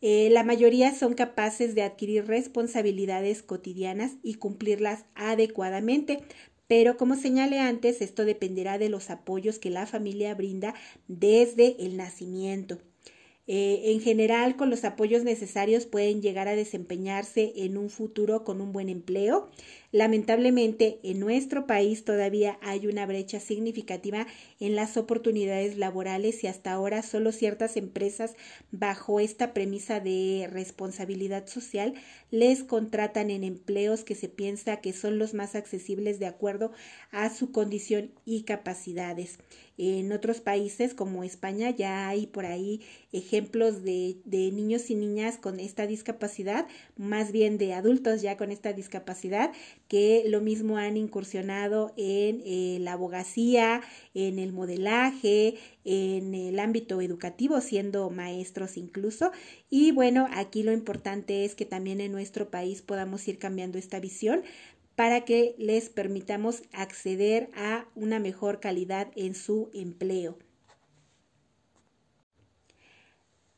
Eh, 0.00 0.28
la 0.30 0.44
mayoría 0.44 0.94
son 0.94 1.14
capaces 1.14 1.74
de 1.74 1.82
adquirir 1.82 2.26
responsabilidades 2.26 3.42
cotidianas 3.42 4.12
y 4.22 4.34
cumplirlas 4.34 5.04
adecuadamente, 5.16 6.20
pero 6.68 6.96
como 6.96 7.16
señalé 7.16 7.58
antes, 7.58 8.00
esto 8.00 8.24
dependerá 8.24 8.78
de 8.78 8.90
los 8.90 9.10
apoyos 9.10 9.58
que 9.58 9.70
la 9.70 9.86
familia 9.86 10.34
brinda 10.34 10.74
desde 11.08 11.84
el 11.84 11.96
nacimiento. 11.96 12.78
Eh, 13.50 13.92
en 13.92 14.00
general, 14.02 14.56
con 14.56 14.68
los 14.68 14.84
apoyos 14.84 15.24
necesarios 15.24 15.86
pueden 15.86 16.20
llegar 16.20 16.48
a 16.48 16.54
desempeñarse 16.54 17.54
en 17.56 17.78
un 17.78 17.88
futuro 17.88 18.44
con 18.44 18.60
un 18.60 18.72
buen 18.72 18.90
empleo. 18.90 19.48
Lamentablemente, 19.90 21.00
en 21.02 21.18
nuestro 21.18 21.66
país 21.66 22.04
todavía 22.04 22.58
hay 22.60 22.86
una 22.86 23.06
brecha 23.06 23.40
significativa 23.40 24.26
en 24.60 24.76
las 24.76 24.98
oportunidades 24.98 25.78
laborales 25.78 26.44
y 26.44 26.46
hasta 26.46 26.72
ahora 26.72 27.02
solo 27.02 27.32
ciertas 27.32 27.78
empresas 27.78 28.34
bajo 28.70 29.18
esta 29.18 29.54
premisa 29.54 29.98
de 29.98 30.46
responsabilidad 30.52 31.46
social 31.46 31.94
les 32.30 32.64
contratan 32.64 33.30
en 33.30 33.44
empleos 33.44 34.04
que 34.04 34.14
se 34.14 34.28
piensa 34.28 34.82
que 34.82 34.92
son 34.92 35.18
los 35.18 35.32
más 35.32 35.54
accesibles 35.54 36.18
de 36.18 36.26
acuerdo 36.26 36.70
a 37.10 37.30
su 37.30 37.50
condición 37.50 38.10
y 38.26 38.42
capacidades. 38.42 39.38
En 39.78 40.10
otros 40.10 40.40
países 40.40 40.92
como 40.92 41.22
España 41.22 41.70
ya 41.70 42.08
hay 42.08 42.26
por 42.26 42.46
ahí 42.46 42.80
ejemplos 43.12 43.84
de, 43.84 44.16
de, 44.24 44.50
niños 44.50 44.90
y 44.90 44.96
niñas 44.96 45.38
con 45.38 45.60
esta 45.60 45.86
discapacidad, 45.86 46.66
más 46.96 47.30
bien 47.30 47.58
de 47.58 47.74
adultos 47.74 48.20
ya 48.20 48.36
con 48.36 48.50
esta 48.50 48.72
discapacidad, 48.72 49.52
que 49.88 50.22
lo 50.26 50.40
mismo 50.40 50.76
han 50.76 50.96
incursionado 50.96 51.92
en 51.96 52.42
eh, 52.44 52.78
la 52.80 52.92
abogacía, 52.92 53.80
en 54.14 54.38
el 54.38 54.52
modelaje, 54.52 55.56
en 55.84 56.34
el 56.34 56.60
ámbito 56.60 57.00
educativo, 57.00 57.60
siendo 57.60 58.10
maestros 58.10 58.76
incluso. 58.76 59.32
Y 59.70 59.92
bueno, 59.92 60.28
aquí 60.32 60.62
lo 60.62 60.72
importante 60.72 61.44
es 61.44 61.54
que 61.54 61.64
también 61.64 62.00
en 62.00 62.12
nuestro 62.12 62.50
país 62.50 62.82
podamos 62.82 63.26
ir 63.26 63.38
cambiando 63.38 63.78
esta 63.78 63.98
visión 63.98 64.42
para 64.94 65.24
que 65.24 65.54
les 65.58 65.88
permitamos 65.88 66.62
acceder 66.72 67.50
a 67.54 67.86
una 67.94 68.18
mejor 68.18 68.60
calidad 68.60 69.08
en 69.14 69.34
su 69.34 69.70
empleo. 69.72 70.36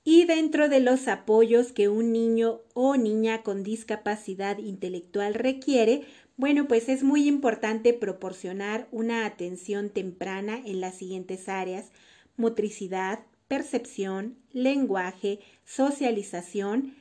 Y 0.04 0.24
dentro 0.24 0.68
de 0.68 0.80
los 0.80 1.08
apoyos 1.08 1.72
que 1.72 1.88
un 1.88 2.12
niño 2.12 2.62
o 2.74 2.96
niña 2.96 3.42
con 3.42 3.62
discapacidad 3.62 4.58
intelectual 4.58 5.34
requiere, 5.34 6.02
bueno, 6.40 6.66
pues 6.66 6.88
es 6.88 7.02
muy 7.02 7.28
importante 7.28 7.92
proporcionar 7.92 8.88
una 8.90 9.26
atención 9.26 9.90
temprana 9.90 10.60
en 10.64 10.80
las 10.80 10.96
siguientes 10.96 11.48
áreas, 11.48 11.92
motricidad, 12.36 13.20
percepción, 13.46 14.36
lenguaje, 14.52 15.40
socialización, 15.64 16.94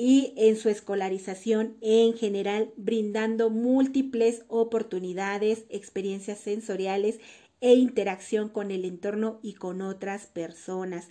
y 0.00 0.32
en 0.36 0.54
su 0.54 0.68
escolarización 0.68 1.76
en 1.80 2.14
general, 2.14 2.70
brindando 2.76 3.50
múltiples 3.50 4.44
oportunidades, 4.46 5.64
experiencias 5.70 6.38
sensoriales 6.38 7.18
e 7.60 7.74
interacción 7.74 8.48
con 8.48 8.70
el 8.70 8.84
entorno 8.84 9.40
y 9.42 9.54
con 9.54 9.82
otras 9.82 10.26
personas. 10.26 11.08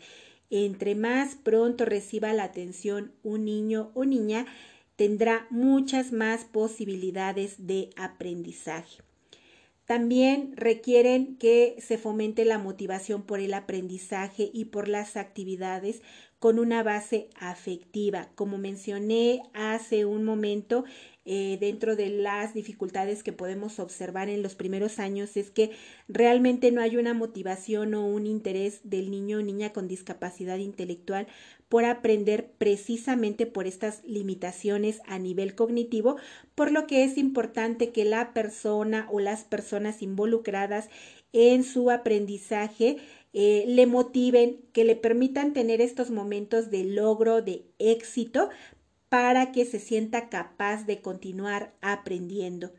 Entre 0.49 0.95
más 0.95 1.35
pronto 1.35 1.83
reciba 1.83 2.31
la 2.31 2.45
atención 2.45 3.11
un 3.23 3.43
niño 3.43 3.91
o 3.93 4.05
niña, 4.05 4.45
tendrá 4.97 5.47
muchas 5.49 6.11
más 6.11 6.43
posibilidades 6.43 7.65
de 7.65 7.91
aprendizaje. 7.95 9.01
También 9.85 10.51
requieren 10.57 11.37
que 11.37 11.77
se 11.79 11.97
fomente 11.97 12.43
la 12.43 12.57
motivación 12.57 13.23
por 13.23 13.39
el 13.39 13.53
aprendizaje 13.53 14.49
y 14.53 14.65
por 14.65 14.89
las 14.89 15.15
actividades 15.15 16.01
con 16.39 16.59
una 16.59 16.83
base 16.83 17.29
afectiva. 17.39 18.27
Como 18.35 18.57
mencioné 18.57 19.43
hace 19.53 20.03
un 20.03 20.25
momento, 20.25 20.83
eh, 21.29 21.57
dentro 21.59 21.97
de 21.97 22.09
las 22.09 22.53
dificultades 22.53 23.21
que 23.21 23.33
podemos 23.33 23.79
observar 23.79 24.29
en 24.29 24.41
los 24.41 24.55
primeros 24.55 24.97
años 24.97 25.35
es 25.35 25.51
que 25.51 25.71
realmente 26.07 26.71
no 26.71 26.79
hay 26.79 26.95
una 26.95 27.13
motivación 27.13 27.93
o 27.95 28.05
un 28.05 28.25
interés 28.25 28.79
del 28.85 29.11
niño 29.11 29.39
o 29.39 29.41
niña 29.41 29.73
con 29.73 29.89
discapacidad 29.89 30.57
intelectual 30.57 31.27
por 31.67 31.83
aprender 31.83 32.49
precisamente 32.57 33.45
por 33.45 33.67
estas 33.67 34.01
limitaciones 34.05 35.01
a 35.05 35.19
nivel 35.19 35.53
cognitivo, 35.53 36.15
por 36.55 36.71
lo 36.71 36.87
que 36.87 37.03
es 37.03 37.17
importante 37.17 37.91
que 37.91 38.05
la 38.05 38.33
persona 38.33 39.09
o 39.11 39.19
las 39.19 39.43
personas 39.43 40.01
involucradas 40.01 40.87
en 41.33 41.65
su 41.65 41.91
aprendizaje 41.91 42.99
eh, 43.33 43.65
le 43.67 43.85
motiven, 43.85 44.61
que 44.71 44.85
le 44.85 44.95
permitan 44.95 45.51
tener 45.51 45.81
estos 45.81 46.09
momentos 46.09 46.71
de 46.71 46.85
logro, 46.85 47.41
de 47.41 47.65
éxito, 47.79 48.49
para 49.09 49.51
que 49.51 49.65
se 49.65 49.79
sienta 49.79 50.29
capaz 50.29 50.85
de 50.85 51.01
continuar 51.01 51.73
aprendiendo. 51.81 52.71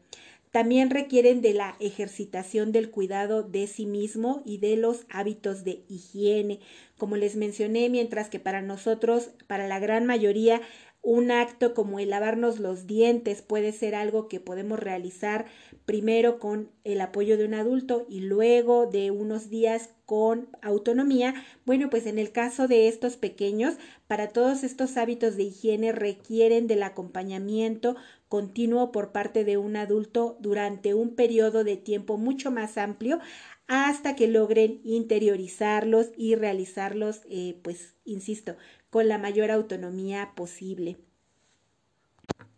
También 0.50 0.88
requieren 0.88 1.42
de 1.42 1.52
la 1.52 1.76
ejercitación 1.78 2.72
del 2.72 2.90
cuidado 2.90 3.42
de 3.42 3.66
sí 3.66 3.84
mismo 3.84 4.42
y 4.46 4.58
de 4.58 4.76
los 4.76 5.04
hábitos 5.10 5.62
de 5.62 5.82
higiene. 5.88 6.60
Como 6.96 7.16
les 7.16 7.36
mencioné, 7.36 7.90
mientras 7.90 8.30
que 8.30 8.40
para 8.40 8.62
nosotros, 8.62 9.30
para 9.46 9.68
la 9.68 9.78
gran 9.78 10.06
mayoría, 10.06 10.62
Un 11.00 11.30
acto 11.30 11.74
como 11.74 12.00
el 12.00 12.10
lavarnos 12.10 12.58
los 12.58 12.86
dientes 12.86 13.40
puede 13.40 13.72
ser 13.72 13.94
algo 13.94 14.28
que 14.28 14.40
podemos 14.40 14.78
realizar 14.78 15.46
primero 15.86 16.38
con 16.38 16.70
el 16.84 17.00
apoyo 17.00 17.38
de 17.38 17.44
un 17.44 17.54
adulto 17.54 18.04
y 18.08 18.20
luego 18.20 18.86
de 18.86 19.10
unos 19.10 19.48
días 19.48 19.90
con 20.06 20.48
autonomía. 20.60 21.34
Bueno, 21.64 21.88
pues 21.88 22.06
en 22.06 22.18
el 22.18 22.32
caso 22.32 22.66
de 22.66 22.88
estos 22.88 23.16
pequeños, 23.16 23.76
para 24.06 24.28
todos 24.28 24.64
estos 24.64 24.96
hábitos 24.96 25.36
de 25.36 25.44
higiene 25.44 25.92
requieren 25.92 26.66
del 26.66 26.82
acompañamiento 26.82 27.96
continuo 28.28 28.92
por 28.92 29.12
parte 29.12 29.44
de 29.44 29.56
un 29.56 29.76
adulto 29.76 30.36
durante 30.40 30.94
un 30.94 31.14
periodo 31.14 31.64
de 31.64 31.76
tiempo 31.76 32.18
mucho 32.18 32.50
más 32.50 32.76
amplio 32.76 33.20
hasta 33.66 34.16
que 34.16 34.28
logren 34.28 34.80
interiorizarlos 34.82 36.10
y 36.16 36.34
realizarlos, 36.34 37.20
eh, 37.28 37.60
pues, 37.62 37.94
insisto, 38.04 38.56
con 38.90 39.08
la 39.08 39.18
mayor 39.18 39.50
autonomía 39.50 40.32
posible. 40.34 40.96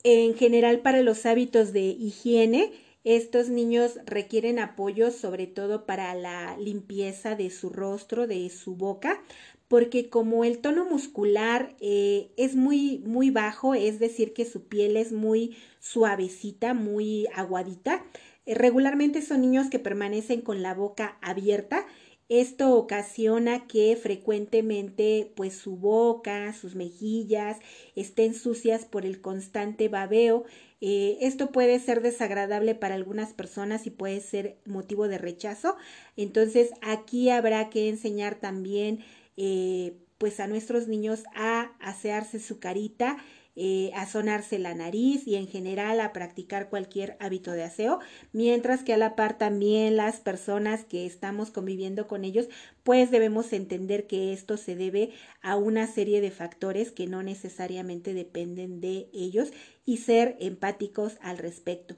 En 0.03 0.35
general, 0.35 0.81
para 0.81 1.03
los 1.03 1.27
hábitos 1.27 1.73
de 1.73 1.81
higiene, 1.81 2.73
estos 3.05 3.49
niños 3.49 3.99
requieren 4.05 4.59
apoyo 4.59 5.11
sobre 5.11 5.47
todo 5.47 5.87
para 5.87 6.15
la 6.15 6.57
limpieza 6.59 7.35
de 7.35 7.51
su 7.51 7.71
rostro, 7.71 8.27
de 8.27 8.49
su 8.51 8.77
boca, 8.77 9.23
porque 9.69 10.11
como 10.11 10.45
el 10.45 10.59
tono 10.59 10.85
muscular 10.85 11.77
eh, 11.81 12.31
es 12.37 12.57
muy, 12.57 12.99
muy 13.07 13.31
bajo, 13.31 13.75
es 13.75 14.01
decir, 14.01 14.33
que 14.33 14.45
su 14.45 14.65
piel 14.65 14.97
es 14.97 15.13
muy 15.13 15.57
suavecita, 15.79 16.75
muy 16.75 17.27
aguadita, 17.35 18.05
eh, 18.47 18.55
regularmente 18.55 19.23
son 19.23 19.43
niños 19.43 19.71
que 19.71 19.79
permanecen 19.79 20.41
con 20.41 20.63
la 20.63 20.75
boca 20.75 21.17
abierta 21.23 21.87
esto 22.31 22.77
ocasiona 22.77 23.67
que 23.67 23.97
frecuentemente 23.97 25.33
pues 25.35 25.55
su 25.55 25.77
boca, 25.77 26.53
sus 26.53 26.77
mejillas 26.77 27.59
estén 27.97 28.35
sucias 28.35 28.85
por 28.85 29.05
el 29.05 29.21
constante 29.21 29.89
babeo. 29.89 30.45
Eh, 30.81 31.19
esto 31.23 31.51
puede 31.51 31.81
ser 31.81 32.03
desagradable 32.03 32.77
para 32.77 32.95
algunas 32.95 33.33
personas 33.33 33.85
y 33.89 33.91
puede 33.91 34.21
ser 34.21 34.59
motivo 34.65 35.09
de 35.09 35.19
rechazo. 35.19 35.77
Entonces 36.17 36.71
aquí 36.83 37.31
habrá 37.31 37.69
que 37.69 37.89
enseñar 37.89 38.37
también 38.37 39.01
eh, 39.37 39.97
pues 40.17 40.39
a 40.39 40.47
nuestros 40.47 40.87
niños 40.87 41.25
a 41.35 41.73
asearse 41.81 42.39
su 42.39 42.61
carita 42.61 43.17
eh, 43.57 43.91
a 43.95 44.07
sonarse 44.07 44.59
la 44.59 44.75
nariz 44.75 45.27
y 45.27 45.37
en 45.37 45.49
general 45.49 46.01
a 46.01 46.13
practicar 46.13 46.69
cualquier 46.69 47.17
hábito 47.21 47.53
de 47.53 47.65
aseo, 47.65 47.99
mientras 48.33 48.83
que 48.83 48.93
a 48.93 48.97
la 48.97 49.17
par 49.17 49.39
también 49.39 49.97
las 49.97 50.21
personas 50.21 50.85
que 50.85 51.07
estamos 51.07 51.51
conviviendo 51.51 52.07
con 52.07 52.25
ellos, 52.25 52.49
pues 52.85 53.11
debemos 53.11 53.53
entender 53.53 54.07
que 54.07 54.33
esto 54.33 54.57
se 54.57 54.77
debe 54.77 55.11
a 55.43 55.57
una 55.57 55.87
serie 55.87 56.21
de 56.21 56.31
factores 56.31 56.93
que 56.93 57.07
no 57.07 57.23
necesariamente 57.23 58.15
dependen 58.15 58.81
de 58.81 59.09
ellos 59.13 59.53
y 59.85 59.99
ser 59.99 60.37
empáticos 60.41 61.19
al 61.21 61.39
respecto. 61.39 61.97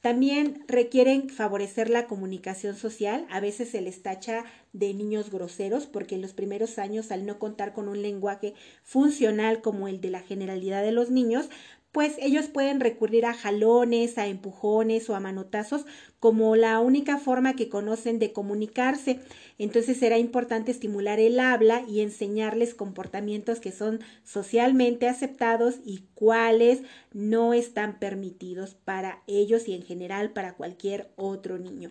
También 0.00 0.64
requieren 0.66 1.28
favorecer 1.28 1.90
la 1.90 2.06
comunicación 2.06 2.74
social. 2.74 3.26
A 3.30 3.40
veces 3.40 3.68
se 3.68 3.82
les 3.82 4.02
tacha 4.02 4.44
de 4.72 4.94
niños 4.94 5.30
groseros 5.30 5.86
porque 5.86 6.14
en 6.14 6.22
los 6.22 6.32
primeros 6.32 6.78
años, 6.78 7.10
al 7.10 7.26
no 7.26 7.38
contar 7.38 7.74
con 7.74 7.86
un 7.86 8.00
lenguaje 8.00 8.54
funcional 8.82 9.60
como 9.60 9.88
el 9.88 10.00
de 10.00 10.10
la 10.10 10.22
generalidad 10.22 10.82
de 10.82 10.92
los 10.92 11.10
niños, 11.10 11.50
pues 11.92 12.14
ellos 12.18 12.46
pueden 12.46 12.78
recurrir 12.78 13.26
a 13.26 13.34
jalones, 13.34 14.16
a 14.16 14.26
empujones 14.26 15.10
o 15.10 15.16
a 15.16 15.20
manotazos 15.20 15.86
como 16.20 16.54
la 16.54 16.78
única 16.80 17.18
forma 17.18 17.56
que 17.56 17.68
conocen 17.68 18.18
de 18.18 18.32
comunicarse. 18.32 19.20
Entonces 19.58 19.98
será 19.98 20.18
importante 20.18 20.70
estimular 20.70 21.18
el 21.18 21.40
habla 21.40 21.82
y 21.88 22.00
enseñarles 22.00 22.74
comportamientos 22.74 23.58
que 23.58 23.72
son 23.72 24.00
socialmente 24.24 25.08
aceptados 25.08 25.76
y 25.84 26.04
cuáles 26.14 26.82
no 27.12 27.54
están 27.54 27.98
permitidos 27.98 28.74
para 28.74 29.22
ellos 29.26 29.66
y 29.66 29.74
en 29.74 29.82
general 29.82 30.32
para 30.32 30.54
cualquier 30.54 31.10
otro 31.16 31.58
niño. 31.58 31.90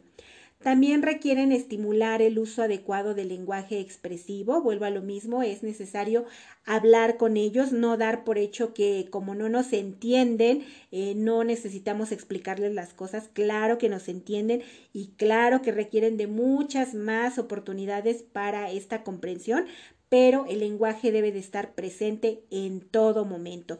También 0.61 1.03
requieren 1.03 1.53
estimular 1.53 2.21
el 2.21 2.37
uso 2.37 2.63
adecuado 2.63 3.13
del 3.13 3.29
lenguaje 3.29 3.79
expresivo. 3.79 4.61
Vuelvo 4.61 4.83
a 4.83 4.89
lo 4.89 5.01
mismo, 5.01 5.41
es 5.41 5.63
necesario 5.63 6.25
hablar 6.65 7.15
con 7.15 7.37
ellos, 7.37 7.71
no 7.71 7.95
dar 7.95 8.25
por 8.25 8.37
hecho 8.37 8.73
que 8.73 9.07
como 9.09 9.35
no 9.35 9.47
nos 9.47 9.71
entienden, 9.71 10.65
eh, 10.91 11.13
no 11.15 11.45
necesitamos 11.45 12.11
explicarles 12.11 12.73
las 12.73 12.93
cosas. 12.93 13.29
Claro 13.31 13.77
que 13.77 13.87
nos 13.87 14.09
entienden 14.09 14.61
y 14.91 15.11
claro 15.15 15.61
que 15.61 15.71
requieren 15.71 16.17
de 16.17 16.27
muchas 16.27 16.93
más 16.93 17.39
oportunidades 17.39 18.23
para 18.23 18.69
esta 18.69 19.03
comprensión, 19.03 19.65
pero 20.09 20.45
el 20.49 20.59
lenguaje 20.59 21.13
debe 21.13 21.31
de 21.31 21.39
estar 21.39 21.73
presente 21.73 22.43
en 22.51 22.81
todo 22.81 23.23
momento. 23.23 23.77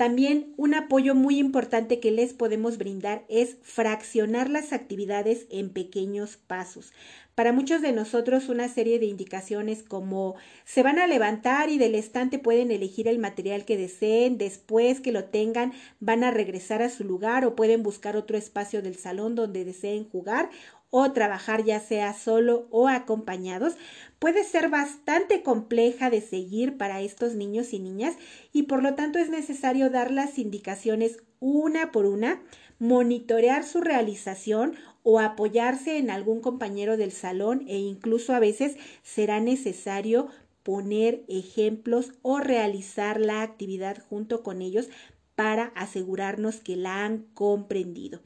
También 0.00 0.54
un 0.56 0.72
apoyo 0.72 1.14
muy 1.14 1.38
importante 1.38 2.00
que 2.00 2.10
les 2.10 2.32
podemos 2.32 2.78
brindar 2.78 3.26
es 3.28 3.58
fraccionar 3.60 4.48
las 4.48 4.72
actividades 4.72 5.46
en 5.50 5.68
pequeños 5.68 6.38
pasos. 6.38 6.94
Para 7.34 7.52
muchos 7.52 7.82
de 7.82 7.92
nosotros 7.92 8.48
una 8.48 8.68
serie 8.68 8.98
de 8.98 9.04
indicaciones 9.04 9.82
como 9.82 10.36
se 10.64 10.82
van 10.82 10.98
a 10.98 11.06
levantar 11.06 11.68
y 11.68 11.76
del 11.76 11.94
estante 11.94 12.38
pueden 12.38 12.70
elegir 12.70 13.08
el 13.08 13.18
material 13.18 13.66
que 13.66 13.76
deseen, 13.76 14.38
después 14.38 15.02
que 15.02 15.12
lo 15.12 15.24
tengan 15.24 15.74
van 16.00 16.24
a 16.24 16.30
regresar 16.30 16.80
a 16.80 16.88
su 16.88 17.04
lugar 17.04 17.44
o 17.44 17.54
pueden 17.54 17.82
buscar 17.82 18.16
otro 18.16 18.38
espacio 18.38 18.80
del 18.80 18.96
salón 18.96 19.34
donde 19.34 19.66
deseen 19.66 20.08
jugar 20.08 20.48
o 20.90 21.12
trabajar 21.12 21.64
ya 21.64 21.80
sea 21.80 22.12
solo 22.12 22.66
o 22.70 22.88
acompañados, 22.88 23.76
puede 24.18 24.44
ser 24.44 24.68
bastante 24.68 25.42
compleja 25.42 26.10
de 26.10 26.20
seguir 26.20 26.76
para 26.76 27.00
estos 27.00 27.34
niños 27.34 27.72
y 27.72 27.78
niñas 27.78 28.16
y 28.52 28.64
por 28.64 28.82
lo 28.82 28.94
tanto 28.94 29.18
es 29.18 29.30
necesario 29.30 29.90
dar 29.90 30.10
las 30.10 30.38
indicaciones 30.38 31.18
una 31.38 31.90
por 31.90 32.06
una, 32.06 32.42
monitorear 32.78 33.64
su 33.64 33.80
realización 33.80 34.74
o 35.02 35.20
apoyarse 35.20 35.98
en 35.98 36.10
algún 36.10 36.40
compañero 36.40 36.96
del 36.96 37.12
salón 37.12 37.64
e 37.68 37.78
incluso 37.78 38.34
a 38.34 38.40
veces 38.40 38.76
será 39.02 39.40
necesario 39.40 40.28
poner 40.62 41.24
ejemplos 41.28 42.12
o 42.22 42.38
realizar 42.38 43.20
la 43.20 43.42
actividad 43.42 43.98
junto 44.08 44.42
con 44.42 44.60
ellos 44.60 44.88
para 45.34 45.72
asegurarnos 45.74 46.56
que 46.56 46.76
la 46.76 47.04
han 47.04 47.24
comprendido. 47.34 48.20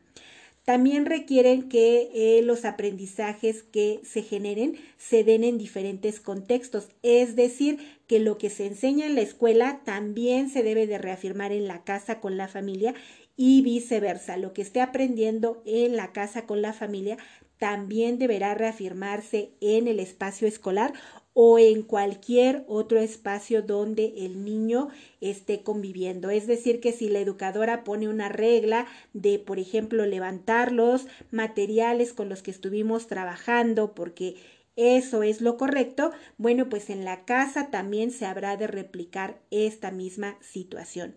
También 0.64 1.04
requieren 1.04 1.68
que 1.68 2.10
eh, 2.14 2.42
los 2.42 2.64
aprendizajes 2.64 3.62
que 3.62 4.00
se 4.02 4.22
generen 4.22 4.76
se 4.96 5.22
den 5.22 5.44
en 5.44 5.58
diferentes 5.58 6.20
contextos, 6.20 6.88
es 7.02 7.36
decir, 7.36 7.78
que 8.06 8.18
lo 8.18 8.38
que 8.38 8.48
se 8.48 8.66
enseña 8.66 9.04
en 9.04 9.14
la 9.14 9.20
escuela 9.20 9.82
también 9.84 10.48
se 10.48 10.62
debe 10.62 10.86
de 10.86 10.96
reafirmar 10.96 11.52
en 11.52 11.68
la 11.68 11.84
casa 11.84 12.18
con 12.20 12.38
la 12.38 12.48
familia 12.48 12.94
y 13.36 13.60
viceversa. 13.60 14.38
Lo 14.38 14.54
que 14.54 14.62
esté 14.62 14.80
aprendiendo 14.80 15.62
en 15.66 15.96
la 15.96 16.12
casa 16.12 16.46
con 16.46 16.62
la 16.62 16.72
familia 16.72 17.18
también 17.58 18.18
deberá 18.18 18.54
reafirmarse 18.54 19.52
en 19.60 19.86
el 19.86 20.00
espacio 20.00 20.48
escolar 20.48 20.94
o 21.35 21.59
en 21.59 21.82
cualquier 21.82 22.64
otro 22.68 23.01
espacio 23.01 23.61
donde 23.61 24.14
el 24.18 24.45
niño 24.45 24.89
esté 25.20 25.62
conviviendo. 25.62 26.30
Es 26.30 26.47
decir, 26.47 26.80
que 26.80 26.93
si 26.93 27.09
la 27.09 27.18
educadora 27.18 27.85
pone 27.85 28.09
una 28.09 28.28
regla 28.28 28.87
de, 29.12 29.41
por 29.41 29.59
ejemplo, 29.59 30.07
levantar 30.07 30.72
los 30.72 31.07
materiales 31.32 32.12
con 32.12 32.28
los 32.28 32.43
que 32.43 32.53
estuvimos 32.53 33.09
trabajando 33.09 33.95
porque 33.95 34.37
eso 34.76 35.22
es 35.22 35.41
lo 35.41 35.57
correcto, 35.57 36.12
bueno, 36.39 36.68
pues 36.68 36.91
en 36.91 37.05
la 37.05 37.24
casa 37.24 37.70
también 37.70 38.11
se 38.11 38.26
habrá 38.26 38.57
de 38.57 38.66
replicar 38.66 39.41
esta 39.51 39.91
misma 39.91 40.37
situación. 40.41 41.14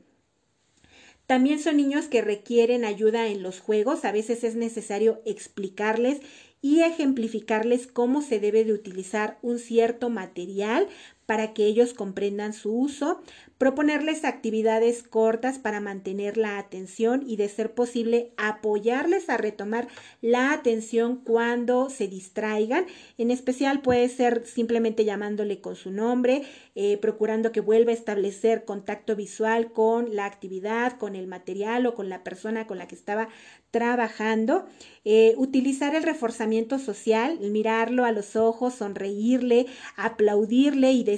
También 1.27 1.59
son 1.59 1.75
niños 1.75 2.05
que 2.05 2.21
requieren 2.21 2.85
ayuda 2.85 3.27
en 3.27 3.43
los 3.43 3.59
juegos, 3.59 4.05
a 4.05 4.13
veces 4.13 4.45
es 4.45 4.55
necesario 4.55 5.21
explicarles 5.25 6.21
y 6.61 6.81
ejemplificarles 6.81 7.87
cómo 7.87 8.21
se 8.21 8.39
debe 8.39 8.65
de 8.65 8.73
utilizar 8.73 9.37
un 9.41 9.59
cierto 9.59 10.09
material 10.09 10.87
para 11.27 11.53
que 11.53 11.65
ellos 11.65 11.93
comprendan 11.93 12.53
su 12.53 12.73
uso, 12.73 13.21
proponerles 13.57 14.23
actividades 14.23 15.03
cortas 15.03 15.59
para 15.59 15.81
mantener 15.81 16.37
la 16.37 16.57
atención 16.57 17.23
y 17.27 17.35
de 17.35 17.49
ser 17.49 17.73
posible 17.73 18.31
apoyarles 18.37 19.29
a 19.29 19.35
retomar 19.35 19.89
la 20.21 20.53
atención 20.53 21.17
cuando 21.17 21.89
se 21.89 22.07
distraigan. 22.07 22.85
En 23.17 23.29
especial 23.29 23.81
puede 23.81 24.07
ser 24.07 24.45
simplemente 24.45 25.03
llamándole 25.03 25.59
con 25.59 25.75
su 25.75 25.91
nombre, 25.91 26.43
eh, 26.75 26.97
procurando 26.97 27.51
que 27.51 27.59
vuelva 27.59 27.91
a 27.91 27.95
establecer 27.95 28.63
contacto 28.63 29.17
visual 29.17 29.73
con 29.73 30.15
la 30.15 30.25
actividad, 30.25 30.97
con 30.97 31.15
el 31.15 31.27
material 31.27 31.87
o 31.87 31.93
con 31.93 32.07
la 32.07 32.23
persona 32.23 32.67
con 32.67 32.77
la 32.77 32.87
que 32.87 32.95
estaba 32.95 33.27
trabajando. 33.71 34.65
Eh, 35.03 35.33
utilizar 35.35 35.93
el 35.93 36.03
reforzamiento 36.03 36.79
social, 36.79 37.37
mirarlo 37.41 38.05
a 38.05 38.13
los 38.13 38.37
ojos, 38.37 38.75
sonreírle, 38.75 39.65
aplaudirle 39.97 40.93
y 40.93 41.03
decirle 41.03 41.16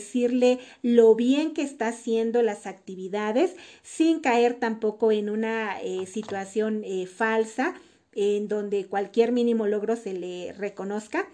lo 0.82 1.16
bien 1.16 1.54
que 1.54 1.62
está 1.62 1.90
haciendo 1.90 2.42
las 2.42 2.66
actividades 2.66 3.56
sin 3.84 4.20
caer 4.20 4.56
tampoco 4.56 5.12
en 5.12 5.30
una 5.30 5.82
eh, 5.82 6.06
situación 6.06 6.84
eh, 6.84 7.06
falsa 7.08 7.76
en 8.14 8.48
donde 8.48 8.86
cualquier 8.86 9.32
mínimo 9.32 9.68
logro 9.68 9.96
se 9.96 10.14
le 10.14 10.54
reconozca. 10.54 11.28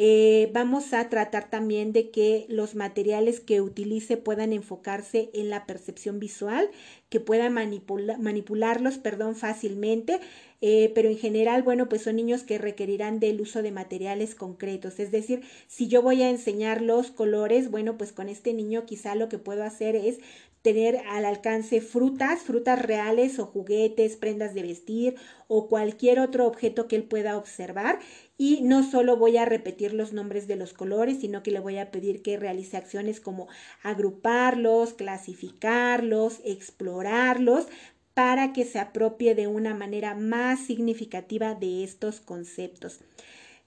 Eh, 0.00 0.48
vamos 0.52 0.92
a 0.92 1.08
tratar 1.08 1.50
también 1.50 1.92
de 1.92 2.12
que 2.12 2.46
los 2.48 2.76
materiales 2.76 3.40
que 3.40 3.60
utilice 3.60 4.16
puedan 4.16 4.52
enfocarse 4.52 5.28
en 5.34 5.50
la 5.50 5.66
percepción 5.66 6.20
visual, 6.20 6.70
que 7.08 7.18
pueda 7.18 7.50
manipularlos 7.50 8.98
perdón, 8.98 9.34
fácilmente, 9.34 10.20
eh, 10.60 10.92
pero 10.94 11.08
en 11.08 11.18
general, 11.18 11.64
bueno, 11.64 11.88
pues 11.88 12.02
son 12.02 12.14
niños 12.14 12.44
que 12.44 12.58
requerirán 12.58 13.18
del 13.18 13.40
uso 13.40 13.60
de 13.60 13.72
materiales 13.72 14.36
concretos. 14.36 15.00
Es 15.00 15.10
decir, 15.10 15.42
si 15.66 15.88
yo 15.88 16.00
voy 16.00 16.22
a 16.22 16.30
enseñar 16.30 16.80
los 16.80 17.10
colores, 17.10 17.68
bueno, 17.68 17.98
pues 17.98 18.12
con 18.12 18.28
este 18.28 18.54
niño 18.54 18.86
quizá 18.86 19.16
lo 19.16 19.28
que 19.28 19.38
puedo 19.38 19.64
hacer 19.64 19.96
es 19.96 20.20
tener 20.62 20.98
al 21.08 21.24
alcance 21.24 21.80
frutas, 21.80 22.42
frutas 22.42 22.80
reales 22.80 23.38
o 23.38 23.46
juguetes, 23.46 24.16
prendas 24.16 24.54
de 24.54 24.62
vestir 24.62 25.14
o 25.46 25.68
cualquier 25.68 26.20
otro 26.20 26.46
objeto 26.46 26.88
que 26.88 26.96
él 26.96 27.04
pueda 27.04 27.36
observar 27.38 28.00
y 28.38 28.60
no 28.62 28.88
solo 28.88 29.16
voy 29.16 29.36
a 29.36 29.44
repetir 29.44 29.92
los 29.92 30.12
nombres 30.12 30.46
de 30.46 30.54
los 30.54 30.72
colores, 30.72 31.18
sino 31.20 31.42
que 31.42 31.50
le 31.50 31.58
voy 31.58 31.76
a 31.78 31.90
pedir 31.90 32.22
que 32.22 32.38
realice 32.38 32.76
acciones 32.76 33.20
como 33.20 33.48
agruparlos, 33.82 34.94
clasificarlos, 34.94 36.40
explorarlos, 36.44 37.66
para 38.14 38.52
que 38.52 38.64
se 38.64 38.78
apropie 38.78 39.34
de 39.34 39.48
una 39.48 39.74
manera 39.74 40.14
más 40.14 40.60
significativa 40.60 41.54
de 41.54 41.84
estos 41.84 42.20
conceptos. 42.20 43.00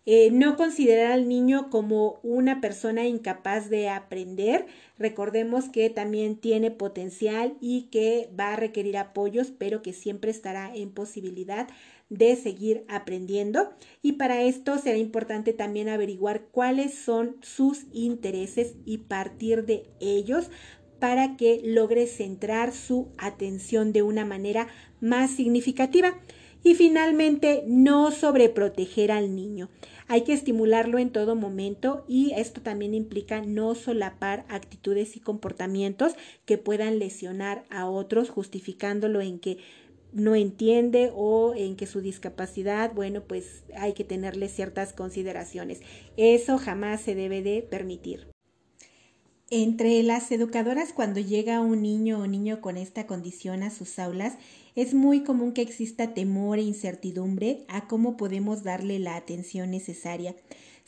Eh, 0.05 0.31
no 0.31 0.57
considerar 0.57 1.11
al 1.11 1.27
niño 1.27 1.69
como 1.69 2.19
una 2.23 2.59
persona 2.59 3.05
incapaz 3.05 3.69
de 3.69 3.87
aprender. 3.87 4.65
Recordemos 4.97 5.69
que 5.69 5.89
también 5.91 6.37
tiene 6.37 6.71
potencial 6.71 7.55
y 7.61 7.83
que 7.91 8.29
va 8.37 8.53
a 8.53 8.55
requerir 8.55 8.97
apoyos, 8.97 9.51
pero 9.55 9.81
que 9.83 9.93
siempre 9.93 10.31
estará 10.31 10.73
en 10.73 10.91
posibilidad 10.91 11.67
de 12.11 12.35
seguir 12.35 12.83
aprendiendo. 12.89 13.71
Y 14.03 14.13
para 14.13 14.43
esto 14.43 14.77
será 14.77 14.97
importante 14.97 15.53
también 15.53 15.89
averiguar 15.89 16.43
cuáles 16.51 16.93
son 16.93 17.37
sus 17.41 17.85
intereses 17.93 18.75
y 18.85 18.99
partir 18.99 19.65
de 19.65 19.85
ellos 19.99 20.51
para 20.99 21.35
que 21.37 21.61
logre 21.63 22.05
centrar 22.05 22.73
su 22.73 23.07
atención 23.17 23.93
de 23.93 24.03
una 24.03 24.25
manera 24.25 24.67
más 24.99 25.31
significativa. 25.31 26.19
Y 26.63 26.75
finalmente, 26.75 27.63
no 27.65 28.11
sobreproteger 28.11 29.11
al 29.11 29.35
niño. 29.35 29.69
Hay 30.07 30.21
que 30.21 30.33
estimularlo 30.33 30.99
en 30.99 31.09
todo 31.09 31.35
momento 31.35 32.03
y 32.07 32.33
esto 32.35 32.61
también 32.61 32.93
implica 32.93 33.41
no 33.41 33.73
solapar 33.73 34.45
actitudes 34.49 35.15
y 35.15 35.21
comportamientos 35.21 36.13
que 36.45 36.57
puedan 36.57 36.99
lesionar 36.99 37.63
a 37.69 37.89
otros, 37.89 38.29
justificándolo 38.29 39.21
en 39.21 39.39
que 39.39 39.57
no 40.13 40.35
entiende 40.35 41.11
o 41.13 41.53
en 41.55 41.75
que 41.75 41.87
su 41.87 42.01
discapacidad, 42.01 42.93
bueno, 42.93 43.23
pues 43.23 43.63
hay 43.77 43.93
que 43.93 44.03
tenerle 44.03 44.49
ciertas 44.49 44.93
consideraciones. 44.93 45.81
Eso 46.17 46.57
jamás 46.57 47.01
se 47.01 47.15
debe 47.15 47.41
de 47.41 47.61
permitir. 47.61 48.27
Entre 49.53 50.01
las 50.01 50.31
educadoras, 50.31 50.93
cuando 50.93 51.19
llega 51.19 51.59
un 51.59 51.81
niño 51.81 52.19
o 52.19 52.27
niño 52.27 52.61
con 52.61 52.77
esta 52.77 53.05
condición 53.05 53.63
a 53.63 53.69
sus 53.69 53.99
aulas, 53.99 54.37
es 54.75 54.93
muy 54.93 55.23
común 55.23 55.51
que 55.51 55.61
exista 55.61 56.13
temor 56.13 56.57
e 56.57 56.61
incertidumbre 56.61 57.65
a 57.67 57.87
cómo 57.87 58.15
podemos 58.15 58.63
darle 58.63 58.97
la 58.99 59.17
atención 59.17 59.71
necesaria. 59.71 60.35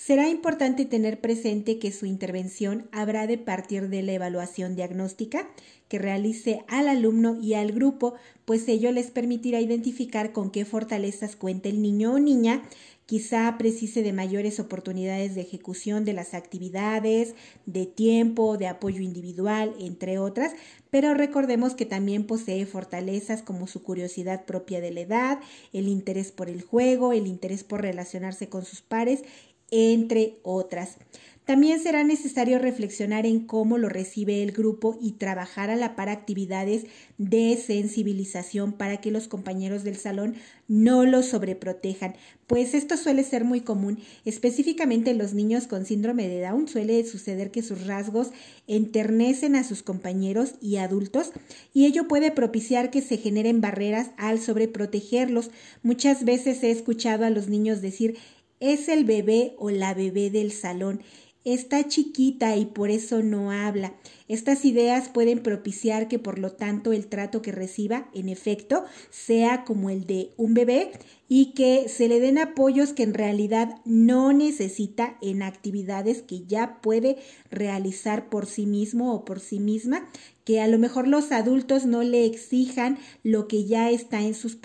Será 0.05 0.27
importante 0.27 0.83
tener 0.83 1.21
presente 1.21 1.79
que 1.79 1.93
su 1.93 2.05
intervención 2.05 2.89
habrá 2.91 3.25
de 3.25 3.37
partir 3.37 3.87
de 3.87 4.01
la 4.01 4.11
evaluación 4.11 4.75
diagnóstica 4.75 5.47
que 5.87 5.97
realice 5.97 6.65
al 6.67 6.89
alumno 6.89 7.37
y 7.41 7.53
al 7.53 7.71
grupo, 7.71 8.15
pues 8.43 8.67
ello 8.67 8.91
les 8.91 9.11
permitirá 9.11 9.61
identificar 9.61 10.33
con 10.33 10.51
qué 10.51 10.65
fortalezas 10.65 11.37
cuenta 11.37 11.69
el 11.69 11.81
niño 11.81 12.15
o 12.15 12.19
niña 12.19 12.63
quizá 13.05 13.57
precise 13.57 14.01
de 14.01 14.13
mayores 14.13 14.59
oportunidades 14.59 15.35
de 15.35 15.41
ejecución 15.41 16.05
de 16.05 16.13
las 16.13 16.33
actividades, 16.33 17.35
de 17.65 17.85
tiempo, 17.85 18.57
de 18.57 18.67
apoyo 18.67 19.01
individual, 19.01 19.73
entre 19.79 20.19
otras, 20.19 20.53
pero 20.89 21.13
recordemos 21.13 21.75
que 21.75 21.85
también 21.85 22.25
posee 22.25 22.65
fortalezas 22.65 23.41
como 23.41 23.67
su 23.67 23.83
curiosidad 23.83 24.45
propia 24.45 24.79
de 24.79 24.91
la 24.91 25.01
edad, 25.01 25.39
el 25.73 25.87
interés 25.87 26.31
por 26.31 26.49
el 26.49 26.61
juego, 26.61 27.13
el 27.13 27.27
interés 27.27 27.63
por 27.63 27.81
relacionarse 27.81 28.47
con 28.47 28.63
sus 28.63 28.81
pares, 28.81 29.23
entre 29.71 30.39
otras. 30.43 30.97
También 31.45 31.81
será 31.81 32.05
necesario 32.05 32.57
reflexionar 32.57 33.25
en 33.25 33.41
cómo 33.41 33.77
lo 33.77 33.89
recibe 33.89 34.43
el 34.43 34.53
grupo 34.53 34.97
y 35.01 35.13
trabajar 35.13 35.69
a 35.69 35.75
la 35.75 35.93
par 35.93 36.07
actividades 36.07 36.85
de 37.17 37.57
sensibilización 37.57 38.71
para 38.71 39.01
que 39.01 39.11
los 39.11 39.27
compañeros 39.27 39.83
del 39.83 39.97
salón 39.97 40.35
no 40.69 41.05
lo 41.05 41.21
sobreprotejan, 41.21 42.15
pues 42.47 42.73
esto 42.73 42.95
suele 42.95 43.23
ser 43.23 43.43
muy 43.43 43.59
común, 43.59 43.99
específicamente 44.23 45.11
en 45.11 45.17
los 45.17 45.33
niños 45.33 45.67
con 45.67 45.85
síndrome 45.85 46.29
de 46.29 46.39
Down 46.39 46.69
suele 46.69 47.05
suceder 47.05 47.51
que 47.51 47.61
sus 47.61 47.87
rasgos 47.87 48.31
enternecen 48.67 49.57
a 49.57 49.65
sus 49.65 49.83
compañeros 49.83 50.53
y 50.61 50.77
adultos 50.77 51.31
y 51.73 51.87
ello 51.87 52.07
puede 52.07 52.31
propiciar 52.31 52.89
que 52.89 53.01
se 53.01 53.17
generen 53.17 53.59
barreras 53.59 54.11
al 54.15 54.39
sobreprotegerlos. 54.39 55.51
Muchas 55.81 56.23
veces 56.23 56.63
he 56.63 56.71
escuchado 56.71 57.25
a 57.25 57.29
los 57.29 57.49
niños 57.49 57.81
decir 57.81 58.17
es 58.63 58.87
el 58.87 59.03
bebé 59.03 59.55
o 59.57 59.69
la 59.69 59.93
bebé 59.93 60.29
del 60.29 60.51
salón 60.51 61.01
Está 61.45 61.89
chiquita 61.89 62.55
y 62.55 62.65
por 62.65 62.89
eso 62.89 63.21
no 63.21 63.51
habla. 63.51 63.93
Estas 64.29 64.63
ideas 64.63 65.09
pueden 65.09 65.43
propiciar 65.43 66.07
que 66.07 66.17
por 66.17 66.39
lo 66.39 66.53
tanto 66.53 66.93
el 66.93 67.07
trato 67.07 67.41
que 67.41 67.51
reciba, 67.51 68.09
en 68.13 68.29
efecto, 68.29 68.85
sea 69.09 69.65
como 69.65 69.89
el 69.89 70.05
de 70.07 70.29
un 70.37 70.53
bebé 70.53 70.91
y 71.27 71.47
que 71.53 71.89
se 71.89 72.07
le 72.07 72.21
den 72.21 72.37
apoyos 72.37 72.93
que 72.93 73.03
en 73.03 73.13
realidad 73.13 73.81
no 73.83 74.31
necesita 74.31 75.17
en 75.21 75.43
actividades 75.43 76.21
que 76.21 76.45
ya 76.45 76.79
puede 76.81 77.17
realizar 77.51 78.29
por 78.29 78.45
sí 78.45 78.65
mismo 78.65 79.13
o 79.13 79.25
por 79.25 79.41
sí 79.41 79.59
misma, 79.59 80.07
que 80.45 80.61
a 80.61 80.67
lo 80.67 80.77
mejor 80.77 81.07
los 81.07 81.31
adultos 81.33 81.85
no 81.85 82.03
le 82.03 82.25
exijan 82.25 82.97
lo 83.23 83.47
que 83.49 83.65
ya 83.65 83.89
está 83.89 84.21
en 84.21 84.33
sus, 84.33 84.57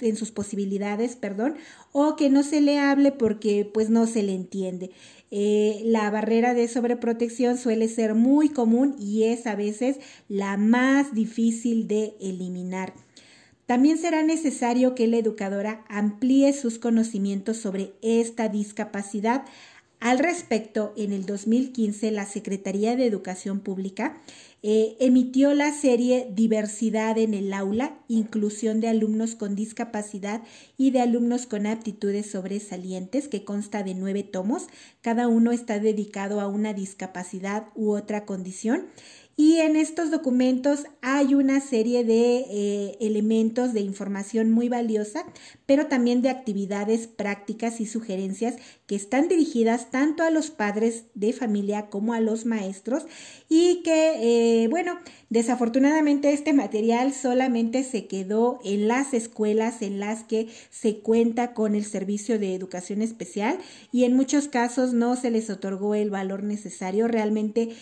en 0.00 0.16
sus 0.16 0.32
posibilidades, 0.32 1.14
perdón, 1.14 1.56
o 2.00 2.14
que 2.14 2.30
no 2.30 2.44
se 2.44 2.60
le 2.60 2.78
hable 2.78 3.10
porque 3.10 3.68
pues 3.74 3.90
no 3.90 4.06
se 4.06 4.22
le 4.22 4.32
entiende. 4.32 4.92
Eh, 5.32 5.82
la 5.84 6.08
barrera 6.10 6.54
de 6.54 6.68
sobreprotección 6.68 7.58
suele 7.58 7.88
ser 7.88 8.14
muy 8.14 8.50
común 8.50 8.94
y 9.00 9.24
es 9.24 9.48
a 9.48 9.56
veces 9.56 9.98
la 10.28 10.56
más 10.56 11.12
difícil 11.12 11.88
de 11.88 12.14
eliminar. 12.20 12.94
También 13.66 13.98
será 13.98 14.22
necesario 14.22 14.94
que 14.94 15.08
la 15.08 15.16
educadora 15.16 15.84
amplíe 15.88 16.52
sus 16.52 16.78
conocimientos 16.78 17.56
sobre 17.56 17.94
esta 18.00 18.48
discapacidad 18.48 19.44
al 20.00 20.20
respecto, 20.20 20.94
en 20.96 21.12
el 21.12 21.26
2015, 21.26 22.12
la 22.12 22.24
Secretaría 22.24 22.94
de 22.94 23.04
Educación 23.04 23.58
Pública 23.58 24.16
eh, 24.62 24.96
emitió 24.98 25.54
la 25.54 25.72
serie 25.72 26.28
Diversidad 26.32 27.16
en 27.18 27.32
el 27.34 27.52
aula, 27.52 27.98
inclusión 28.08 28.80
de 28.80 28.88
alumnos 28.88 29.36
con 29.36 29.54
discapacidad 29.54 30.42
y 30.76 30.90
de 30.90 31.00
alumnos 31.00 31.46
con 31.46 31.66
aptitudes 31.66 32.30
sobresalientes, 32.30 33.28
que 33.28 33.44
consta 33.44 33.82
de 33.82 33.94
nueve 33.94 34.24
tomos. 34.24 34.66
Cada 35.00 35.28
uno 35.28 35.52
está 35.52 35.78
dedicado 35.78 36.40
a 36.40 36.48
una 36.48 36.72
discapacidad 36.74 37.68
u 37.76 37.92
otra 37.92 38.26
condición 38.26 38.86
y 39.40 39.58
en 39.58 39.76
estos 39.76 40.10
documentos 40.10 40.86
hay 41.00 41.36
una 41.36 41.60
serie 41.60 42.02
de 42.02 42.38
eh, 42.50 42.96
elementos 43.00 43.72
de 43.72 43.80
información 43.80 44.50
muy 44.50 44.68
valiosa, 44.68 45.24
pero 45.64 45.86
también 45.86 46.22
de 46.22 46.28
actividades 46.28 47.06
prácticas 47.06 47.80
y 47.80 47.86
sugerencias 47.86 48.56
que 48.88 48.96
están 48.96 49.28
dirigidas 49.28 49.92
tanto 49.92 50.24
a 50.24 50.30
los 50.30 50.50
padres 50.50 51.04
de 51.14 51.32
familia 51.32 51.88
como 51.88 52.14
a 52.14 52.20
los 52.20 52.46
maestros 52.46 53.04
y 53.48 53.82
que, 53.84 54.64
eh, 54.64 54.68
bueno, 54.68 54.98
desafortunadamente 55.30 56.32
este 56.32 56.52
material 56.52 57.12
solamente 57.12 57.84
se 57.84 58.08
quedó 58.08 58.58
en 58.64 58.88
las 58.88 59.14
escuelas 59.14 59.82
en 59.82 60.00
las 60.00 60.24
que 60.24 60.48
se 60.70 60.98
cuenta 60.98 61.54
con 61.54 61.76
el 61.76 61.84
servicio 61.84 62.40
de 62.40 62.56
educación 62.56 63.02
especial 63.02 63.58
y 63.92 64.02
en 64.02 64.16
muchos 64.16 64.48
casos 64.48 64.94
no 64.94 65.14
se 65.14 65.30
les 65.30 65.48
otorgó 65.48 65.94
el 65.94 66.10
valor 66.10 66.42
necesario. 66.42 67.06
Realmente 67.06 67.76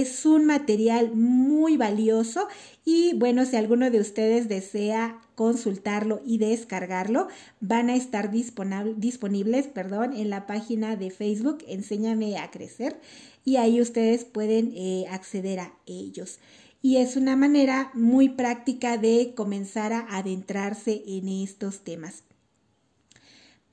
es 0.00 0.24
un 0.24 0.46
material 0.46 1.14
muy 1.14 1.76
valioso 1.76 2.48
y 2.82 3.12
bueno, 3.14 3.44
si 3.44 3.56
alguno 3.56 3.90
de 3.90 4.00
ustedes 4.00 4.48
desea 4.48 5.20
consultarlo 5.34 6.22
y 6.24 6.38
descargarlo, 6.38 7.28
van 7.60 7.90
a 7.90 7.96
estar 7.96 8.30
disponibles 8.30 9.66
perdón, 9.66 10.14
en 10.14 10.30
la 10.30 10.46
página 10.46 10.96
de 10.96 11.10
Facebook 11.10 11.58
Enséñame 11.68 12.38
a 12.38 12.50
Crecer 12.50 12.98
y 13.44 13.56
ahí 13.56 13.82
ustedes 13.82 14.24
pueden 14.24 14.72
eh, 14.74 15.04
acceder 15.10 15.60
a 15.60 15.74
ellos. 15.84 16.38
Y 16.80 16.96
es 16.96 17.16
una 17.16 17.36
manera 17.36 17.90
muy 17.92 18.30
práctica 18.30 18.96
de 18.96 19.34
comenzar 19.36 19.92
a 19.92 20.06
adentrarse 20.16 21.02
en 21.06 21.28
estos 21.28 21.80
temas. 21.80 22.24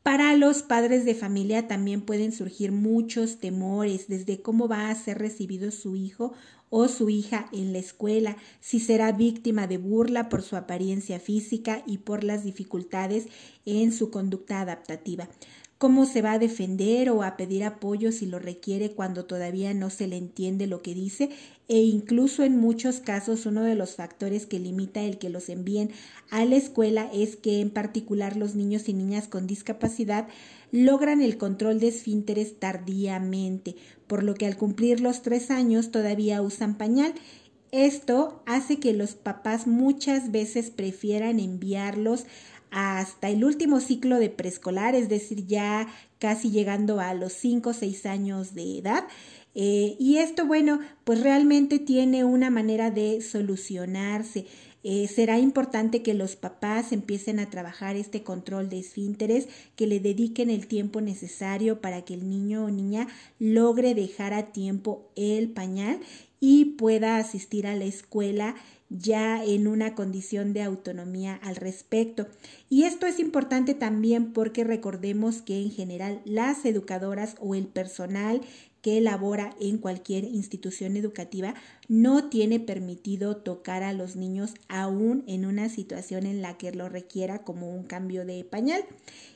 Para 0.03 0.33
los 0.37 0.63
padres 0.63 1.03
de 1.03 1.13
familia 1.13 1.67
también 1.67 2.01
pueden 2.01 2.31
surgir 2.31 2.71
muchos 2.71 3.37
temores 3.39 4.07
desde 4.07 4.41
cómo 4.41 4.69
va 4.69 4.89
a 4.89 4.95
ser 4.95 5.19
recibido 5.19 5.71
su 5.71 5.97
hijo 5.97 6.33
o 6.69 6.87
su 6.87 7.09
hija 7.09 7.49
en 7.51 7.73
la 7.73 7.79
escuela, 7.79 8.37
si 8.61 8.79
será 8.79 9.11
víctima 9.11 9.67
de 9.67 9.77
burla 9.77 10.29
por 10.29 10.41
su 10.41 10.55
apariencia 10.55 11.19
física 11.19 11.83
y 11.85 11.97
por 11.97 12.23
las 12.23 12.43
dificultades 12.43 13.25
en 13.65 13.91
su 13.91 14.09
conducta 14.09 14.61
adaptativa. 14.61 15.27
Cómo 15.79 16.05
se 16.05 16.21
va 16.21 16.33
a 16.33 16.39
defender 16.39 17.09
o 17.09 17.23
a 17.23 17.37
pedir 17.37 17.63
apoyo 17.63 18.11
si 18.11 18.25
lo 18.25 18.37
requiere 18.37 18.91
cuando 18.91 19.25
todavía 19.25 19.73
no 19.73 19.89
se 19.89 20.07
le 20.07 20.17
entiende 20.17 20.67
lo 20.67 20.81
que 20.81 20.93
dice 20.93 21.29
e 21.69 21.77
incluso 21.77 22.43
en 22.43 22.57
muchos 22.57 22.99
casos 22.99 23.45
uno 23.45 23.63
de 23.63 23.75
los 23.75 23.95
factores 23.95 24.45
que 24.45 24.59
limita 24.59 25.01
el 25.01 25.17
que 25.17 25.29
los 25.29 25.47
envíen 25.47 25.91
a 26.29 26.43
la 26.43 26.57
escuela 26.57 27.09
es 27.13 27.37
que 27.37 27.61
en 27.61 27.69
particular 27.69 28.35
los 28.35 28.55
niños 28.55 28.89
y 28.89 28.93
niñas 28.93 29.29
con 29.29 29.47
discapacidad 29.47 30.27
logran 30.71 31.21
el 31.21 31.37
control 31.37 31.79
de 31.79 31.87
esfínteres 31.87 32.59
tardíamente, 32.59 33.75
por 34.05 34.23
lo 34.23 34.33
que 34.33 34.47
al 34.47 34.57
cumplir 34.57 34.99
los 34.99 35.21
tres 35.21 35.49
años 35.49 35.91
todavía 35.91 36.41
usan 36.41 36.77
pañal. 36.77 37.13
Esto 37.71 38.41
hace 38.47 38.79
que 38.79 38.93
los 38.93 39.13
papás 39.13 39.67
muchas 39.67 40.31
veces 40.31 40.71
prefieran 40.71 41.39
enviarlos 41.39 42.25
hasta 42.71 43.29
el 43.29 43.43
último 43.43 43.79
ciclo 43.79 44.17
de 44.17 44.29
preescolar, 44.29 44.95
es 44.95 45.09
decir, 45.09 45.45
ya 45.47 45.87
casi 46.19 46.51
llegando 46.51 46.99
a 46.99 47.13
los 47.13 47.33
5 47.33 47.69
o 47.69 47.73
6 47.73 48.05
años 48.05 48.53
de 48.53 48.79
edad. 48.79 49.05
Eh, 49.55 49.95
y 49.99 50.17
esto, 50.17 50.45
bueno, 50.45 50.79
pues 51.03 51.21
realmente 51.21 51.79
tiene 51.79 52.23
una 52.23 52.49
manera 52.49 52.91
de 52.91 53.21
solucionarse. 53.21 54.45
Eh, 54.83 55.07
será 55.07 55.37
importante 55.39 56.01
que 56.01 56.13
los 56.13 56.37
papás 56.37 56.93
empiecen 56.93 57.39
a 57.39 57.49
trabajar 57.49 57.97
este 57.97 58.23
control 58.23 58.69
de 58.69 58.79
esfínteres, 58.79 59.47
que 59.75 59.87
le 59.87 59.99
dediquen 59.99 60.49
el 60.49 60.67
tiempo 60.67 61.01
necesario 61.01 61.81
para 61.81 62.03
que 62.03 62.13
el 62.13 62.29
niño 62.29 62.65
o 62.65 62.69
niña 62.69 63.07
logre 63.39 63.93
dejar 63.93 64.33
a 64.33 64.53
tiempo 64.53 65.11
el 65.15 65.49
pañal 65.49 65.99
y 66.39 66.65
pueda 66.65 67.17
asistir 67.17 67.67
a 67.67 67.75
la 67.75 67.85
escuela 67.85 68.55
ya 68.89 69.43
en 69.43 69.67
una 69.67 69.95
condición 69.95 70.53
de 70.53 70.63
autonomía 70.63 71.35
al 71.43 71.55
respecto. 71.55 72.27
Y 72.69 72.83
esto 72.83 73.05
es 73.05 73.19
importante 73.19 73.73
también 73.73 74.33
porque 74.33 74.63
recordemos 74.63 75.41
que 75.41 75.61
en 75.61 75.71
general 75.71 76.21
las 76.25 76.65
educadoras 76.65 77.35
o 77.39 77.55
el 77.55 77.67
personal 77.67 78.41
que 78.81 79.01
labora 79.01 79.55
en 79.59 79.77
cualquier 79.77 80.23
institución 80.23 80.95
educativa 80.95 81.53
no 81.87 82.29
tiene 82.29 82.59
permitido 82.59 83.37
tocar 83.37 83.83
a 83.83 83.93
los 83.93 84.15
niños 84.15 84.53
aún 84.67 85.23
en 85.27 85.45
una 85.45 85.69
situación 85.69 86.25
en 86.25 86.41
la 86.41 86.57
que 86.57 86.71
lo 86.71 86.87
requiera 86.87 87.43
como 87.43 87.75
un 87.75 87.83
cambio 87.83 88.25
de 88.25 88.43
pañal. 88.45 88.83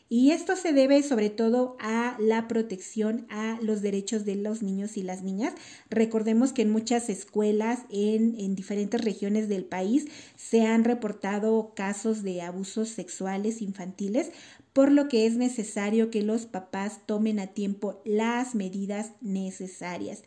Y 0.09 0.31
esto 0.31 0.55
se 0.55 0.73
debe 0.73 1.01
sobre 1.01 1.29
todo 1.29 1.75
a 1.79 2.17
la 2.19 2.47
protección 2.47 3.25
a 3.29 3.57
los 3.61 3.81
derechos 3.81 4.25
de 4.25 4.35
los 4.35 4.61
niños 4.61 4.95
y 4.97 5.03
las 5.03 5.23
niñas. 5.23 5.53
Recordemos 5.89 6.53
que 6.53 6.61
en 6.61 6.71
muchas 6.71 7.09
escuelas 7.09 7.79
en, 7.89 8.35
en 8.39 8.55
diferentes 8.55 9.01
regiones 9.01 9.49
del 9.49 9.65
país 9.65 10.07
se 10.35 10.65
han 10.65 10.83
reportado 10.83 11.73
casos 11.75 12.21
de 12.21 12.41
abusos 12.41 12.89
sexuales 12.89 13.61
infantiles, 13.61 14.31
por 14.73 14.91
lo 14.91 15.07
que 15.07 15.25
es 15.25 15.35
necesario 15.35 16.09
que 16.09 16.23
los 16.23 16.45
papás 16.47 16.99
tomen 17.05 17.39
a 17.39 17.47
tiempo 17.47 18.01
las 18.05 18.55
medidas 18.55 19.11
necesarias. 19.21 20.23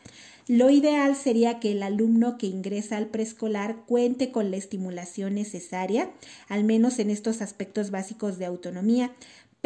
Lo 0.49 0.71
ideal 0.71 1.17
sería 1.17 1.59
que 1.59 1.73
el 1.73 1.83
alumno 1.83 2.39
que 2.39 2.47
ingresa 2.47 2.97
al 2.97 3.09
preescolar 3.09 3.85
cuente 3.85 4.31
con 4.31 4.53
la 4.53 4.57
estimulación 4.57 5.35
necesaria, 5.35 6.13
al 6.49 6.63
menos 6.63 7.01
en 7.01 7.11
estos 7.11 7.43
aspectos 7.43 7.91
básicos 7.91 8.39
de 8.39 8.47
autonomía, 8.47 9.13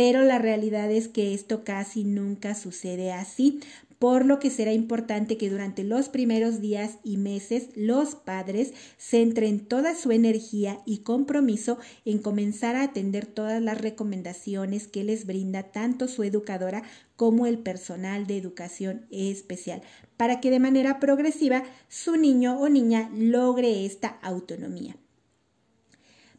pero 0.01 0.23
la 0.23 0.39
realidad 0.39 0.91
es 0.91 1.09
que 1.09 1.35
esto 1.35 1.63
casi 1.63 2.05
nunca 2.05 2.55
sucede 2.55 3.13
así, 3.13 3.61
por 3.99 4.25
lo 4.25 4.39
que 4.39 4.49
será 4.49 4.73
importante 4.73 5.37
que 5.37 5.51
durante 5.51 5.85
los 5.85 6.09
primeros 6.09 6.63
días 6.63 6.97
y 7.05 7.19
meses 7.19 7.69
los 7.77 8.15
padres 8.15 8.73
centren 8.97 9.61
toda 9.61 9.95
su 9.95 10.11
energía 10.11 10.81
y 10.87 11.01
compromiso 11.01 11.77
en 12.07 12.17
comenzar 12.17 12.77
a 12.77 12.85
atender 12.85 13.27
todas 13.27 13.61
las 13.61 13.79
recomendaciones 13.79 14.89
que 14.89 15.05
les 15.05 15.27
brinda 15.27 15.65
tanto 15.65 16.09
su 16.09 16.23
educadora 16.25 16.83
como 17.17 17.47
el 17.47 17.59
personal 17.59 18.27
de 18.27 18.39
educación 18.39 19.05
especial, 19.11 19.83
para 20.17 20.41
que 20.41 20.51
de 20.51 20.61
manera 20.61 20.99
progresiva 20.99 21.63
su 21.89 22.17
niño 22.17 22.59
o 22.59 22.71
niña 22.71 23.11
logre 23.15 23.85
esta 23.85 24.19
autonomía. 24.23 24.97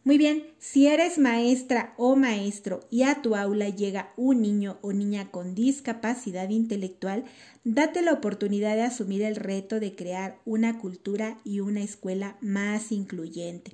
Muy 0.03 0.17
bien, 0.17 0.47
si 0.57 0.87
eres 0.87 1.19
maestra 1.19 1.93
o 1.95 2.15
maestro 2.15 2.79
y 2.89 3.03
a 3.03 3.21
tu 3.21 3.35
aula 3.35 3.69
llega 3.69 4.13
un 4.17 4.41
niño 4.41 4.79
o 4.81 4.93
niña 4.93 5.29
con 5.29 5.53
discapacidad 5.53 6.49
intelectual, 6.49 7.23
date 7.63 8.01
la 8.01 8.13
oportunidad 8.13 8.75
de 8.75 8.81
asumir 8.81 9.21
el 9.21 9.35
reto 9.35 9.79
de 9.79 9.93
crear 9.93 10.39
una 10.43 10.79
cultura 10.79 11.37
y 11.43 11.59
una 11.59 11.81
escuela 11.81 12.35
más 12.41 12.91
incluyente. 12.91 13.73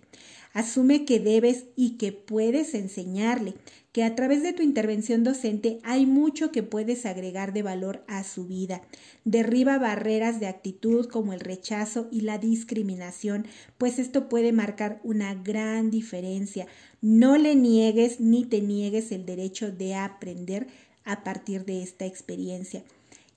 Asume 0.51 1.05
que 1.05 1.21
debes 1.21 1.67
y 1.78 1.91
que 1.91 2.11
puedes 2.11 2.73
enseñarle, 2.73 3.53
que 3.98 4.04
a 4.04 4.14
través 4.14 4.43
de 4.43 4.54
tu 4.54 4.62
intervención 4.62 5.24
docente 5.24 5.80
hay 5.82 6.06
mucho 6.06 6.52
que 6.52 6.62
puedes 6.62 7.08
agregar 7.08 7.52
de 7.52 7.64
valor 7.64 8.04
a 8.08 8.24
su 8.24 8.45
vida. 8.45 8.84
Derriba 9.26 9.80
barreras 9.80 10.39
de 10.39 10.45
actitud 10.45 11.08
como 11.08 11.34
el 11.34 11.39
rechazo 11.39 12.08
y 12.12 12.22
la 12.22 12.38
discriminación, 12.38 13.48
pues 13.80 13.98
esto 13.98 14.30
puede 14.30 14.52
marcar 14.52 15.02
una 15.04 15.34
gran 15.34 15.89
diferencia. 15.89 16.68
No 17.02 17.39
le 17.39 17.56
niegues 17.56 18.20
ni 18.20 18.45
te 18.45 18.62
niegues 18.62 19.12
el 19.12 19.26
derecho 19.26 19.72
de 19.72 19.95
aprender 19.95 20.68
a 21.04 21.24
partir 21.24 21.66
de 21.66 21.82
esta 21.82 22.06
experiencia. 22.06 22.84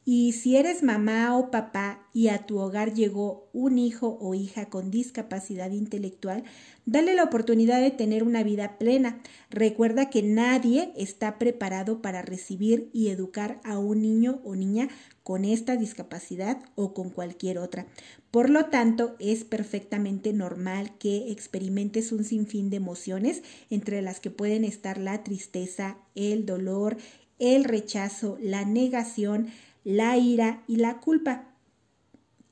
Y 0.05 0.33
si 0.33 0.57
eres 0.57 0.83
mamá 0.83 1.37
o 1.37 1.51
papá 1.51 2.09
y 2.15 2.29
a 2.29 2.47
tu 2.47 2.59
hogar 2.59 2.95
llegó 2.95 3.49
un 3.53 3.79
hijo 3.79 4.17
o 4.21 4.35
hija 4.35 4.67
con 4.71 4.91
discapacidad 4.91 5.71
intelectual, 5.71 6.43
dale 6.87 7.15
la 7.15 7.25
oportunidad 7.25 7.81
de 7.81 7.91
tener 7.91 8.25
una 8.25 8.43
vida 8.43 8.79
plena. 8.79 9.21
Recuerda 9.51 10.09
que 10.09 10.23
nadie 10.23 10.93
está 10.97 11.39
preparado 11.39 12.01
para 12.01 12.23
recibir 12.23 12.89
y 12.95 13.09
educar 13.09 13.61
a 13.63 13.79
un 13.79 14.01
niño 14.01 14.41
o 14.43 14.57
niña 14.57 14.89
con 15.23 15.45
esta 15.45 15.77
discapacidad 15.77 16.59
o 16.77 16.95
con 16.95 17.11
cualquier 17.11 17.59
otra. 17.59 17.87
Por 18.31 18.49
lo 18.49 18.67
tanto, 18.67 19.17
es 19.19 19.45
perfectamente 19.45 20.33
normal 20.33 20.97
que 20.99 21.31
experimentes 21.31 22.11
un 22.11 22.25
sinfín 22.25 22.71
de 22.71 22.79
emociones 22.79 23.43
entre 23.69 24.01
las 24.01 24.19
que 24.19 24.31
pueden 24.31 24.65
estar 24.65 24.97
la 24.99 25.23
tristeza, 25.23 25.99
el 26.15 26.47
dolor, 26.47 26.97
el 27.39 27.65
rechazo, 27.65 28.39
la 28.41 28.65
negación, 28.65 29.49
la 29.85 30.17
ira 30.17 30.63
y 30.67 30.77
la 30.77 31.01
culpa. 31.01 31.47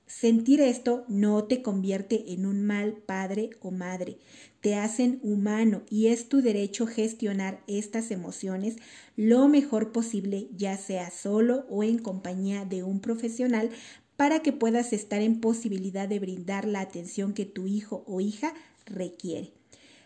Sentir 0.07 0.62
esto 0.62 1.05
no 1.09 1.45
te 1.45 1.61
convierte 1.61 2.33
en 2.33 2.47
un 2.47 2.64
mal 2.64 2.95
padre 2.95 3.51
o 3.61 3.70
madre, 3.70 4.16
te 4.62 4.74
hacen 4.74 5.20
humano 5.22 5.83
y 5.91 6.07
es 6.07 6.31
tu 6.31 6.41
derecho 6.41 6.87
gestionar 6.87 7.62
estas 7.66 8.11
emociones 8.11 8.76
lo 9.16 9.49
mejor 9.49 9.93
posible, 9.93 10.49
ya 10.57 10.79
sea 10.79 11.11
solo 11.11 11.66
o 11.68 11.83
en 11.83 11.99
compañía 11.99 12.64
de 12.64 12.83
un 12.83 13.01
profesional, 13.01 13.70
para 14.16 14.41
que 14.41 14.53
puedas 14.53 14.95
estar 14.95 15.20
en 15.20 15.41
posibilidad 15.41 16.09
de 16.09 16.18
brindar 16.18 16.66
la 16.66 16.81
atención 16.81 17.35
que 17.35 17.45
tu 17.45 17.66
hijo 17.66 18.03
o 18.07 18.20
hija 18.20 18.55
requiere. 18.87 19.53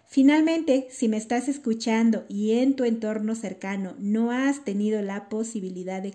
Finalmente, 0.06 0.88
si 0.90 1.08
me 1.08 1.16
estás 1.16 1.48
escuchando 1.48 2.26
y 2.28 2.52
en 2.58 2.76
tu 2.76 2.84
entorno 2.84 3.34
cercano 3.34 3.94
no 3.98 4.30
has 4.30 4.64
tenido 4.64 5.00
la 5.00 5.30
posibilidad 5.30 6.02
de 6.02 6.12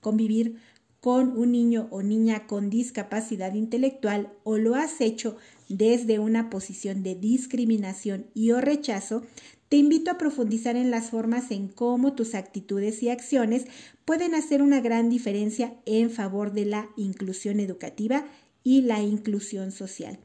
convivir 0.00 0.56
con 1.00 1.38
un 1.38 1.52
niño 1.52 1.86
o 1.90 2.02
niña 2.02 2.46
con 2.46 2.70
discapacidad 2.70 3.54
intelectual 3.54 4.32
o 4.42 4.58
lo 4.58 4.74
has 4.74 5.00
hecho 5.00 5.36
desde 5.68 6.18
una 6.18 6.50
posición 6.50 7.02
de 7.02 7.14
discriminación 7.14 8.26
y 8.34 8.50
o 8.50 8.60
rechazo, 8.60 9.22
te 9.68 9.76
invito 9.76 10.10
a 10.10 10.18
profundizar 10.18 10.76
en 10.76 10.90
las 10.90 11.10
formas 11.10 11.50
en 11.50 11.68
cómo 11.68 12.14
tus 12.14 12.34
actitudes 12.34 13.02
y 13.02 13.10
acciones 13.10 13.66
pueden 14.04 14.34
hacer 14.34 14.62
una 14.62 14.80
gran 14.80 15.10
diferencia 15.10 15.74
en 15.84 16.10
favor 16.10 16.52
de 16.52 16.64
la 16.64 16.88
inclusión 16.96 17.60
educativa 17.60 18.26
y 18.64 18.82
la 18.82 19.02
inclusión 19.02 19.70
social. 19.70 20.18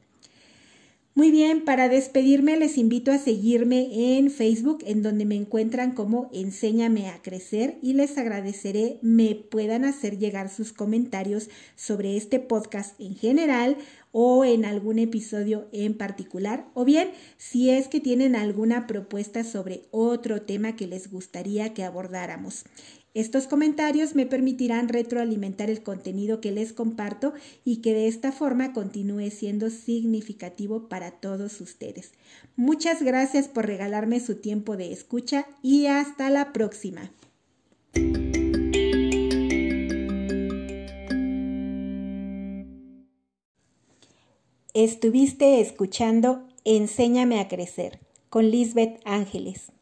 Muy 1.16 1.30
bien, 1.30 1.64
para 1.64 1.88
despedirme 1.88 2.56
les 2.56 2.76
invito 2.76 3.12
a 3.12 3.18
seguirme 3.18 4.18
en 4.18 4.32
Facebook, 4.32 4.82
en 4.84 5.00
donde 5.00 5.24
me 5.24 5.36
encuentran 5.36 5.92
como 5.92 6.28
Enséñame 6.32 7.08
a 7.08 7.22
Crecer 7.22 7.78
y 7.82 7.92
les 7.92 8.18
agradeceré 8.18 8.98
me 9.00 9.36
puedan 9.36 9.84
hacer 9.84 10.18
llegar 10.18 10.48
sus 10.48 10.72
comentarios 10.72 11.50
sobre 11.76 12.16
este 12.16 12.40
podcast 12.40 13.00
en 13.00 13.14
general 13.14 13.76
o 14.10 14.44
en 14.44 14.64
algún 14.64 14.98
episodio 14.98 15.68
en 15.70 15.96
particular, 15.96 16.66
o 16.74 16.84
bien 16.84 17.10
si 17.36 17.70
es 17.70 17.86
que 17.86 18.00
tienen 18.00 18.34
alguna 18.34 18.88
propuesta 18.88 19.44
sobre 19.44 19.84
otro 19.92 20.42
tema 20.42 20.74
que 20.74 20.88
les 20.88 21.12
gustaría 21.12 21.74
que 21.74 21.84
abordáramos. 21.84 22.64
Estos 23.14 23.46
comentarios 23.46 24.16
me 24.16 24.26
permitirán 24.26 24.88
retroalimentar 24.88 25.70
el 25.70 25.84
contenido 25.84 26.40
que 26.40 26.50
les 26.50 26.72
comparto 26.72 27.32
y 27.64 27.76
que 27.76 27.94
de 27.94 28.08
esta 28.08 28.32
forma 28.32 28.72
continúe 28.72 29.30
siendo 29.30 29.70
significativo 29.70 30.88
para 30.88 31.12
todos 31.12 31.60
ustedes. 31.60 32.10
Muchas 32.56 33.02
gracias 33.02 33.46
por 33.46 33.66
regalarme 33.66 34.18
su 34.18 34.34
tiempo 34.34 34.76
de 34.76 34.92
escucha 34.92 35.46
y 35.62 35.86
hasta 35.86 36.28
la 36.28 36.52
próxima. 36.52 37.12
Estuviste 44.74 45.60
escuchando 45.60 46.48
Enséñame 46.64 47.38
a 47.38 47.46
Crecer 47.46 48.00
con 48.28 48.50
Lisbeth 48.50 49.00
Ángeles. 49.04 49.73